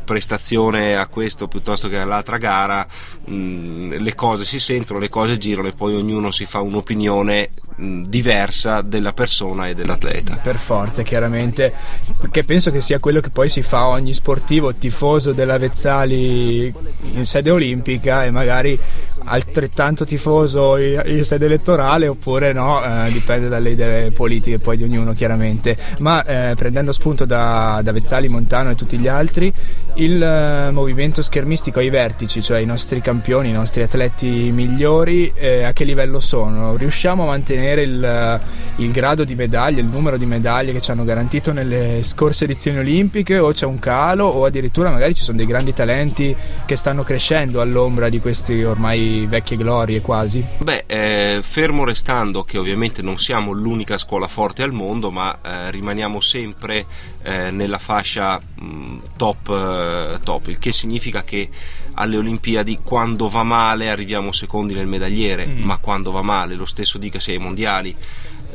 prestazione 0.02 0.96
a 0.96 1.06
questo 1.06 1.46
piuttosto 1.46 1.88
che 1.88 1.98
all'altra 1.98 2.38
gara, 2.38 2.86
mh, 3.26 3.98
le 3.98 4.14
cose 4.14 4.44
si 4.44 4.58
sentono, 4.58 4.98
le 4.98 5.08
cose 5.08 5.38
girano 5.38 5.68
e 5.68 5.72
poi 5.72 5.94
ognuno 5.94 6.30
si 6.30 6.46
fa 6.46 6.60
un'opinione 6.60 7.50
mh, 7.80 8.02
diversa 8.04 8.82
della 8.82 9.12
persona 9.12 9.68
e 9.68 9.74
dell'atleta. 9.74 10.38
Per 10.42 10.56
forza, 10.56 11.02
chiaramente, 11.02 11.72
perché 12.20 12.44
penso 12.44 12.70
che 12.70 12.80
sia 12.80 12.98
quello 12.98 13.20
che 13.20 13.30
poi 13.30 13.48
si 13.48 13.62
fa 13.62 13.86
ogni 13.86 14.12
sportivo 14.12 14.74
tifoso 14.74 15.32
della 15.32 15.58
Vezzali 15.58 16.72
in 17.12 17.24
sede 17.24 17.50
olimpica 17.50 18.24
e 18.24 18.30
magari 18.30 18.78
altrettanto 19.24 20.04
tifoso 20.04 20.76
in 20.76 21.24
sede 21.24 21.46
elettorale 21.46 22.08
oppure 22.08 22.52
no, 22.52 22.82
eh, 22.82 23.10
dipende 23.12 23.48
dalle 23.48 23.70
idee 23.70 24.10
politiche 24.10 24.58
poi 24.58 24.76
di 24.76 24.82
ognuno 24.82 25.12
chiaramente. 25.12 25.76
Ma 25.98 26.24
eh, 26.24 26.54
prendendo 26.54 26.92
spunto 26.92 27.24
da, 27.24 27.80
da 27.82 27.92
Vezzali, 27.92 28.28
Montano 28.28 28.70
e 28.70 28.74
tutti 28.74 28.98
gli 28.98 29.08
altri, 29.08 29.52
il 29.94 30.22
eh, 30.22 30.70
movimento 30.70 31.22
schermistico 31.22 31.78
ai 31.78 31.90
vertici, 31.90 32.42
cioè 32.42 32.58
i 32.58 32.66
nostri 32.66 33.00
campioni, 33.00 33.48
i 33.48 33.52
nostri 33.52 33.82
atleti 33.82 34.50
migliori, 34.52 35.32
eh, 35.34 35.64
a 35.64 35.72
che 35.72 35.84
livello 35.84 36.20
sono? 36.20 36.76
Riusciamo 36.76 37.24
a 37.24 37.26
mantenere 37.26 37.69
il, 37.78 38.04
eh, 38.04 38.40
il, 38.82 38.92
grado 38.92 39.24
di 39.24 39.34
medaglie, 39.34 39.80
il 39.80 39.86
numero 39.86 40.16
di 40.16 40.26
medaglie 40.26 40.72
che 40.72 40.80
ci 40.80 40.90
hanno 40.90 41.04
garantito 41.04 41.52
nelle 41.52 42.02
scorse 42.02 42.44
edizioni 42.44 42.78
olimpiche 42.78 43.38
o 43.38 43.52
c'è 43.52 43.66
un 43.66 43.78
calo 43.78 44.26
o 44.26 44.44
addirittura 44.44 44.90
magari 44.90 45.14
ci 45.14 45.22
sono 45.22 45.36
dei 45.36 45.46
grandi 45.46 45.72
talenti 45.72 46.34
che 46.64 46.76
stanno 46.76 47.02
crescendo 47.02 47.60
all'ombra 47.60 48.08
di 48.08 48.20
queste 48.20 48.64
ormai 48.64 49.26
vecchie 49.28 49.56
glorie 49.56 50.00
quasi? 50.00 50.44
Beh, 50.58 50.84
eh, 50.86 51.40
fermo 51.42 51.84
restando 51.84 52.42
che 52.42 52.58
ovviamente 52.58 53.02
non 53.02 53.18
siamo 53.18 53.52
l'unica 53.52 53.98
scuola 53.98 54.28
forte 54.28 54.62
al 54.62 54.72
mondo, 54.72 55.10
ma 55.10 55.38
eh, 55.42 55.70
rimaniamo 55.70 56.20
sempre 56.20 56.86
eh, 57.22 57.50
nella 57.50 57.78
fascia 57.78 58.40
mh, 58.40 58.96
top 59.16 59.48
eh, 59.48 60.18
top, 60.22 60.46
il 60.48 60.58
che 60.58 60.72
significa 60.72 61.22
che 61.22 61.48
alle 61.94 62.16
Olimpiadi 62.16 62.78
quando 62.82 63.28
va 63.28 63.42
male 63.42 63.90
arriviamo 63.90 64.32
secondi 64.32 64.74
nel 64.74 64.86
medagliere, 64.86 65.46
mm. 65.46 65.62
ma 65.62 65.78
quando 65.78 66.10
va 66.10 66.22
male 66.22 66.54
lo 66.54 66.64
stesso 66.64 66.98
dica 66.98 67.18
sia 67.20 67.34
ai 67.34 67.38
mondiali. 67.38 67.49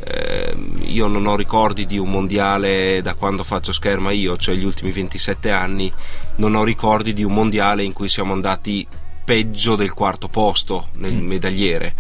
Eh, 0.04 0.56
io 0.84 1.08
non 1.08 1.26
ho 1.26 1.36
ricordi 1.36 1.86
di 1.86 1.98
un 1.98 2.10
mondiale 2.10 3.02
da 3.02 3.14
quando 3.16 3.44
faccio 3.44 3.72
scherma 3.72 4.12
io, 4.12 4.38
cioè 4.38 4.56
gli 4.56 4.66
ultimi 4.66 4.92
27 4.92 5.52
anni, 5.52 5.92
non 6.36 6.56
ho 6.56 6.64
ricordi 6.64 7.14
di 7.14 7.24
un 7.24 7.34
mondiale 7.34 7.84
in 7.84 7.94
cui 7.94 8.10
siamo 8.10 8.34
andati 8.34 8.86
peggio 9.24 9.76
del 9.76 9.94
quarto 9.94 10.28
posto 10.28 10.90
nel 10.94 11.14
mm. 11.14 11.26
medagliere 11.26 11.96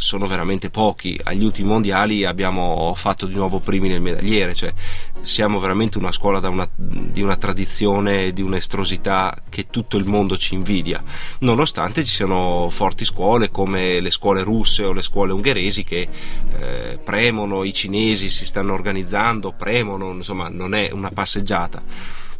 sono 0.00 0.26
veramente 0.26 0.70
pochi. 0.70 1.20
Agli 1.22 1.44
ultimi 1.44 1.68
mondiali 1.68 2.24
abbiamo 2.24 2.94
fatto 2.96 3.26
di 3.26 3.34
nuovo 3.34 3.58
primi 3.58 3.88
nel 3.88 4.00
medagliere, 4.00 4.54
cioè 4.54 4.72
siamo 5.20 5.60
veramente 5.60 5.98
una 5.98 6.10
scuola 6.10 6.40
una, 6.48 6.66
di 6.74 7.20
una 7.20 7.36
tradizione 7.36 8.32
di 8.32 8.40
un'estrosità 8.40 9.36
che 9.50 9.66
tutto 9.66 9.98
il 9.98 10.06
mondo 10.06 10.38
ci 10.38 10.54
invidia, 10.54 11.02
nonostante 11.40 12.02
ci 12.02 12.14
siano 12.14 12.68
forti 12.70 13.04
scuole 13.04 13.50
come 13.50 14.00
le 14.00 14.10
scuole 14.10 14.42
russe 14.42 14.84
o 14.84 14.92
le 14.94 15.02
scuole 15.02 15.34
ungheresi 15.34 15.84
che 15.84 16.08
eh, 16.56 16.98
premono, 17.04 17.62
i 17.62 17.74
cinesi 17.74 18.30
si 18.30 18.46
stanno 18.46 18.72
organizzando, 18.72 19.52
premono, 19.52 20.12
insomma 20.12 20.48
non 20.48 20.74
è 20.74 20.88
una 20.92 21.10
passeggiata 21.10 21.82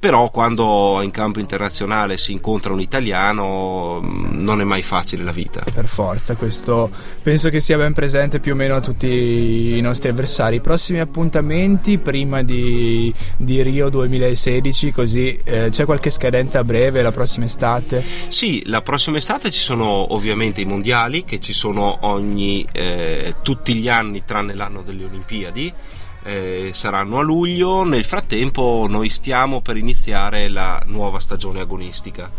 però 0.00 0.30
quando 0.30 1.00
in 1.02 1.10
campo 1.10 1.40
internazionale 1.40 2.16
si 2.16 2.32
incontra 2.32 2.72
un 2.72 2.80
italiano 2.80 4.00
mm, 4.02 4.42
non 4.42 4.62
è 4.62 4.64
mai 4.64 4.82
facile 4.82 5.22
la 5.22 5.30
vita. 5.30 5.62
Per 5.72 5.86
forza, 5.86 6.36
questo 6.36 6.90
penso 7.22 7.50
che 7.50 7.60
sia 7.60 7.76
ben 7.76 7.92
presente 7.92 8.40
più 8.40 8.54
o 8.54 8.56
meno 8.56 8.76
a 8.76 8.80
tutti 8.80 9.76
i 9.76 9.80
nostri 9.82 10.08
avversari. 10.08 10.56
I 10.56 10.60
prossimi 10.60 11.00
appuntamenti 11.00 11.98
prima 11.98 12.42
di, 12.42 13.12
di 13.36 13.62
Rio 13.62 13.90
2016, 13.90 14.90
così 14.90 15.38
eh, 15.44 15.68
c'è 15.68 15.84
qualche 15.84 16.08
scadenza 16.08 16.64
breve 16.64 17.02
la 17.02 17.12
prossima 17.12 17.44
estate? 17.44 18.02
Sì, 18.28 18.62
la 18.66 18.80
prossima 18.80 19.18
estate 19.18 19.50
ci 19.50 19.60
sono 19.60 20.14
ovviamente 20.14 20.62
i 20.62 20.64
mondiali 20.64 21.26
che 21.26 21.40
ci 21.40 21.52
sono 21.52 21.98
ogni, 22.00 22.66
eh, 22.72 23.34
tutti 23.42 23.74
gli 23.74 23.90
anni 23.90 24.22
tranne 24.24 24.54
l'anno 24.54 24.80
delle 24.80 25.04
Olimpiadi 25.04 25.74
eh, 26.22 26.70
saranno 26.72 27.18
a 27.18 27.22
luglio. 27.22 27.84
Nel 27.84 28.04
frattempo 28.04 28.86
noi 28.88 29.08
stiamo 29.08 29.60
per 29.60 29.76
iniziare 29.76 30.48
la 30.48 30.82
nuova 30.86 31.20
stagione 31.20 31.60
agonistica. 31.60 32.30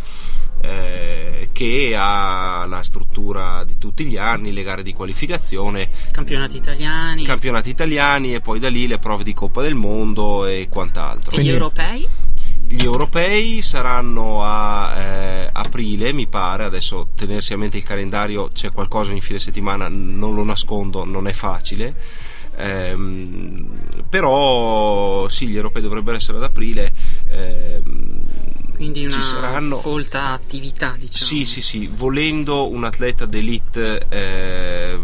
Eh, 0.64 1.48
che 1.50 1.92
ha 1.96 2.64
la 2.68 2.82
struttura 2.84 3.64
di 3.64 3.78
tutti 3.78 4.04
gli 4.04 4.16
anni, 4.16 4.52
le 4.52 4.62
gare 4.62 4.84
di 4.84 4.92
qualificazione, 4.92 5.90
campionati 6.12 6.56
italiani, 6.56 7.24
campionati 7.24 7.70
italiani 7.70 8.34
e 8.34 8.40
poi 8.40 8.60
da 8.60 8.68
lì 8.68 8.86
le 8.86 8.98
prove 8.98 9.24
di 9.24 9.34
Coppa 9.34 9.60
del 9.60 9.74
Mondo 9.74 10.46
e 10.46 10.68
quant'altro. 10.70 11.36
E 11.36 11.42
gli 11.42 11.50
europei? 11.50 12.06
Gli 12.68 12.84
europei 12.84 13.60
saranno 13.60 14.44
a 14.44 14.94
eh, 14.96 15.50
aprile, 15.52 16.12
mi 16.12 16.28
pare, 16.28 16.64
adesso 16.64 17.08
tenersi 17.14 17.52
a 17.52 17.58
mente 17.58 17.76
il 17.76 17.84
calendario, 17.84 18.48
c'è 18.48 18.70
qualcosa 18.70 19.10
in 19.10 19.20
fine 19.20 19.40
settimana, 19.40 19.88
non 19.88 20.34
lo 20.34 20.44
nascondo, 20.44 21.04
non 21.04 21.26
è 21.26 21.32
facile 21.32 21.94
ehm, 22.56 23.66
però 24.08 25.28
sì, 25.28 25.48
gli 25.48 25.56
europei 25.56 25.82
dovrebbero 25.82 26.16
essere 26.16 26.38
ad 26.38 26.44
aprile. 26.44 26.92
Ehm, 27.28 28.22
quindi 28.74 29.06
una 29.06 29.20
saranno... 29.20 29.76
folta 29.76 30.32
attività, 30.32 30.94
diciamo. 30.98 31.24
Sì, 31.24 31.44
sì, 31.44 31.62
sì. 31.62 31.88
Volendo 31.92 32.68
un 32.68 32.84
atleta 32.84 33.26
d'elite 33.26 34.06
eh, 34.08 34.98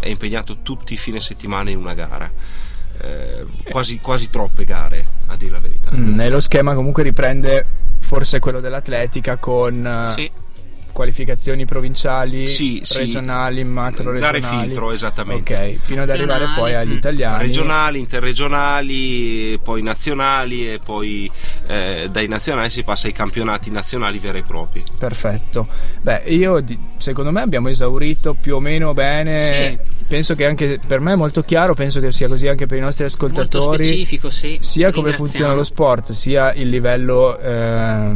è 0.00 0.08
impegnato 0.08 0.58
tutti 0.62 0.94
i 0.94 0.96
fine 0.96 1.20
settimana 1.20 1.70
in 1.70 1.78
una 1.78 1.94
gara. 1.94 2.30
Eh, 3.00 3.44
quasi, 3.70 3.98
quasi, 3.98 4.30
troppe 4.30 4.64
gare, 4.64 5.06
a 5.26 5.36
dire 5.36 5.50
la 5.50 5.58
verità. 5.58 5.90
Mm, 5.92 6.20
e 6.20 6.28
lo 6.30 6.40
schema 6.40 6.74
comunque 6.74 7.02
riprende 7.02 7.66
forse 7.98 8.38
quello 8.38 8.60
dell'atletica 8.60 9.36
con... 9.38 10.12
Sì 10.14 10.30
qualificazioni 10.94 11.66
provinciali, 11.66 12.46
sì, 12.46 12.80
regionali, 12.96 13.56
sì. 13.58 13.64
macro 13.64 14.12
regionali. 14.12 14.40
Dare 14.40 14.62
filtro, 14.62 14.92
esattamente. 14.92 15.54
Ok, 15.54 15.78
fino 15.82 16.02
ad 16.02 16.08
arrivare 16.08 16.46
poi 16.54 16.74
agli 16.74 16.92
italiani. 16.92 17.42
Regionali, 17.42 17.98
interregionali, 17.98 19.58
poi 19.62 19.82
nazionali 19.82 20.72
e 20.72 20.78
poi 20.82 21.30
eh, 21.66 22.08
dai 22.10 22.28
nazionali 22.28 22.70
si 22.70 22.82
passa 22.84 23.08
ai 23.08 23.12
campionati 23.12 23.70
nazionali 23.70 24.18
veri 24.18 24.38
e 24.38 24.42
propri. 24.44 24.82
Perfetto. 24.96 25.66
Beh, 26.00 26.22
io 26.28 26.62
secondo 27.04 27.30
me 27.30 27.42
abbiamo 27.42 27.68
esaurito 27.68 28.32
più 28.32 28.56
o 28.56 28.60
meno 28.60 28.94
bene. 28.94 29.46
Sì. 29.46 29.92
Penso 30.08 30.34
che 30.34 30.46
anche 30.46 30.80
per 30.86 31.00
me 31.00 31.12
è 31.12 31.16
molto 31.16 31.42
chiaro, 31.42 31.74
penso 31.74 32.00
che 32.00 32.10
sia 32.10 32.28
così 32.28 32.48
anche 32.48 32.66
per 32.66 32.78
i 32.78 32.80
nostri 32.80 33.04
ascoltatori. 33.04 33.64
Molto 33.66 33.82
specifico, 33.82 34.30
sì. 34.30 34.56
Sia 34.60 34.90
come 34.90 35.12
funziona 35.12 35.52
lo 35.52 35.64
sport, 35.64 36.12
sia 36.12 36.52
il 36.54 36.68
livello 36.68 37.38
eh, 37.38 38.12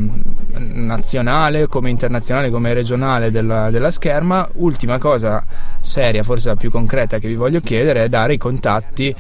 nazionale 0.57 1.67
come 1.67 1.91
internazionale 1.91 2.51
come 2.51 2.73
regionale 2.73 3.31
della, 3.31 3.71
della 3.71 3.91
scherma. 3.91 4.49
Ultima 4.55 4.99
cosa 4.99 5.45
seria, 5.81 6.23
forse 6.23 6.49
la 6.49 6.57
più 6.57 6.71
concreta 6.71 7.19
che 7.19 7.29
vi 7.29 7.35
voglio 7.35 7.61
chiedere 7.61 8.05
è 8.05 8.09
dare 8.09 8.35
i 8.35 8.39
contatti, 8.39 9.15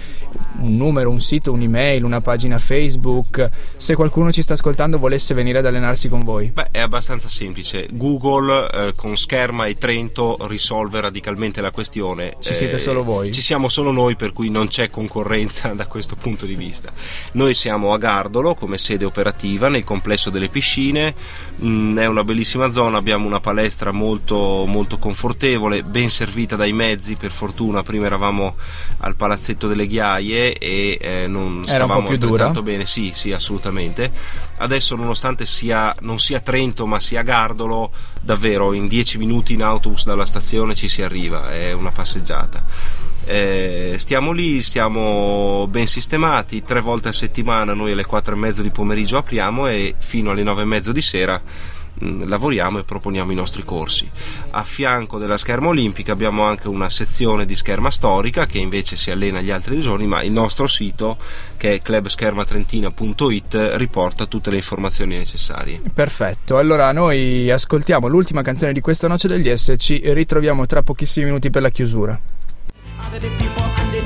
un 0.60 0.76
numero, 0.76 1.10
un 1.10 1.20
sito, 1.20 1.52
un'email, 1.52 2.04
una 2.04 2.20
pagina 2.20 2.58
Facebook, 2.58 3.48
se 3.76 3.94
qualcuno 3.94 4.32
ci 4.32 4.42
sta 4.42 4.54
ascoltando 4.54 4.98
volesse 4.98 5.34
venire 5.34 5.58
ad 5.58 5.66
allenarsi 5.66 6.08
con 6.08 6.24
voi. 6.24 6.50
Beh, 6.52 6.68
è 6.70 6.80
abbastanza 6.80 7.28
semplice. 7.28 7.86
Google 7.92 8.68
eh, 8.70 8.92
con 8.94 9.16
scherma 9.16 9.57
e 9.66 9.76
Trento 9.76 10.36
risolve 10.42 11.00
radicalmente 11.00 11.60
la 11.60 11.70
questione. 11.70 12.36
Ci 12.40 12.50
eh, 12.50 12.54
siete 12.54 12.78
solo 12.78 13.02
voi? 13.04 13.32
Ci 13.32 13.42
siamo 13.42 13.68
solo 13.68 13.90
noi, 13.90 14.16
per 14.16 14.32
cui 14.32 14.50
non 14.50 14.68
c'è 14.68 14.90
concorrenza 14.90 15.68
da 15.74 15.86
questo 15.86 16.16
punto 16.16 16.46
di 16.46 16.54
vista. 16.54 16.92
Noi 17.32 17.54
siamo 17.54 17.92
a 17.92 17.98
Gardolo 17.98 18.54
come 18.54 18.78
sede 18.78 19.04
operativa 19.04 19.68
nel 19.68 19.84
complesso 19.84 20.30
delle 20.30 20.48
piscine, 20.48 21.14
mm, 21.62 21.98
è 21.98 22.06
una 22.06 22.24
bellissima 22.24 22.70
zona, 22.70 22.98
abbiamo 22.98 23.26
una 23.26 23.40
palestra 23.40 23.92
molto, 23.92 24.64
molto 24.66 24.98
confortevole, 24.98 25.82
ben 25.82 26.10
servita 26.10 26.56
dai 26.56 26.72
mezzi, 26.72 27.16
per 27.16 27.30
fortuna 27.30 27.82
prima 27.82 28.06
eravamo 28.06 28.56
al 28.98 29.16
palazzetto 29.16 29.66
delle 29.68 29.86
ghiaie 29.86 30.54
e 30.54 30.98
eh, 31.00 31.26
non 31.26 31.62
Era 31.66 31.84
stavamo 31.84 32.08
altrettanto 32.08 32.62
bene, 32.62 32.86
sì, 32.86 33.12
sì, 33.14 33.32
assolutamente. 33.32 34.10
Adesso 34.58 34.96
nonostante 34.96 35.46
sia, 35.46 35.94
non 36.00 36.18
sia 36.18 36.40
Trento 36.40 36.86
ma 36.86 37.00
sia 37.00 37.22
Gardolo, 37.22 37.90
davvero 38.28 38.74
in 38.74 38.88
10 38.88 39.16
minuti 39.16 39.54
in 39.54 39.62
autobus 39.62 40.04
dalla 40.04 40.26
stazione 40.26 40.74
ci 40.74 40.86
si 40.86 41.00
arriva, 41.00 41.50
è 41.50 41.72
una 41.72 41.92
passeggiata. 41.92 42.62
Eh, 43.24 43.94
stiamo 43.96 44.32
lì, 44.32 44.62
stiamo 44.62 45.66
ben 45.66 45.86
sistemati, 45.86 46.62
tre 46.62 46.80
volte 46.80 47.08
a 47.08 47.12
settimana 47.12 47.72
noi 47.72 47.92
alle 47.92 48.04
4 48.04 48.34
e 48.34 48.36
mezzo 48.36 48.60
di 48.60 48.68
pomeriggio 48.68 49.16
apriamo 49.16 49.66
e 49.68 49.94
fino 49.96 50.30
alle 50.30 50.42
9 50.42 50.60
e 50.60 50.64
mezzo 50.66 50.92
di 50.92 51.00
sera 51.00 51.40
lavoriamo 52.00 52.78
e 52.78 52.84
proponiamo 52.84 53.32
i 53.32 53.34
nostri 53.34 53.64
corsi. 53.64 54.08
A 54.50 54.62
fianco 54.64 55.18
della 55.18 55.38
scherma 55.38 55.68
olimpica 55.68 56.12
abbiamo 56.12 56.42
anche 56.44 56.68
una 56.68 56.90
sezione 56.90 57.44
di 57.44 57.54
scherma 57.54 57.90
storica 57.90 58.46
che 58.46 58.58
invece 58.58 58.96
si 58.96 59.10
allena 59.10 59.40
gli 59.40 59.50
altri 59.50 59.80
giorni, 59.80 60.06
ma 60.06 60.22
il 60.22 60.32
nostro 60.32 60.66
sito 60.66 61.16
che 61.56 61.74
è 61.74 61.82
clubschermatrentina.it 61.82 63.72
riporta 63.74 64.26
tutte 64.26 64.50
le 64.50 64.56
informazioni 64.56 65.16
necessarie. 65.16 65.80
Perfetto, 65.92 66.58
allora 66.58 66.92
noi 66.92 67.50
ascoltiamo 67.50 68.06
l'ultima 68.06 68.42
canzone 68.42 68.72
di 68.72 68.80
questa 68.80 69.08
noce 69.08 69.28
degli 69.28 69.54
S 69.54 69.70
e 69.70 69.76
ci 69.76 70.00
ritroviamo 70.04 70.66
tra 70.66 70.82
pochissimi 70.82 71.26
minuti 71.26 71.50
per 71.50 71.62
la 71.62 71.70
chiusura. 71.70 72.20
I 73.10 73.97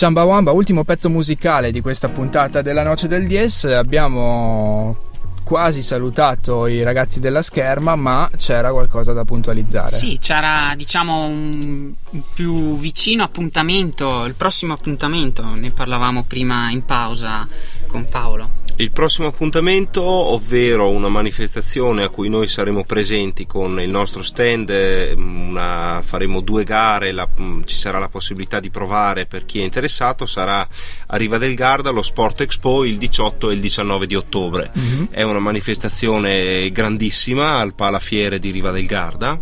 Ciambawamba, 0.00 0.52
ultimo 0.52 0.82
pezzo 0.82 1.10
musicale 1.10 1.70
di 1.70 1.82
questa 1.82 2.08
puntata 2.08 2.62
della 2.62 2.82
Noce 2.82 3.06
del 3.06 3.26
DS, 3.26 3.64
abbiamo 3.64 4.96
quasi 5.44 5.82
salutato 5.82 6.66
i 6.66 6.82
ragazzi 6.82 7.20
della 7.20 7.42
scherma, 7.42 7.96
ma 7.96 8.30
c'era 8.34 8.72
qualcosa 8.72 9.12
da 9.12 9.26
puntualizzare. 9.26 9.94
Sì, 9.94 10.16
c'era 10.18 10.72
diciamo 10.74 11.26
un 11.26 11.92
più 12.32 12.78
vicino 12.78 13.24
appuntamento, 13.24 14.24
il 14.24 14.32
prossimo 14.36 14.72
appuntamento, 14.72 15.44
ne 15.54 15.70
parlavamo 15.70 16.24
prima 16.24 16.70
in 16.70 16.82
pausa 16.86 17.46
con 17.86 18.06
Paolo. 18.08 18.59
Il 18.80 18.92
prossimo 18.92 19.28
appuntamento, 19.28 20.02
ovvero 20.02 20.88
una 20.90 21.08
manifestazione 21.08 22.02
a 22.02 22.08
cui 22.08 22.28
noi 22.28 22.48
saremo 22.48 22.84
presenti 22.84 23.46
con 23.46 23.80
il 23.80 23.90
nostro 23.90 24.22
stand, 24.22 24.70
una, 25.16 26.00
faremo 26.02 26.40
due 26.40 26.64
gare, 26.64 27.12
la, 27.12 27.28
ci 27.64 27.76
sarà 27.76 27.98
la 27.98 28.08
possibilità 28.08 28.58
di 28.58 28.70
provare 28.70 29.26
per 29.26 29.44
chi 29.44 29.60
è 29.60 29.64
interessato, 29.64 30.24
sarà 30.24 30.66
a 31.06 31.16
Riva 31.16 31.36
del 31.36 31.54
Garda 31.54 31.90
lo 31.90 32.00
Sport 32.00 32.40
Expo 32.40 32.84
il 32.84 32.96
18 32.96 33.50
e 33.50 33.54
il 33.54 33.60
19 33.60 34.06
di 34.06 34.14
ottobre. 34.14 34.70
Mm-hmm. 34.78 35.04
È 35.10 35.22
una 35.22 35.40
manifestazione 35.40 36.70
grandissima 36.70 37.58
al 37.58 37.74
Palafiere 37.74 38.38
di 38.38 38.50
Riva 38.50 38.70
del 38.70 38.86
Garda. 38.86 39.38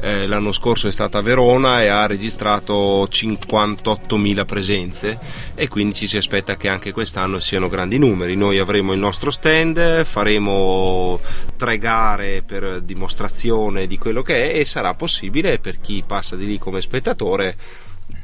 Eh, 0.00 0.26
l'anno 0.26 0.52
scorso 0.52 0.88
è 0.88 0.92
stata 0.92 1.16
a 1.16 1.22
Verona 1.22 1.82
e 1.82 1.88
ha 1.88 2.06
registrato 2.06 3.04
58.000 3.10 4.44
presenze 4.44 5.18
e 5.54 5.68
quindi 5.68 5.94
ci 5.94 6.06
si 6.06 6.18
aspetta 6.18 6.56
che 6.56 6.68
anche 6.68 6.92
quest'anno 6.92 7.38
siano 7.38 7.68
grandi 7.68 7.92
grandi 7.92 7.98
numeri. 7.98 8.36
Noi 8.36 8.58
avremo 8.58 8.81
il 8.90 8.98
nostro 8.98 9.30
stand, 9.30 10.04
faremo 10.04 11.20
tre 11.56 11.78
gare 11.78 12.42
per 12.42 12.80
dimostrazione 12.80 13.86
di 13.86 13.98
quello 13.98 14.22
che 14.22 14.50
è 14.50 14.58
e 14.58 14.64
sarà 14.64 14.94
possibile 14.94 15.58
per 15.60 15.80
chi 15.80 16.02
passa 16.04 16.34
di 16.34 16.46
lì 16.46 16.58
come 16.58 16.80
spettatore 16.80 17.56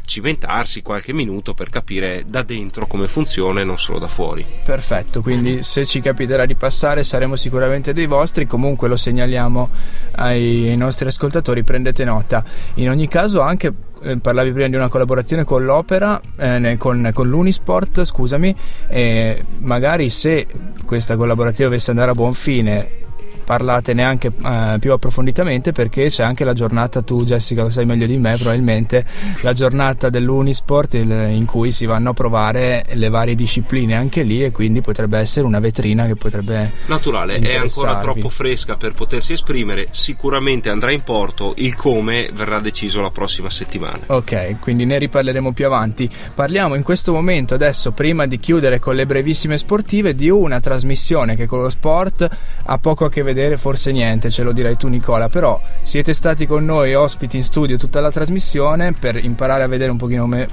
cimentarsi 0.08 0.80
qualche 0.80 1.12
minuto 1.12 1.52
per 1.52 1.68
capire 1.68 2.24
da 2.26 2.42
dentro 2.42 2.86
come 2.86 3.06
funziona 3.06 3.60
e 3.60 3.64
non 3.64 3.78
solo 3.78 3.98
da 3.98 4.08
fuori. 4.08 4.44
Perfetto, 4.64 5.20
quindi 5.20 5.62
se 5.62 5.84
ci 5.84 6.00
capiterà 6.00 6.46
di 6.46 6.54
passare 6.54 7.04
saremo 7.04 7.36
sicuramente 7.36 7.92
dei 7.92 8.06
vostri, 8.06 8.46
comunque 8.46 8.88
lo 8.88 8.96
segnaliamo 8.96 9.68
ai 10.12 10.74
nostri 10.76 11.08
ascoltatori, 11.08 11.62
prendete 11.62 12.04
nota. 12.04 12.42
In 12.74 12.88
ogni 12.88 13.06
caso 13.06 13.42
anche 13.42 13.70
eh, 14.02 14.16
parlavi 14.18 14.52
prima 14.52 14.68
di 14.68 14.76
una 14.76 14.88
collaborazione 14.88 15.44
con 15.44 15.64
l'opera, 15.64 16.20
eh, 16.36 16.76
con, 16.78 17.10
con, 17.12 17.28
l'Unisport, 17.28 18.04
scusami, 18.04 18.54
e 18.88 19.44
magari 19.60 20.10
se 20.10 20.46
questa 20.84 21.16
collaborazione 21.16 21.70
dovesse 21.70 21.90
andare 21.90 22.10
a 22.10 22.14
buon 22.14 22.34
fine 22.34 23.06
parlatene 23.48 24.04
anche 24.04 24.30
eh, 24.44 24.76
più 24.78 24.92
approfonditamente 24.92 25.72
perché 25.72 26.08
c'è 26.08 26.22
anche 26.22 26.44
la 26.44 26.52
giornata, 26.52 27.00
tu 27.00 27.24
Jessica 27.24 27.62
lo 27.62 27.70
sai 27.70 27.86
meglio 27.86 28.04
di 28.04 28.18
me 28.18 28.36
probabilmente, 28.36 29.06
la 29.40 29.54
giornata 29.54 30.10
dell'Unisport 30.10 30.92
in 30.92 31.46
cui 31.46 31.72
si 31.72 31.86
vanno 31.86 32.10
a 32.10 32.12
provare 32.12 32.84
le 32.92 33.08
varie 33.08 33.34
discipline 33.34 33.94
anche 33.94 34.22
lì 34.22 34.44
e 34.44 34.50
quindi 34.50 34.82
potrebbe 34.82 35.18
essere 35.18 35.46
una 35.46 35.60
vetrina 35.60 36.04
che 36.04 36.14
potrebbe... 36.14 36.72
Naturale, 36.88 37.38
è 37.38 37.56
ancora 37.56 37.96
troppo 37.96 38.28
fresca 38.28 38.76
per 38.76 38.92
potersi 38.92 39.32
esprimere, 39.32 39.86
sicuramente 39.92 40.68
andrà 40.68 40.92
in 40.92 41.00
porto, 41.00 41.54
il 41.56 41.74
come 41.74 42.28
verrà 42.34 42.60
deciso 42.60 43.00
la 43.00 43.10
prossima 43.10 43.48
settimana. 43.48 44.00
Ok, 44.08 44.56
quindi 44.60 44.84
ne 44.84 44.98
riparleremo 44.98 45.54
più 45.54 45.64
avanti. 45.64 46.06
Parliamo 46.34 46.74
in 46.74 46.82
questo 46.82 47.14
momento 47.14 47.54
adesso, 47.54 47.92
prima 47.92 48.26
di 48.26 48.38
chiudere 48.38 48.78
con 48.78 48.94
le 48.94 49.06
brevissime 49.06 49.56
sportive, 49.56 50.14
di 50.14 50.28
una 50.28 50.60
trasmissione 50.60 51.34
che 51.34 51.46
con 51.46 51.62
lo 51.62 51.70
sport 51.70 52.28
ha 52.64 52.76
poco 52.76 53.06
a 53.06 53.10
che 53.10 53.22
vedere 53.22 53.36
vedere 53.38 53.56
forse 53.56 53.92
niente, 53.92 54.30
ce 54.30 54.42
lo 54.42 54.50
direi 54.50 54.76
tu 54.76 54.88
Nicola, 54.88 55.28
però 55.28 55.60
siete 55.82 56.12
stati 56.12 56.44
con 56.44 56.64
noi 56.64 56.94
ospiti 56.94 57.36
in 57.36 57.44
studio 57.44 57.76
tutta 57.76 58.00
la 58.00 58.10
trasmissione 58.10 58.92
per 58.92 59.22
imparare 59.22 59.62
a 59.62 59.68
vedere 59.68 59.92
un 59.92 59.96
pochino 59.96 60.26
me, 60.26 60.48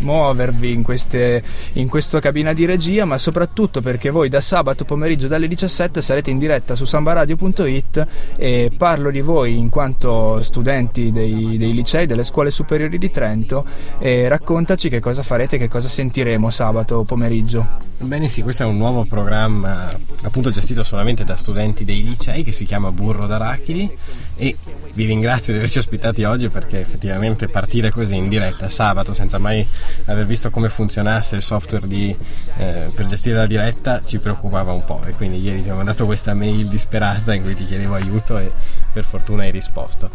muovervi 0.00 0.72
in, 0.72 0.82
queste, 0.82 1.42
in 1.74 1.88
questa 1.88 2.20
cabina 2.20 2.52
di 2.52 2.64
regia, 2.64 3.04
ma 3.04 3.18
soprattutto 3.18 3.80
perché 3.80 4.10
voi 4.10 4.28
da 4.28 4.40
sabato 4.40 4.84
pomeriggio 4.84 5.26
dalle 5.28 5.48
17 5.48 6.00
sarete 6.00 6.30
in 6.30 6.38
diretta 6.38 6.74
su 6.74 6.84
sambaradio.it 6.84 8.06
e 8.36 8.70
parlo 8.76 9.10
di 9.10 9.20
voi 9.20 9.56
in 9.56 9.68
quanto 9.68 10.42
studenti 10.42 11.10
dei, 11.12 11.56
dei 11.58 11.74
licei, 11.74 12.06
delle 12.06 12.24
scuole 12.24 12.50
superiori 12.50 12.98
di 12.98 13.10
Trento 13.10 13.64
e 13.98 14.28
raccontaci 14.28 14.88
che 14.88 15.00
cosa 15.00 15.22
farete, 15.22 15.58
che 15.58 15.68
cosa 15.68 15.88
sentiremo 15.88 16.50
sabato 16.50 17.04
pomeriggio. 17.04 17.66
Bene 18.00 18.28
sì, 18.28 18.42
questo 18.42 18.62
è 18.62 18.66
un 18.66 18.76
nuovo 18.76 19.04
programma 19.04 19.90
appunto 20.22 20.50
gestito 20.50 20.82
solamente 20.82 21.24
da 21.24 21.36
studenti 21.36 21.84
dei 21.84 22.02
licei 22.02 22.42
che 22.42 22.52
si 22.52 22.64
chiama 22.64 22.92
Burro 22.92 23.26
d'Arachidi 23.26 23.90
e 24.36 24.56
vi 24.94 25.04
ringrazio 25.04 25.52
di 25.52 25.58
averci 25.58 25.78
ospitati 25.78 26.24
oggi 26.24 26.48
perché 26.48 26.80
effettivamente 26.80 27.48
partire 27.48 27.90
così 27.90 28.16
in 28.16 28.28
diretta 28.28 28.68
sabato 28.68 29.14
senza 29.14 29.38
mai 29.38 29.66
aver 30.06 30.26
visto 30.26 30.50
come 30.50 30.68
funzionasse 30.68 31.36
il 31.36 31.42
software 31.42 31.86
di, 31.86 32.14
eh, 32.58 32.90
per 32.94 33.06
gestire 33.06 33.36
la 33.36 33.46
diretta 33.46 34.00
ci 34.04 34.18
preoccupava 34.18 34.72
un 34.72 34.84
po' 34.84 35.02
e 35.04 35.12
quindi 35.12 35.40
ieri 35.40 35.62
ti 35.62 35.70
ho 35.70 35.74
mandato 35.74 36.06
questa 36.06 36.34
mail 36.34 36.68
disperata 36.68 37.34
in 37.34 37.42
cui 37.42 37.54
ti 37.54 37.64
chiedevo 37.64 37.94
aiuto 37.94 38.38
e 38.38 38.50
per 38.92 39.04
fortuna 39.04 39.42
hai 39.42 39.50
risposto. 39.50 40.10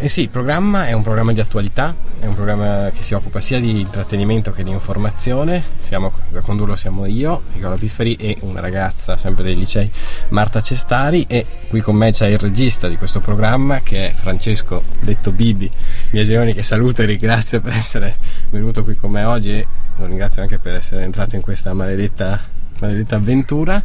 Eh 0.00 0.08
sì, 0.08 0.20
il 0.22 0.28
programma 0.28 0.86
è 0.86 0.92
un 0.92 1.02
programma 1.02 1.32
di 1.32 1.40
attualità, 1.40 1.92
è 2.20 2.26
un 2.26 2.36
programma 2.36 2.88
che 2.94 3.02
si 3.02 3.14
occupa 3.14 3.40
sia 3.40 3.58
di 3.58 3.80
intrattenimento 3.80 4.52
che 4.52 4.62
di 4.62 4.70
informazione. 4.70 5.60
Siamo, 5.80 6.12
a 6.34 6.40
condurlo 6.40 6.76
siamo 6.76 7.04
io, 7.04 7.42
Nicola 7.54 7.74
Pifferi 7.74 8.14
e 8.14 8.36
una 8.42 8.60
ragazza 8.60 9.16
sempre 9.16 9.42
dei 9.42 9.56
licei, 9.56 9.90
Marta 10.28 10.60
Cestari 10.60 11.24
e 11.28 11.44
qui 11.68 11.80
con 11.80 11.96
me 11.96 12.12
c'è 12.12 12.28
il 12.28 12.38
regista 12.38 12.86
di 12.86 12.96
questo 12.96 13.18
programma 13.18 13.80
che 13.80 14.10
è 14.10 14.12
Francesco, 14.12 14.84
detto 15.00 15.32
Bibi 15.32 15.68
Biasioni, 16.10 16.54
che 16.54 16.62
saluto 16.62 17.02
e 17.02 17.06
ringrazio 17.06 17.60
per 17.60 17.72
essere 17.72 18.18
venuto 18.50 18.84
qui 18.84 18.94
con 18.94 19.10
me 19.10 19.24
oggi 19.24 19.50
e 19.50 19.66
lo 19.96 20.06
ringrazio 20.06 20.42
anche 20.42 20.60
per 20.60 20.76
essere 20.76 21.02
entrato 21.02 21.34
in 21.34 21.42
questa 21.42 21.72
maledetta, 21.72 22.40
maledetta 22.78 23.16
avventura. 23.16 23.82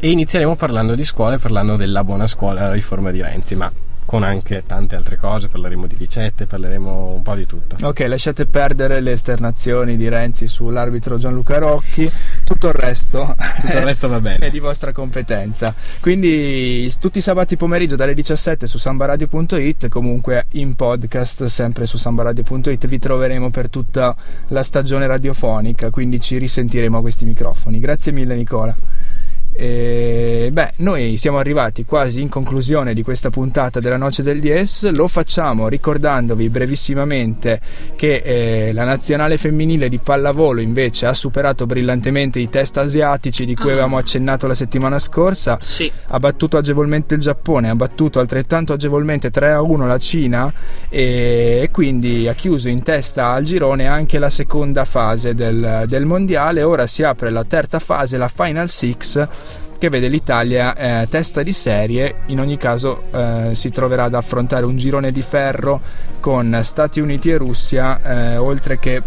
E 0.00 0.10
inizieremo 0.10 0.56
parlando 0.56 0.94
di 0.94 1.04
scuole, 1.04 1.36
parlando 1.36 1.76
della 1.76 2.02
buona 2.02 2.26
scuola, 2.26 2.62
la 2.62 2.72
riforma 2.72 3.10
di 3.10 3.20
Renzi, 3.20 3.56
ma 3.56 3.70
con 4.04 4.22
anche 4.22 4.62
tante 4.66 4.96
altre 4.96 5.16
cose, 5.16 5.48
parleremo 5.48 5.86
di 5.86 5.96
ricette, 5.96 6.46
parleremo 6.46 7.14
un 7.14 7.22
po' 7.22 7.34
di 7.34 7.46
tutto. 7.46 7.76
Ok, 7.82 8.00
lasciate 8.00 8.46
perdere 8.46 9.00
le 9.00 9.12
esternazioni 9.12 9.96
di 9.96 10.08
Renzi 10.08 10.46
sull'arbitro 10.46 11.18
Gianluca 11.18 11.58
Rocchi, 11.58 12.10
tutto 12.44 12.68
il 12.68 12.74
resto, 12.74 13.34
tutto 13.60 13.76
il 13.76 13.82
resto 13.82 14.08
va 14.08 14.20
bene. 14.20 14.46
è 14.46 14.50
di 14.50 14.58
vostra 14.58 14.92
competenza. 14.92 15.74
Quindi 16.00 16.92
tutti 17.00 17.18
i 17.18 17.22
sabati 17.22 17.56
pomeriggio 17.56 17.96
dalle 17.96 18.14
17 18.14 18.66
su 18.66 18.78
sambaradio.it, 18.78 19.88
comunque 19.88 20.46
in 20.50 20.74
podcast 20.74 21.44
sempre 21.44 21.86
su 21.86 21.96
sambaradio.it 21.96 22.86
vi 22.86 22.98
troveremo 22.98 23.50
per 23.50 23.68
tutta 23.68 24.14
la 24.48 24.62
stagione 24.62 25.06
radiofonica, 25.06 25.90
quindi 25.90 26.20
ci 26.20 26.38
risentiremo 26.38 26.98
a 26.98 27.00
questi 27.00 27.24
microfoni. 27.24 27.80
Grazie 27.80 28.12
mille 28.12 28.36
Nicola. 28.36 28.74
E, 29.56 30.48
beh, 30.52 30.72
noi 30.78 31.16
siamo 31.16 31.38
arrivati 31.38 31.84
quasi 31.84 32.20
in 32.20 32.28
conclusione 32.28 32.92
di 32.92 33.02
questa 33.04 33.30
puntata 33.30 33.78
della 33.78 33.96
Noce 33.96 34.24
del 34.24 34.40
DS. 34.40 34.90
Lo 34.90 35.06
facciamo 35.06 35.68
ricordandovi 35.68 36.48
brevissimamente 36.48 37.60
che 37.94 38.16
eh, 38.16 38.72
la 38.72 38.84
nazionale 38.84 39.38
femminile 39.38 39.88
di 39.88 39.98
pallavolo 39.98 40.60
invece 40.60 41.06
ha 41.06 41.14
superato 41.14 41.66
brillantemente 41.66 42.40
i 42.40 42.50
test 42.50 42.78
asiatici 42.78 43.44
di 43.44 43.54
cui 43.54 43.70
ah. 43.70 43.72
avevamo 43.74 43.96
accennato 43.96 44.48
la 44.48 44.54
settimana 44.54 44.98
scorsa. 44.98 45.56
Sì. 45.60 45.90
Ha 46.08 46.18
battuto 46.18 46.56
agevolmente 46.56 47.14
il 47.14 47.20
Giappone, 47.20 47.68
ha 47.68 47.76
battuto 47.76 48.18
altrettanto 48.18 48.72
agevolmente 48.72 49.30
3 49.30 49.52
a 49.52 49.62
1 49.62 49.86
la 49.86 49.98
Cina 49.98 50.52
e, 50.88 51.60
e 51.62 51.70
quindi 51.70 52.26
ha 52.26 52.34
chiuso 52.34 52.68
in 52.68 52.82
testa 52.82 53.28
al 53.28 53.44
girone 53.44 53.86
anche 53.86 54.18
la 54.18 54.30
seconda 54.30 54.84
fase 54.84 55.32
del, 55.32 55.84
del 55.86 56.04
mondiale. 56.06 56.64
Ora 56.64 56.88
si 56.88 57.04
apre 57.04 57.30
la 57.30 57.44
terza 57.44 57.78
fase, 57.78 58.16
la 58.16 58.28
Final 58.28 58.68
Six 58.68 59.28
che 59.84 59.90
vede 59.90 60.08
l'Italia 60.08 60.74
eh, 60.74 61.08
testa 61.10 61.42
di 61.42 61.52
serie, 61.52 62.22
in 62.26 62.40
ogni 62.40 62.56
caso 62.56 63.02
eh, 63.12 63.50
si 63.52 63.68
troverà 63.68 64.04
ad 64.04 64.14
affrontare 64.14 64.64
un 64.64 64.78
girone 64.78 65.12
di 65.12 65.20
ferro 65.20 65.78
con 66.20 66.58
Stati 66.62 67.00
Uniti 67.00 67.28
e 67.28 67.36
Russia, 67.36 68.00
eh, 68.02 68.36
oltre 68.38 68.78
che 68.78 69.02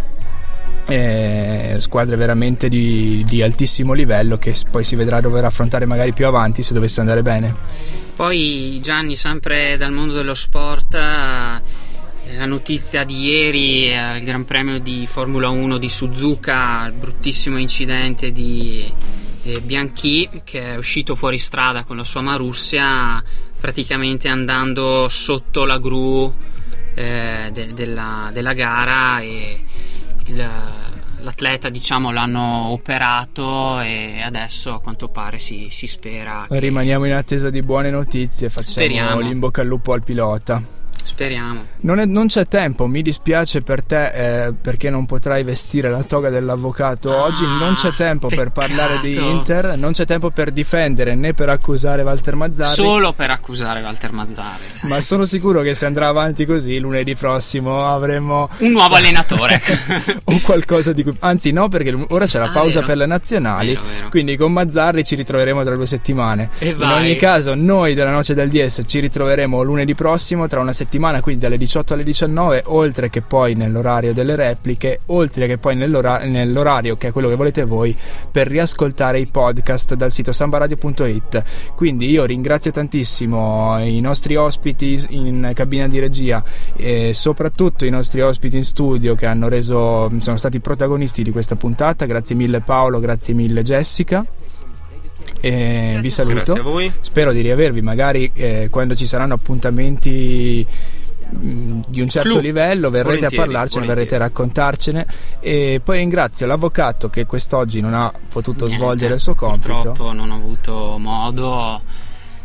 eh, 0.85 1.77
squadre 1.79 2.15
veramente 2.15 2.69
di, 2.69 3.25
di, 3.27 3.41
altissimo 3.41 3.93
livello 3.93 4.37
che 4.37 4.55
poi 4.69 4.83
si 4.83 4.95
vedrà 4.95 5.19
dover 5.19 5.45
affrontare 5.45 5.87
magari 5.87 6.13
più 6.13 6.27
avanti 6.27 6.61
se 6.61 6.75
dovesse 6.75 6.99
andare 6.99 7.23
bene. 7.23 7.55
Poi 8.15 8.79
Gianni, 8.79 9.15
sempre 9.15 9.77
dal 9.77 9.91
mondo 9.91 10.13
dello 10.13 10.35
sport, 10.35 10.93
eh, 10.93 12.35
la 12.35 12.45
notizia 12.45 13.03
di 13.03 13.25
ieri 13.25 13.97
al 13.97 14.21
Gran 14.21 14.45
Premio 14.45 14.77
di 14.77 15.07
Formula 15.07 15.49
1 15.49 15.79
di 15.79 15.89
Suzuka, 15.89 16.85
il 16.85 16.93
bruttissimo 16.93 17.57
incidente 17.57 18.31
di 18.31 19.25
eh, 19.47 19.61
Bianchi 19.61 20.29
che 20.43 20.73
è 20.73 20.75
uscito 20.75 21.15
fuori 21.15 21.37
strada 21.37 21.83
con 21.83 21.97
la 21.97 22.03
sua 22.03 22.21
Marussia 22.21 23.23
praticamente 23.59 24.27
andando 24.27 25.07
sotto 25.07 25.65
la 25.65 25.79
gru 25.79 26.31
eh, 26.93 27.49
de- 27.51 27.73
della, 27.73 28.29
della, 28.33 28.53
gara 28.53 29.19
e 29.19 29.59
il, 30.25 30.49
l'atleta 31.21 31.69
diciamo 31.69 32.11
l'hanno 32.11 32.67
operato 32.67 33.79
e 33.79 34.21
adesso 34.21 34.73
a 34.73 34.81
quanto 34.81 35.07
pare 35.07 35.39
si, 35.39 35.69
si 35.71 35.87
spera 35.87 36.45
che... 36.49 36.59
rimaniamo 36.59 37.05
in 37.05 37.13
attesa 37.13 37.49
di 37.49 37.61
buone 37.61 37.89
notizie 37.89 38.49
facciamo 38.49 38.85
Speriamo. 38.85 39.19
l'in 39.19 39.39
al 39.51 39.65
lupo 39.65 39.93
al 39.93 40.03
pilota 40.03 40.76
Speriamo. 41.07 41.65
Non, 41.79 41.99
è, 41.99 42.05
non, 42.05 42.27
c'è 42.27 42.47
tempo, 42.49 42.85
mi 42.85 43.01
dispiace 43.01 43.61
per 43.61 43.81
te 43.81 44.47
eh, 44.47 44.53
perché 44.53 44.89
non 44.89 45.05
potrai 45.05 45.41
vestire 45.43 45.89
la 45.89 46.03
toga 46.03 46.29
dell'avvocato 46.29 47.11
ah, 47.11 47.23
oggi. 47.23 47.45
Non 47.45 47.75
c'è 47.75 47.93
tempo 47.93 48.27
peccato. 48.27 48.51
per 48.51 48.65
parlare 48.67 48.99
di 48.99 49.15
Inter, 49.15 49.77
non 49.77 49.93
c'è 49.93 50.05
tempo 50.05 50.31
per 50.31 50.51
difendere 50.51 51.15
né 51.15 51.33
per 51.33 51.47
accusare 51.47 52.01
Walter 52.01 52.35
Mazzarri. 52.35 52.73
Solo 52.75 53.13
per 53.13 53.31
accusare 53.31 53.81
Walter 53.81 54.11
Mazzarri. 54.11 54.63
Cioè. 54.75 54.89
Ma 54.89 54.99
sono 54.99 55.23
sicuro 55.23 55.61
che 55.61 55.75
se 55.75 55.85
andrà 55.85 56.09
avanti 56.09 56.45
così, 56.45 56.77
lunedì 56.77 57.15
prossimo 57.15 57.85
avremo 57.85 58.49
un 58.57 58.71
nuovo 58.71 58.95
allenatore 58.95 59.61
o 60.25 60.39
qualcosa 60.41 60.91
di 60.91 61.03
cui. 61.03 61.15
Anzi, 61.19 61.51
no, 61.51 61.69
perché 61.69 61.97
ora 62.09 62.25
c'è 62.25 62.37
la 62.37 62.49
ah, 62.49 62.51
pausa 62.51 62.81
vero. 62.81 62.85
per 62.85 62.97
le 62.97 63.05
nazionali. 63.05 63.67
Vero, 63.69 63.81
vero. 63.95 64.09
Quindi 64.09 64.35
con 64.35 64.51
Mazzarri 64.51 65.05
ci 65.05 65.15
ritroveremo 65.15 65.63
tra 65.63 65.73
due 65.73 65.85
settimane. 65.85 66.49
E 66.59 66.75
In 66.77 66.81
ogni 66.81 67.15
caso, 67.15 67.55
noi 67.55 67.93
della 67.93 68.11
Noce 68.11 68.33
del 68.33 68.49
DS 68.49 68.83
ci 68.85 68.99
ritroveremo 68.99 69.63
lunedì 69.63 69.95
prossimo 69.95 70.47
tra 70.47 70.59
una 70.59 70.73
settimana 70.73 70.95
settimana, 70.97 71.21
quindi 71.21 71.41
dalle 71.41 71.57
18 71.57 71.93
alle 71.93 72.03
19, 72.03 72.63
oltre 72.65 73.09
che 73.09 73.21
poi 73.21 73.53
nell'orario 73.53 74.13
delle 74.13 74.35
repliche, 74.35 75.01
oltre 75.07 75.45
che 75.45 75.57
poi 75.57 75.75
nell'ora- 75.75 76.23
nell'orario 76.23 76.97
che 76.97 77.09
è 77.09 77.11
quello 77.11 77.29
che 77.29 77.35
volete 77.35 77.63
voi, 77.65 77.95
per 78.31 78.47
riascoltare 78.47 79.19
i 79.19 79.27
podcast 79.27 79.93
dal 79.93 80.11
sito 80.11 80.31
sambaradio.it. 80.31 81.43
Quindi 81.75 82.09
io 82.09 82.25
ringrazio 82.25 82.71
tantissimo 82.71 83.77
i 83.79 84.01
nostri 84.01 84.35
ospiti 84.35 85.05
in 85.09 85.51
cabina 85.53 85.87
di 85.87 85.99
regia 85.99 86.43
e 86.75 87.11
soprattutto 87.13 87.85
i 87.85 87.89
nostri 87.89 88.21
ospiti 88.21 88.57
in 88.57 88.63
studio 88.63 89.13
che 89.13 89.27
hanno 89.27 89.47
reso, 89.47 90.09
sono 90.19 90.37
stati 90.37 90.59
protagonisti 90.59 91.23
di 91.23 91.31
questa 91.31 91.55
puntata. 91.55 92.05
Grazie 92.05 92.35
mille 92.35 92.61
Paolo, 92.61 92.99
grazie 92.99 93.33
mille 93.35 93.61
Jessica. 93.61 94.25
E 95.41 95.97
vi 96.01 96.09
saluto. 96.09 96.55
Spero 97.01 97.31
di 97.31 97.41
riavervi 97.41 97.81
magari 97.81 98.31
eh, 98.33 98.67
quando 98.69 98.95
ci 98.95 99.05
saranno 99.05 99.35
appuntamenti 99.35 100.65
mm, 101.35 101.81
di 101.87 102.01
un 102.01 102.09
certo 102.09 102.29
Clu. 102.29 102.39
livello 102.39 102.89
verrete 102.89 103.25
a 103.27 103.29
parlarcene, 103.33 103.85
verrete 103.85 104.15
a 104.15 104.19
raccontarcene 104.19 105.05
e 105.39 105.81
poi 105.83 105.99
ringrazio 105.99 106.47
l'avvocato 106.47 107.09
che 107.09 107.25
quest'oggi 107.25 107.79
non 107.81 107.93
ha 107.93 108.11
potuto 108.29 108.65
Niente, 108.65 108.83
svolgere 108.83 109.13
il 109.15 109.19
suo 109.19 109.35
compito. 109.35 109.73
Purtroppo 109.73 110.11
non 110.11 110.31
ho 110.31 110.35
avuto 110.35 110.97
modo 110.97 111.81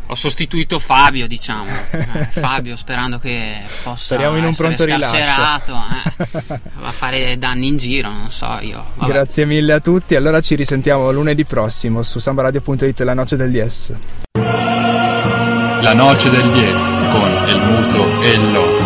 ho 0.07 0.15
sostituito 0.15 0.79
Fabio, 0.79 1.27
diciamo. 1.27 1.71
Eh, 2.13 2.25
Fabio, 2.25 2.75
sperando 2.75 3.17
che 3.17 3.61
possa 3.81 3.97
Speriamo 3.97 4.37
in 4.37 4.43
un 4.43 4.53
pronto 4.53 4.83
scarcerato, 4.83 5.73
eh, 5.73 6.59
a 6.83 6.91
fare 6.91 7.37
danni 7.39 7.67
in 7.67 7.77
giro, 7.77 8.09
non 8.09 8.29
so 8.29 8.59
io. 8.61 8.85
Vabbè. 8.95 9.11
Grazie 9.11 9.45
mille 9.45 9.73
a 9.73 9.79
tutti. 9.79 10.15
Allora 10.15 10.39
ci 10.41 10.53
risentiamo 10.55 11.11
lunedì 11.11 11.43
prossimo 11.45 12.03
su 12.03 12.19
sambaradio.it 12.19 12.99
La 12.99 13.13
Noce 13.13 13.35
del 13.35 13.49
Dies. 13.49 13.93
La 15.81 15.93
Noce 15.93 16.29
del 16.29 16.51
Dies 16.51 16.81
con 17.11 17.31
El 17.47 17.57
Muto 17.57 18.21
e 18.21 18.31
il 18.31 18.51
Loco. 18.51 18.83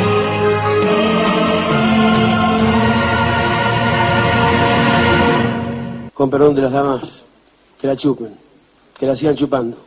Con 6.13 6.29
perdón 6.29 6.55
de 6.55 6.61
las 6.61 6.71
damas, 6.71 7.25
que 7.79 7.87
la 7.87 7.95
chupen, 7.95 8.33
que 8.97 9.05
la 9.05 9.15
sigan 9.15 9.35
chupando. 9.35 9.86